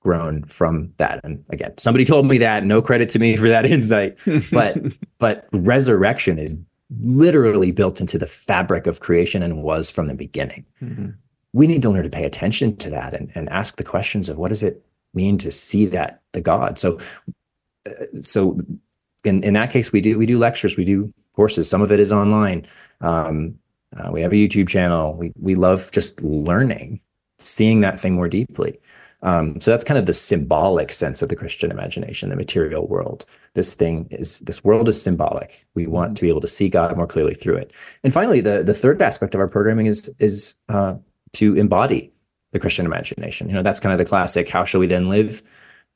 grown 0.00 0.42
from 0.44 0.92
that. 0.96 1.20
And 1.24 1.44
again 1.50 1.76
somebody 1.78 2.04
told 2.04 2.26
me 2.26 2.38
that. 2.38 2.64
No 2.64 2.82
credit 2.82 3.08
to 3.10 3.18
me 3.18 3.36
for 3.36 3.48
that 3.48 3.66
insight. 3.70 4.18
But 4.50 4.78
but 5.18 5.48
resurrection 5.52 6.38
is 6.38 6.58
literally 7.00 7.70
built 7.70 8.00
into 8.00 8.18
the 8.18 8.26
fabric 8.26 8.86
of 8.86 9.00
creation 9.00 9.42
and 9.42 9.62
was 9.62 9.90
from 9.90 10.08
the 10.08 10.14
beginning. 10.14 10.66
Mm-hmm. 10.82 11.10
we 11.52 11.66
need 11.66 11.82
to 11.82 11.90
learn 11.90 12.02
to 12.02 12.10
pay 12.10 12.24
attention 12.24 12.76
to 12.78 12.90
that 12.90 13.14
and, 13.14 13.30
and 13.34 13.48
ask 13.50 13.76
the 13.76 13.84
questions 13.84 14.28
of 14.28 14.38
what 14.38 14.48
does 14.48 14.62
it 14.62 14.84
mean 15.14 15.38
to 15.38 15.52
see 15.52 15.86
that 15.86 16.22
the 16.32 16.40
god? 16.40 16.78
So 16.78 16.98
uh, 17.86 17.92
so 18.20 18.58
in, 19.24 19.42
in 19.44 19.54
that 19.54 19.70
case 19.70 19.92
we 19.92 20.00
do 20.00 20.18
we 20.18 20.26
do 20.26 20.38
lectures 20.38 20.76
we 20.76 20.84
do 20.84 21.12
courses. 21.34 21.68
Some 21.68 21.82
of 21.82 21.92
it 21.92 22.00
is 22.00 22.12
online. 22.12 22.66
Um, 23.00 23.56
uh, 23.96 24.10
we 24.12 24.22
have 24.22 24.32
a 24.32 24.36
youtube 24.36 24.68
channel. 24.68 25.14
We, 25.14 25.32
we 25.38 25.54
love 25.54 25.90
just 25.90 26.22
learning 26.22 27.00
seeing 27.38 27.80
that 27.80 27.98
thing 27.98 28.14
more 28.14 28.28
deeply 28.28 28.78
um, 29.22 29.60
so 29.60 29.70
that's 29.70 29.84
kind 29.84 29.98
of 29.98 30.06
the 30.06 30.12
symbolic 30.12 30.90
sense 30.92 31.20
of 31.20 31.28
the 31.28 31.36
Christian 31.36 31.70
imagination, 31.70 32.30
the 32.30 32.36
material 32.36 32.86
world. 32.86 33.26
This 33.54 33.74
thing 33.74 34.08
is 34.10 34.40
this 34.40 34.64
world 34.64 34.88
is 34.88 35.00
symbolic. 35.00 35.66
We 35.74 35.86
want 35.86 36.08
mm-hmm. 36.08 36.14
to 36.14 36.22
be 36.22 36.28
able 36.28 36.40
to 36.40 36.46
see 36.46 36.68
God 36.68 36.96
more 36.96 37.06
clearly 37.06 37.34
through 37.34 37.56
it. 37.56 37.72
And 38.02 38.12
finally, 38.12 38.40
the 38.40 38.62
the 38.62 38.74
third 38.74 39.02
aspect 39.02 39.34
of 39.34 39.40
our 39.40 39.48
programming 39.48 39.86
is 39.86 40.12
is 40.18 40.56
uh, 40.68 40.94
to 41.34 41.54
embody 41.56 42.12
the 42.52 42.58
Christian 42.58 42.86
imagination. 42.86 43.48
You 43.48 43.54
know, 43.54 43.62
that's 43.62 43.80
kind 43.80 43.92
of 43.92 43.98
the 43.98 44.06
classic 44.06 44.48
"How 44.48 44.64
shall 44.64 44.80
we 44.80 44.86
then 44.86 45.08
live?" 45.08 45.42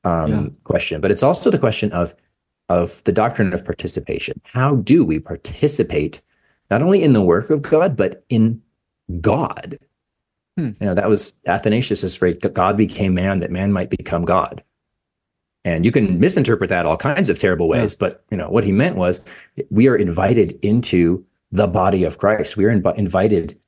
Um, 0.05 0.31
yeah. 0.31 0.47
question, 0.65 1.01
but 1.01 1.11
it's 1.11 1.23
also 1.23 1.51
the 1.51 1.59
question 1.59 1.91
of 1.93 2.15
of 2.69 3.03
the 3.05 3.13
doctrine 3.13 3.55
of 3.55 3.65
participation. 3.65 4.41
How 4.53 4.77
do 4.77 5.03
we 5.03 5.19
participate 5.19 6.21
not 6.71 6.83
only 6.83 7.03
in 7.03 7.15
the 7.15 7.23
work 7.23 7.49
of 7.49 7.63
God 7.63 7.97
but 7.97 8.23
in 8.29 8.61
God? 9.23 9.79
Hmm. 10.57 10.71
You 10.81 10.87
know, 10.87 10.95
that 10.95 11.09
was 11.09 11.35
Athanasius' 11.47 12.17
phrase, 12.17 12.37
God 12.37 12.77
became 12.77 13.15
man 13.15 13.41
that 13.41 13.51
man 13.51 13.73
might 13.73 13.91
become 13.91 14.25
God. 14.25 14.63
And 15.65 15.85
you 15.85 15.91
can 15.91 16.21
misinterpret 16.21 16.69
that 16.71 16.87
all 16.87 16.97
kinds 16.97 17.29
of 17.29 17.39
terrible 17.39 17.69
ways, 17.69 17.95
yeah. 17.95 17.99
but 18.01 18.25
you 18.31 18.37
know, 18.37 18.51
what 18.51 18.65
he 18.65 18.73
meant 18.73 18.97
was 18.97 19.27
we 19.71 19.89
are 19.89 19.97
invited 19.97 20.59
into 20.63 21.25
the 21.53 21.67
body 21.67 22.05
of 22.05 22.19
Christ. 22.19 22.57
We 22.57 22.67
are 22.67 22.79
inv- 22.79 22.97
invited 22.97 23.59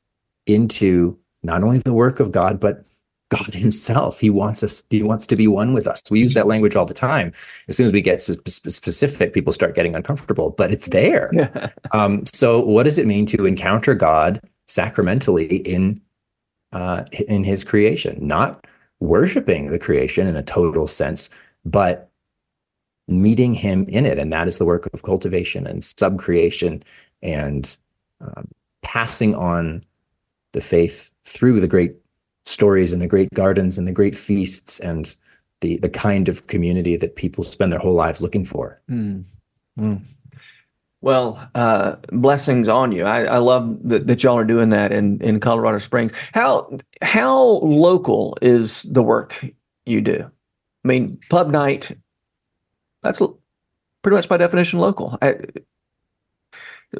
into 0.46 1.18
not 1.42 1.62
only 1.62 1.78
the 1.78 1.94
work 1.94 2.20
of 2.20 2.32
God, 2.32 2.60
but 2.60 2.86
God 3.30 3.54
himself. 3.54 4.20
He 4.20 4.30
wants 4.30 4.62
us, 4.62 4.84
he 4.90 5.02
wants 5.02 5.26
to 5.28 5.36
be 5.36 5.48
one 5.48 5.72
with 5.72 5.86
us. 5.86 6.02
We 6.10 6.20
use 6.20 6.34
that 6.34 6.46
language 6.46 6.76
all 6.76 6.84
the 6.84 6.94
time. 6.94 7.32
As 7.68 7.76
soon 7.76 7.86
as 7.86 7.92
we 7.92 8.00
get 8.00 8.22
specific, 8.22 9.32
people 9.32 9.52
start 9.52 9.74
getting 9.74 9.94
uncomfortable, 9.94 10.50
but 10.50 10.70
it's 10.70 10.86
there. 10.88 11.30
Yeah. 11.32 11.70
Um, 11.92 12.24
so 12.32 12.60
what 12.60 12.84
does 12.84 12.98
it 12.98 13.06
mean 13.06 13.26
to 13.26 13.46
encounter 13.46 13.94
God 13.94 14.40
sacramentally 14.68 15.56
in 15.56 16.00
uh, 16.72 17.04
in 17.28 17.44
his 17.44 17.64
creation, 17.64 18.18
not 18.26 18.66
worshiping 19.00 19.68
the 19.70 19.78
creation 19.78 20.26
in 20.26 20.36
a 20.36 20.42
total 20.42 20.86
sense, 20.86 21.30
but 21.64 22.10
meeting 23.08 23.54
him 23.54 23.86
in 23.88 24.04
it. 24.04 24.18
And 24.18 24.32
that 24.32 24.48
is 24.48 24.58
the 24.58 24.64
work 24.64 24.88
of 24.92 25.02
cultivation 25.02 25.66
and 25.66 25.82
subcreation 25.82 26.82
and 27.22 27.76
um, 28.20 28.48
passing 28.82 29.34
on 29.34 29.84
the 30.52 30.60
faith 30.60 31.12
through 31.24 31.60
the 31.60 31.68
great 31.68 31.94
stories 32.44 32.92
and 32.92 33.02
the 33.02 33.06
great 33.06 33.28
gardens 33.34 33.76
and 33.76 33.86
the 33.86 33.92
great 33.92 34.16
feasts 34.16 34.80
and 34.80 35.16
the 35.60 35.78
the 35.78 35.88
kind 35.88 36.28
of 36.28 36.46
community 36.46 36.96
that 36.96 37.16
people 37.16 37.42
spend 37.42 37.72
their 37.72 37.78
whole 37.78 37.94
lives 37.94 38.22
looking 38.22 38.44
for. 38.44 38.80
Mm. 38.90 39.24
Mm. 39.78 40.00
Well, 41.06 41.48
uh, 41.54 41.94
blessings 42.08 42.66
on 42.66 42.90
you. 42.90 43.04
I, 43.04 43.26
I 43.26 43.38
love 43.38 43.78
that, 43.84 44.08
that, 44.08 44.24
y'all 44.24 44.36
are 44.36 44.44
doing 44.44 44.70
that 44.70 44.90
in, 44.90 45.20
in 45.20 45.38
Colorado 45.38 45.78
Springs. 45.78 46.12
How 46.34 46.68
how 47.00 47.42
local 47.62 48.36
is 48.42 48.82
the 48.82 49.04
work 49.04 49.40
you 49.84 50.00
do? 50.00 50.28
I 50.84 50.88
mean, 50.88 51.20
pub 51.30 51.52
night. 51.52 51.96
That's 53.04 53.22
pretty 54.02 54.16
much 54.16 54.28
by 54.28 54.36
definition 54.36 54.80
local. 54.80 55.16
I, 55.22 55.36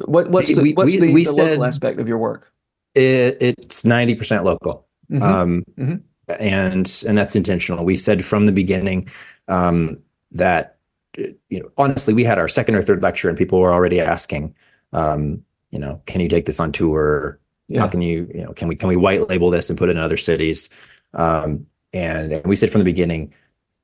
what, 0.05 0.31
what's 0.31 0.55
the, 0.55 0.73
what's 0.75 0.87
we, 0.87 0.99
the, 1.01 1.13
we 1.13 1.25
the 1.25 1.33
said, 1.33 1.51
local 1.51 1.65
aspect 1.65 1.99
of 1.99 2.07
your 2.07 2.19
work? 2.19 2.53
It, 2.95 3.39
it's 3.41 3.85
ninety 3.85 4.15
percent 4.15 4.45
local, 4.45 4.87
mm-hmm. 5.11 5.21
Um, 5.21 5.65
mm-hmm. 5.77 5.97
and 6.39 7.05
and 7.09 7.19
that's 7.19 7.35
intentional. 7.35 7.85
We 7.85 7.97
said 7.97 8.25
from 8.25 8.47
the 8.47 8.53
beginning 8.53 9.09
um, 9.49 9.99
that 10.31 10.76
you 11.17 11.61
know, 11.61 11.71
honestly, 11.77 12.15
we 12.15 12.25
had 12.25 12.39
our 12.39 12.49
second 12.49 12.77
or 12.77 12.83
third 12.83 13.03
lecture 13.03 13.29
and 13.29 13.37
people 13.37 13.61
were 13.61 13.73
already 13.73 14.01
asking, 14.01 14.55
um, 14.93 15.43
you 15.71 15.79
know, 15.79 16.01
can 16.07 16.21
you 16.21 16.29
take 16.29 16.47
this 16.47 16.61
on 16.61 16.73
tour? 16.73 17.39
Yeah. 17.69 17.81
How 17.81 17.89
can 17.89 18.03
you, 18.03 18.31
you 18.35 18.45
know, 18.45 18.53
can 18.53 18.69
we, 18.69 18.77
can 18.77 18.89
we 18.89 18.97
white 18.97 19.29
label 19.29 19.51
this 19.51 19.69
and 19.71 19.79
put 19.79 19.89
it 19.89 19.97
in 19.97 19.99
other 19.99 20.17
cities? 20.17 20.69
Um, 21.15 21.67
and, 21.93 22.33
and 22.33 22.45
we 22.45 22.57
said 22.57 22.71
from 22.71 22.81
the 22.81 22.85
beginning, 22.85 23.33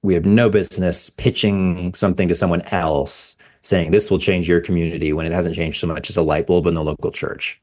we 0.03 0.15
have 0.15 0.27
no 0.27 0.51
business 0.51 1.11
pitching 1.11 1.95
something 1.95 2.29
to 2.29 2.35
someone 2.35 2.63
else 2.73 3.37
saying 3.61 3.91
this 3.91 4.11
will 4.11 4.19
change 4.19 4.49
your 4.49 4.61
community 4.61 5.13
when 5.13 5.27
it 5.27 5.33
hasn't 5.33 5.55
changed 5.55 5.79
so 5.79 5.87
much 5.87 6.11
as 6.11 6.17
a 6.17 6.23
light 6.23 6.47
bulb 6.47 6.67
in 6.67 6.75
the 6.75 6.83
local 6.83 7.13
church. 7.13 7.61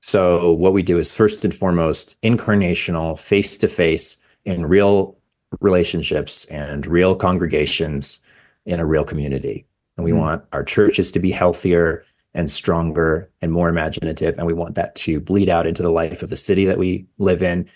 So 0.00 0.52
what 0.52 0.72
we 0.72 0.82
do 0.82 0.98
is 0.98 1.14
first 1.14 1.44
and 1.44 1.54
foremost 1.54 2.20
incarnational, 2.22 3.18
face 3.18 3.56
to 3.58 3.68
face 3.68 4.18
in 4.44 4.66
real 4.66 5.16
relationships 5.60 6.46
and 6.46 6.86
real 6.86 7.14
congregations 7.14 8.20
in 8.66 8.80
a 8.80 8.86
real 8.86 9.04
community. 9.04 9.66
And 9.96 10.04
we 10.04 10.10
mm-hmm. 10.12 10.20
want 10.20 10.44
our 10.52 10.64
churches 10.64 11.10
to 11.12 11.18
be 11.18 11.30
healthier 11.30 12.04
and 12.34 12.50
stronger 12.50 13.28
and 13.42 13.52
more 13.52 13.68
imaginative. 13.68 14.38
And 14.38 14.46
we 14.46 14.52
want 14.52 14.74
that 14.76 14.94
to 14.96 15.20
bleed 15.20 15.48
out 15.48 15.66
into 15.66 15.82
the 15.82 15.90
life 15.90 16.22
of 16.22 16.30
the 16.30 16.36
city 16.36 16.64
that 16.64 16.78
we 16.78 17.06
live 17.18 17.42
in. 17.42 17.66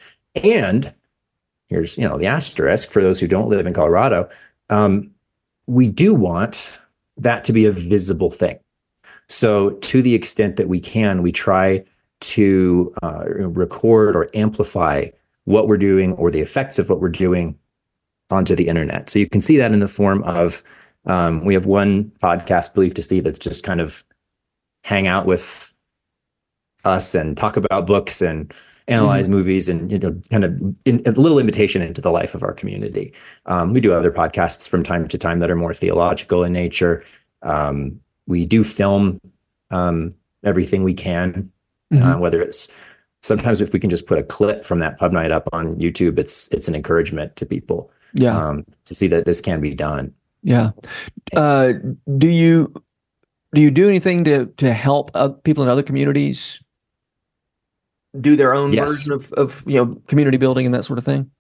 And 0.42 0.92
here's, 1.68 1.98
you 1.98 2.08
know, 2.08 2.18
the 2.18 2.26
asterisk 2.26 2.90
for 2.90 3.02
those 3.02 3.18
who 3.18 3.26
don't 3.26 3.48
live 3.48 3.66
in 3.66 3.72
Colorado. 3.72 4.28
Um, 4.70 5.10
we 5.66 5.88
do 5.88 6.14
want 6.14 6.80
that 7.16 7.44
to 7.44 7.52
be 7.52 7.64
a 7.64 7.72
visible 7.72 8.30
thing. 8.30 8.58
So 9.28 9.70
to 9.70 10.02
the 10.02 10.14
extent 10.14 10.56
that 10.56 10.68
we 10.68 10.80
can, 10.80 11.22
we 11.22 11.32
try 11.32 11.84
to 12.20 12.94
uh, 13.02 13.24
record 13.26 14.16
or 14.16 14.28
amplify 14.34 15.08
what 15.44 15.68
we're 15.68 15.76
doing 15.76 16.12
or 16.12 16.30
the 16.30 16.40
effects 16.40 16.78
of 16.78 16.88
what 16.88 17.00
we're 17.00 17.08
doing 17.08 17.58
onto 18.30 18.54
the 18.54 18.68
internet. 18.68 19.10
So 19.10 19.18
you 19.18 19.28
can 19.28 19.40
see 19.40 19.56
that 19.58 19.72
in 19.72 19.80
the 19.80 19.88
form 19.88 20.22
of 20.24 20.62
um, 21.06 21.44
we 21.44 21.54
have 21.54 21.66
one 21.66 22.12
podcast, 22.22 22.74
Believe 22.74 22.94
to 22.94 23.02
See, 23.02 23.20
that's 23.20 23.38
just 23.38 23.62
kind 23.62 23.80
of 23.80 24.04
hang 24.84 25.06
out 25.06 25.26
with 25.26 25.74
us 26.84 27.14
and 27.14 27.36
talk 27.36 27.56
about 27.56 27.86
books 27.86 28.20
and 28.20 28.52
analyze 28.86 29.26
mm-hmm. 29.26 29.36
movies 29.36 29.68
and 29.70 29.90
you 29.90 29.98
know 29.98 30.20
kind 30.30 30.44
of 30.44 30.60
in, 30.84 31.00
a 31.06 31.12
little 31.12 31.38
invitation 31.38 31.80
into 31.80 32.00
the 32.00 32.10
life 32.10 32.34
of 32.34 32.42
our 32.42 32.52
community. 32.52 33.12
Um, 33.46 33.72
we 33.72 33.80
do 33.80 33.92
other 33.92 34.12
podcasts 34.12 34.68
from 34.68 34.82
time 34.82 35.08
to 35.08 35.18
time 35.18 35.38
that 35.40 35.50
are 35.50 35.56
more 35.56 35.74
theological 35.74 36.44
in 36.44 36.52
nature. 36.52 37.02
Um, 37.42 38.00
we 38.26 38.44
do 38.44 38.64
film 38.64 39.20
um, 39.70 40.12
everything 40.44 40.82
we 40.82 40.94
can, 40.94 41.50
uh, 41.92 41.96
mm-hmm. 41.96 42.04
uh, 42.04 42.18
whether 42.18 42.42
it's 42.42 42.68
sometimes 43.22 43.60
if 43.62 43.72
we 43.72 43.80
can 43.80 43.90
just 43.90 44.06
put 44.06 44.18
a 44.18 44.22
clip 44.22 44.64
from 44.64 44.78
that 44.80 44.98
pub 44.98 45.12
night 45.12 45.30
up 45.30 45.48
on 45.52 45.76
YouTube, 45.76 46.18
it's 46.18 46.48
it's 46.48 46.68
an 46.68 46.74
encouragement 46.74 47.36
to 47.36 47.46
people. 47.46 47.90
Yeah, 48.14 48.36
um, 48.36 48.64
to 48.84 48.94
see 48.94 49.08
that 49.08 49.24
this 49.24 49.40
can 49.40 49.60
be 49.60 49.74
done. 49.74 50.14
Yeah. 50.42 50.70
Uh, 51.34 51.74
do 52.16 52.28
you 52.28 52.72
do 53.54 53.60
you 53.60 53.70
do 53.70 53.88
anything 53.88 54.24
to 54.24 54.46
to 54.46 54.72
help 54.72 55.12
people 55.44 55.62
in 55.62 55.68
other 55.68 55.82
communities 55.82 56.62
do 58.20 58.36
their 58.36 58.54
own 58.54 58.72
yes. 58.72 58.90
version 58.90 59.12
of 59.12 59.32
of 59.32 59.64
you 59.66 59.76
know 59.76 60.00
community 60.06 60.36
building 60.36 60.66
and 60.66 60.74
that 60.74 60.84
sort 60.84 60.98
of 60.98 61.04
thing? 61.04 61.30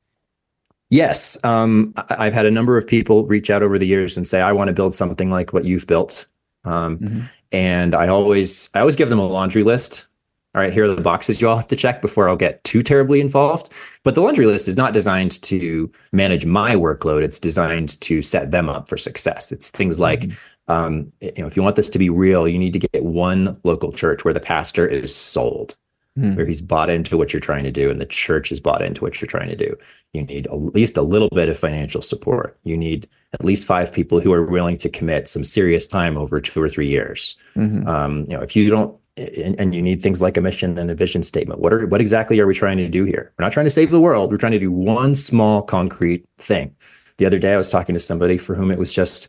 Yes, 0.90 1.42
um, 1.44 1.94
I've 2.10 2.34
had 2.34 2.46
a 2.46 2.50
number 2.50 2.76
of 2.76 2.86
people 2.86 3.26
reach 3.26 3.50
out 3.50 3.62
over 3.62 3.78
the 3.78 3.86
years 3.86 4.16
and 4.16 4.26
say, 4.26 4.40
"I 4.40 4.52
want 4.52 4.68
to 4.68 4.74
build 4.74 4.94
something 4.94 5.30
like 5.30 5.52
what 5.52 5.64
you've 5.64 5.86
built." 5.86 6.26
Um, 6.64 6.98
mm-hmm. 6.98 7.20
And 7.52 7.94
I 7.94 8.08
always, 8.08 8.68
I 8.74 8.80
always 8.80 8.96
give 8.96 9.08
them 9.08 9.18
a 9.18 9.26
laundry 9.26 9.62
list. 9.62 10.08
All 10.54 10.60
right, 10.60 10.72
here 10.72 10.84
are 10.84 10.94
the 10.94 11.00
boxes 11.00 11.40
you 11.40 11.48
all 11.48 11.56
have 11.56 11.66
to 11.68 11.76
check 11.76 12.00
before 12.00 12.28
I'll 12.28 12.36
get 12.36 12.62
too 12.62 12.82
terribly 12.82 13.20
involved. 13.20 13.72
But 14.04 14.14
the 14.14 14.20
laundry 14.20 14.46
list 14.46 14.68
is 14.68 14.76
not 14.76 14.92
designed 14.92 15.42
to 15.42 15.90
manage 16.12 16.46
my 16.46 16.74
workload. 16.74 17.22
It's 17.22 17.38
designed 17.38 18.00
to 18.02 18.22
set 18.22 18.50
them 18.50 18.68
up 18.68 18.88
for 18.88 18.96
success. 18.96 19.50
It's 19.50 19.70
things 19.70 19.98
like, 19.98 20.20
mm-hmm. 20.20 20.72
um, 20.72 21.12
you 21.20 21.32
know, 21.38 21.46
if 21.46 21.56
you 21.56 21.62
want 21.62 21.76
this 21.76 21.90
to 21.90 21.98
be 21.98 22.08
real, 22.08 22.46
you 22.46 22.58
need 22.58 22.72
to 22.72 22.78
get 22.78 23.02
one 23.02 23.58
local 23.64 23.92
church 23.92 24.24
where 24.24 24.34
the 24.34 24.40
pastor 24.40 24.86
is 24.86 25.14
sold 25.14 25.76
mm. 26.18 26.36
where 26.36 26.46
he's 26.46 26.60
bought 26.60 26.90
into 26.90 27.16
what 27.16 27.32
you're 27.32 27.40
trying 27.40 27.64
to 27.64 27.72
do 27.72 27.90
and 27.90 28.00
the 28.00 28.06
church 28.06 28.52
is 28.52 28.60
bought 28.60 28.82
into 28.82 29.02
what 29.02 29.20
you're 29.20 29.26
trying 29.26 29.48
to 29.48 29.56
do. 29.56 29.76
You 30.12 30.22
need 30.22 30.46
at 30.46 30.54
least 30.54 30.96
a 30.96 31.02
little 31.02 31.28
bit 31.30 31.48
of 31.48 31.58
financial 31.58 32.02
support. 32.02 32.58
You 32.64 32.76
need 32.76 33.08
at 33.32 33.44
least 33.44 33.66
five 33.66 33.92
people 33.92 34.20
who 34.20 34.32
are 34.32 34.44
willing 34.44 34.76
to 34.78 34.88
commit 34.88 35.28
some 35.28 35.44
serious 35.44 35.86
time 35.86 36.16
over 36.16 36.40
two 36.40 36.62
or 36.62 36.68
three 36.68 36.88
years. 36.88 37.36
Mm-hmm. 37.56 37.86
Um, 37.88 38.20
you 38.28 38.36
know, 38.36 38.42
if 38.42 38.54
you 38.54 38.70
don't, 38.70 38.96
and, 39.16 39.58
and, 39.60 39.74
you 39.74 39.82
need 39.82 40.02
things 40.02 40.20
like 40.20 40.36
a 40.36 40.40
mission 40.40 40.76
and 40.76 40.90
a 40.90 40.94
vision 40.94 41.22
statement. 41.22 41.60
What 41.60 41.72
are 41.72 41.86
what 41.86 42.00
exactly 42.00 42.40
are 42.40 42.46
we 42.46 42.54
trying 42.54 42.78
to 42.78 42.88
do 42.88 43.04
here? 43.04 43.32
We're 43.38 43.44
not 43.44 43.52
trying 43.52 43.66
to 43.66 43.70
save 43.70 43.90
the 43.90 44.00
world. 44.00 44.30
We're 44.30 44.38
trying 44.38 44.52
to 44.52 44.58
do 44.58 44.72
one 44.72 45.14
small 45.14 45.62
concrete 45.62 46.24
thing. 46.38 46.74
The 47.18 47.26
other 47.26 47.38
day, 47.38 47.54
I 47.54 47.56
was 47.56 47.70
talking 47.70 47.94
to 47.94 48.00
somebody 48.00 48.38
for 48.38 48.56
whom 48.56 48.72
it 48.72 48.78
was 48.78 48.92
just, 48.92 49.28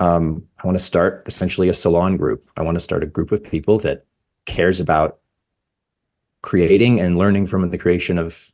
um, 0.00 0.46
I 0.62 0.66
want 0.66 0.78
to 0.78 0.84
start 0.84 1.22
essentially 1.26 1.70
a 1.70 1.74
salon 1.74 2.18
group. 2.18 2.44
I 2.58 2.62
want 2.62 2.74
to 2.74 2.80
start 2.80 3.02
a 3.02 3.06
group 3.06 3.32
of 3.32 3.42
people 3.42 3.78
that 3.78 4.04
cares 4.44 4.80
about 4.80 5.18
creating 6.42 7.00
and 7.00 7.16
learning 7.16 7.46
from 7.46 7.70
the 7.70 7.78
creation 7.78 8.18
of 8.18 8.52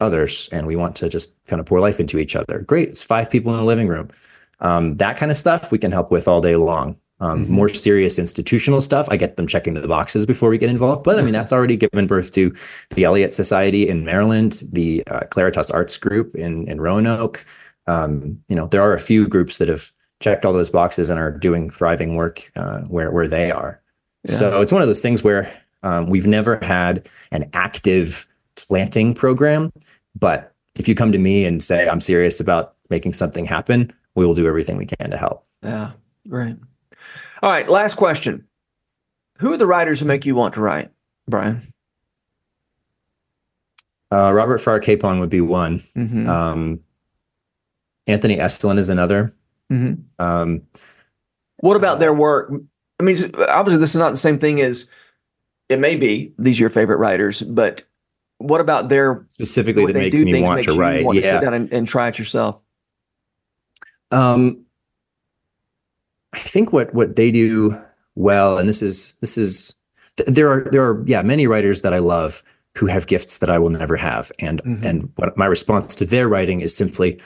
others 0.00 0.48
and 0.52 0.66
we 0.66 0.76
want 0.76 0.94
to 0.96 1.08
just 1.08 1.34
kind 1.46 1.60
of 1.60 1.66
pour 1.66 1.80
life 1.80 2.00
into 2.00 2.18
each 2.18 2.34
other 2.34 2.60
great 2.60 2.88
it's 2.88 3.02
five 3.02 3.30
people 3.30 3.52
in 3.52 3.60
a 3.60 3.64
living 3.64 3.88
room 3.88 4.08
um, 4.60 4.96
that 4.96 5.16
kind 5.16 5.30
of 5.30 5.36
stuff 5.36 5.72
we 5.72 5.78
can 5.78 5.92
help 5.92 6.10
with 6.10 6.28
all 6.28 6.40
day 6.40 6.56
long 6.56 6.96
um, 7.20 7.44
mm-hmm. 7.44 7.52
more 7.52 7.68
serious 7.68 8.18
institutional 8.18 8.80
stuff 8.80 9.06
i 9.10 9.16
get 9.16 9.36
them 9.36 9.46
checking 9.46 9.74
the 9.74 9.86
boxes 9.86 10.26
before 10.26 10.48
we 10.48 10.58
get 10.58 10.70
involved 10.70 11.04
but 11.04 11.18
i 11.18 11.22
mean 11.22 11.32
that's 11.32 11.52
already 11.52 11.76
given 11.76 12.06
birth 12.06 12.32
to 12.32 12.52
the 12.90 13.04
eliot 13.04 13.34
society 13.34 13.88
in 13.88 14.04
maryland 14.04 14.62
the 14.72 15.06
uh, 15.08 15.20
claritas 15.30 15.72
arts 15.72 15.96
group 15.96 16.34
in, 16.34 16.68
in 16.68 16.80
roanoke 16.80 17.44
um, 17.86 18.40
you 18.48 18.56
know 18.56 18.66
there 18.66 18.82
are 18.82 18.94
a 18.94 19.00
few 19.00 19.26
groups 19.26 19.58
that 19.58 19.68
have 19.68 19.92
checked 20.20 20.44
all 20.44 20.52
those 20.52 20.70
boxes 20.70 21.10
and 21.10 21.18
are 21.18 21.30
doing 21.30 21.70
thriving 21.70 22.14
work 22.14 22.50
uh, 22.56 22.80
where 22.80 23.10
where 23.10 23.28
they 23.28 23.50
are 23.50 23.80
yeah. 24.28 24.34
so 24.34 24.60
it's 24.60 24.72
one 24.72 24.82
of 24.82 24.88
those 24.88 25.02
things 25.02 25.24
where 25.24 25.50
um, 25.82 26.06
we've 26.06 26.26
never 26.26 26.58
had 26.62 27.08
an 27.30 27.48
active 27.52 28.26
planting 28.56 29.14
program, 29.14 29.72
but 30.18 30.52
if 30.76 30.88
you 30.88 30.94
come 30.94 31.12
to 31.12 31.18
me 31.18 31.44
and 31.44 31.62
say, 31.62 31.88
I'm 31.88 32.00
serious 32.00 32.40
about 32.40 32.74
making 32.90 33.12
something 33.12 33.44
happen, 33.44 33.92
we 34.14 34.26
will 34.26 34.34
do 34.34 34.46
everything 34.46 34.76
we 34.76 34.86
can 34.86 35.10
to 35.10 35.16
help. 35.16 35.46
Yeah, 35.62 35.92
great. 36.28 36.56
All 37.42 37.50
right, 37.50 37.68
last 37.68 37.94
question. 37.94 38.46
Who 39.38 39.52
are 39.52 39.56
the 39.56 39.66
writers 39.66 40.00
who 40.00 40.06
make 40.06 40.26
you 40.26 40.34
want 40.34 40.54
to 40.54 40.60
write, 40.60 40.90
Brian? 41.26 41.62
Uh, 44.12 44.32
Robert 44.32 44.58
Farrar 44.58 44.80
Capon 44.80 45.20
would 45.20 45.30
be 45.30 45.40
one. 45.40 45.78
Mm-hmm. 45.96 46.28
Um, 46.28 46.80
Anthony 48.06 48.36
Esolen 48.36 48.78
is 48.78 48.90
another. 48.90 49.32
Mm-hmm. 49.70 50.02
Um, 50.18 50.62
what 51.58 51.76
about 51.76 52.00
their 52.00 52.12
work? 52.12 52.52
I 52.98 53.02
mean, 53.02 53.16
obviously, 53.48 53.80
this 53.80 53.90
is 53.90 53.96
not 53.96 54.10
the 54.10 54.18
same 54.18 54.38
thing 54.38 54.60
as 54.60 54.88
it 55.68 55.78
may 55.78 55.96
be 55.96 56.34
these 56.38 56.58
are 56.58 56.64
your 56.64 56.70
favorite 56.70 56.96
writers, 56.96 57.40
but 57.42 57.84
what 58.38 58.60
about 58.60 58.88
their 58.88 59.24
specifically 59.28 59.92
that 59.92 59.98
makes 59.98 60.16
me 60.16 60.42
want 60.42 60.64
to 60.64 60.74
write? 60.74 61.04
Want 61.04 61.16
yeah. 61.16 61.22
to 61.22 61.36
sit 61.36 61.42
down 61.42 61.54
and, 61.54 61.72
and 61.72 61.88
try 61.88 62.08
it 62.08 62.18
yourself. 62.18 62.60
Um, 64.10 64.64
I 66.32 66.38
think 66.38 66.72
what 66.72 66.92
what 66.94 67.16
they 67.16 67.30
do 67.30 67.76
well, 68.14 68.58
and 68.58 68.68
this 68.68 68.82
is 68.82 69.14
this 69.20 69.36
is 69.36 69.74
there 70.26 70.50
are 70.50 70.68
there 70.70 70.84
are 70.84 71.02
yeah 71.06 71.22
many 71.22 71.46
writers 71.46 71.82
that 71.82 71.92
I 71.92 71.98
love 71.98 72.42
who 72.76 72.86
have 72.86 73.06
gifts 73.06 73.38
that 73.38 73.50
I 73.50 73.58
will 73.58 73.70
never 73.70 73.96
have, 73.96 74.30
and 74.38 74.62
mm-hmm. 74.62 74.86
and 74.86 75.12
what 75.16 75.36
my 75.36 75.46
response 75.46 75.94
to 75.96 76.04
their 76.04 76.28
writing 76.28 76.60
is 76.60 76.76
simply, 76.76 77.20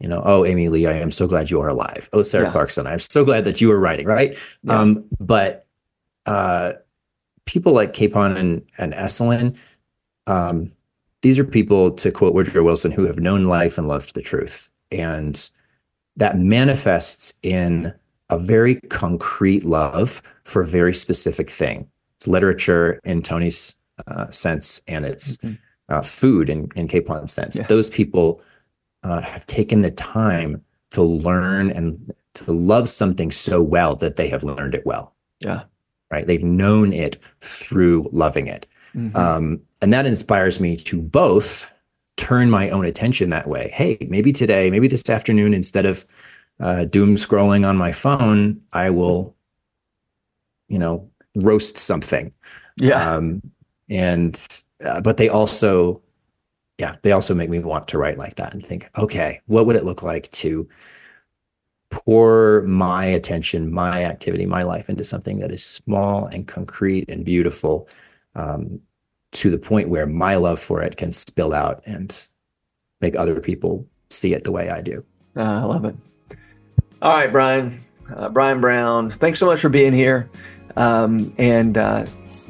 you 0.00 0.08
know, 0.08 0.22
oh 0.24 0.44
Amy 0.44 0.68
Lee, 0.68 0.86
I 0.86 0.92
am 0.92 1.10
so 1.10 1.26
glad 1.26 1.50
you 1.50 1.60
are 1.60 1.68
alive. 1.68 2.08
Oh 2.12 2.22
Sarah 2.22 2.46
yeah. 2.46 2.52
Clarkson, 2.52 2.86
I'm 2.86 2.98
so 2.98 3.24
glad 3.24 3.44
that 3.44 3.60
you 3.60 3.70
are 3.72 3.80
writing, 3.80 4.06
right? 4.06 4.36
Yeah. 4.62 4.78
Um, 4.78 5.04
but 5.20 5.66
uh, 6.26 6.72
people 7.46 7.72
like 7.72 7.94
Capon 7.94 8.36
and, 8.36 8.62
and 8.76 8.92
Esolen, 8.92 9.56
um, 10.26 10.70
these 11.22 11.38
are 11.38 11.44
people, 11.44 11.90
to 11.92 12.12
quote 12.12 12.34
Woodrow 12.34 12.62
Wilson, 12.62 12.92
who 12.92 13.04
have 13.04 13.18
known 13.18 13.44
life 13.44 13.78
and 13.78 13.88
loved 13.88 14.14
the 14.14 14.20
truth. 14.20 14.70
And 14.92 15.50
that 16.16 16.38
manifests 16.38 17.32
in 17.42 17.94
a 18.30 18.38
very 18.38 18.76
concrete 18.76 19.64
love 19.64 20.22
for 20.44 20.62
a 20.62 20.66
very 20.66 20.94
specific 20.94 21.50
thing. 21.50 21.88
It's 22.16 22.28
literature 22.28 23.00
in 23.04 23.22
Tony's 23.22 23.74
uh, 24.06 24.30
sense, 24.30 24.80
and 24.88 25.04
it's 25.04 25.36
mm-hmm. 25.38 25.54
uh, 25.88 26.02
food 26.02 26.50
in, 26.50 26.68
in 26.76 26.88
Capon's 26.88 27.32
sense. 27.32 27.56
Yeah. 27.56 27.66
Those 27.66 27.90
people 27.90 28.40
uh, 29.02 29.20
have 29.20 29.46
taken 29.46 29.82
the 29.82 29.90
time 29.90 30.62
to 30.90 31.02
learn 31.02 31.70
and 31.70 32.12
to 32.34 32.52
love 32.52 32.88
something 32.88 33.30
so 33.30 33.62
well 33.62 33.96
that 33.96 34.16
they 34.16 34.28
have 34.28 34.44
learned 34.44 34.74
it 34.74 34.84
well. 34.84 35.14
Yeah 35.40 35.62
right? 36.10 36.26
They've 36.26 36.42
known 36.42 36.92
it 36.92 37.18
through 37.40 38.04
loving 38.12 38.46
it. 38.46 38.66
Mm-hmm. 38.94 39.16
Um, 39.16 39.60
and 39.80 39.92
that 39.92 40.06
inspires 40.06 40.60
me 40.60 40.76
to 40.76 41.00
both 41.00 41.74
turn 42.16 42.50
my 42.50 42.70
own 42.70 42.84
attention 42.84 43.30
that 43.30 43.46
way. 43.46 43.70
Hey, 43.72 43.98
maybe 44.08 44.32
today, 44.32 44.70
maybe 44.70 44.88
this 44.88 45.08
afternoon, 45.08 45.54
instead 45.54 45.86
of 45.86 46.04
uh, 46.60 46.84
doom 46.84 47.16
scrolling 47.16 47.66
on 47.66 47.76
my 47.76 47.92
phone, 47.92 48.60
I 48.72 48.90
will, 48.90 49.36
you 50.68 50.78
know, 50.78 51.10
roast 51.36 51.78
something. 51.78 52.32
Yeah. 52.76 53.14
Um, 53.14 53.42
and, 53.88 54.64
uh, 54.84 55.00
but 55.00 55.16
they 55.16 55.28
also, 55.28 56.02
yeah, 56.78 56.96
they 57.02 57.12
also 57.12 57.34
make 57.34 57.50
me 57.50 57.58
want 57.60 57.88
to 57.88 57.98
write 57.98 58.18
like 58.18 58.36
that 58.36 58.52
and 58.52 58.64
think, 58.64 58.88
okay, 58.98 59.40
what 59.46 59.66
would 59.66 59.76
it 59.76 59.84
look 59.84 60.02
like 60.02 60.30
to 60.32 60.68
pour 61.90 62.62
my 62.62 63.04
attention, 63.04 63.72
my 63.72 64.04
activity, 64.04 64.46
my 64.46 64.62
life 64.62 64.88
into 64.88 65.04
something 65.04 65.38
that 65.38 65.50
is 65.50 65.64
small 65.64 66.26
and 66.26 66.46
concrete 66.46 67.08
and 67.08 67.24
beautiful 67.24 67.88
um, 68.34 68.80
to 69.32 69.50
the 69.50 69.58
point 69.58 69.88
where 69.88 70.06
my 70.06 70.36
love 70.36 70.60
for 70.60 70.82
it 70.82 70.96
can 70.96 71.12
spill 71.12 71.54
out 71.54 71.82
and 71.86 72.28
make 73.00 73.16
other 73.16 73.40
people 73.40 73.86
see 74.10 74.34
it 74.34 74.44
the 74.44 74.52
way 74.52 74.70
I 74.70 74.80
do. 74.80 75.04
Uh, 75.36 75.42
I 75.42 75.64
love 75.64 75.84
it. 75.84 75.96
All 77.00 77.14
right, 77.14 77.30
Brian. 77.30 77.80
Uh, 78.14 78.28
Brian 78.28 78.60
Brown, 78.60 79.10
thanks 79.10 79.38
so 79.38 79.46
much 79.46 79.60
for 79.60 79.68
being 79.68 79.92
here. 79.92 80.30
Um, 80.76 81.34
and 81.38 81.76
uh, 81.76 82.06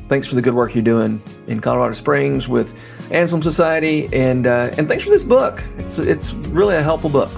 thanks 0.08 0.28
for 0.28 0.36
the 0.36 0.42
good 0.42 0.54
work 0.54 0.74
you're 0.74 0.84
doing 0.84 1.20
in 1.48 1.60
Colorado 1.60 1.94
Springs 1.94 2.48
with 2.48 2.72
Anselm 3.10 3.42
Society. 3.42 4.08
And, 4.12 4.46
uh, 4.46 4.70
and 4.78 4.86
thanks 4.86 5.04
for 5.04 5.10
this 5.10 5.24
book. 5.24 5.62
It's, 5.78 5.98
it's 5.98 6.32
really 6.34 6.76
a 6.76 6.82
helpful 6.82 7.10
book 7.10 7.32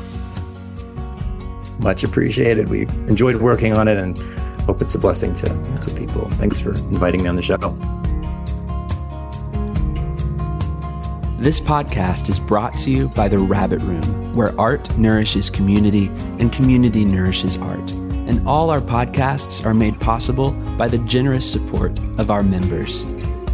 much 1.81 2.05
appreciated. 2.05 2.69
We 2.69 2.83
enjoyed 3.09 3.37
working 3.37 3.73
on 3.73 3.89
it 3.89 3.97
and 3.97 4.17
hope 4.65 4.83
it's 4.83 4.95
a 4.95 4.99
blessing 4.99 5.33
to, 5.35 5.49
to 5.81 5.91
people. 5.95 6.29
Thanks 6.33 6.61
for 6.61 6.75
inviting 6.75 7.23
me 7.23 7.29
on 7.29 7.37
the 7.37 7.43
show. 7.43 7.57
This 11.41 11.59
podcast 11.59 12.29
is 12.29 12.39
brought 12.39 12.77
to 12.81 12.91
you 12.91 13.09
by 13.09 13.27
The 13.27 13.39
Rabbit 13.39 13.81
Room, 13.81 14.37
where 14.37 14.53
art 14.61 14.95
nourishes 14.99 15.49
community 15.49 16.09
and 16.39 16.53
community 16.53 17.03
nourishes 17.03 17.57
art. 17.57 17.91
And 17.93 18.47
all 18.47 18.69
our 18.69 18.83
podcasts 18.83 19.65
are 19.65 19.73
made 19.73 19.99
possible 19.99 20.51
by 20.77 20.89
the 20.89 20.99
generous 20.99 21.51
support 21.51 21.99
of 22.19 22.31
our 22.31 22.43
members. 22.43 23.05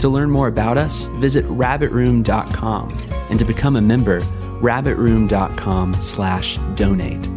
To 0.01 0.09
learn 0.09 0.33
more 0.33 0.49
about 0.49 0.77
us, 0.77 1.07
visit 1.21 1.45
rabbitroom.com 1.45 2.89
and 3.31 3.39
to 3.39 3.45
become 3.45 3.77
a 3.77 3.81
member, 3.81 4.19
rabbitroom.com 4.61 6.01
slash 6.01 6.59
donate. 6.75 7.36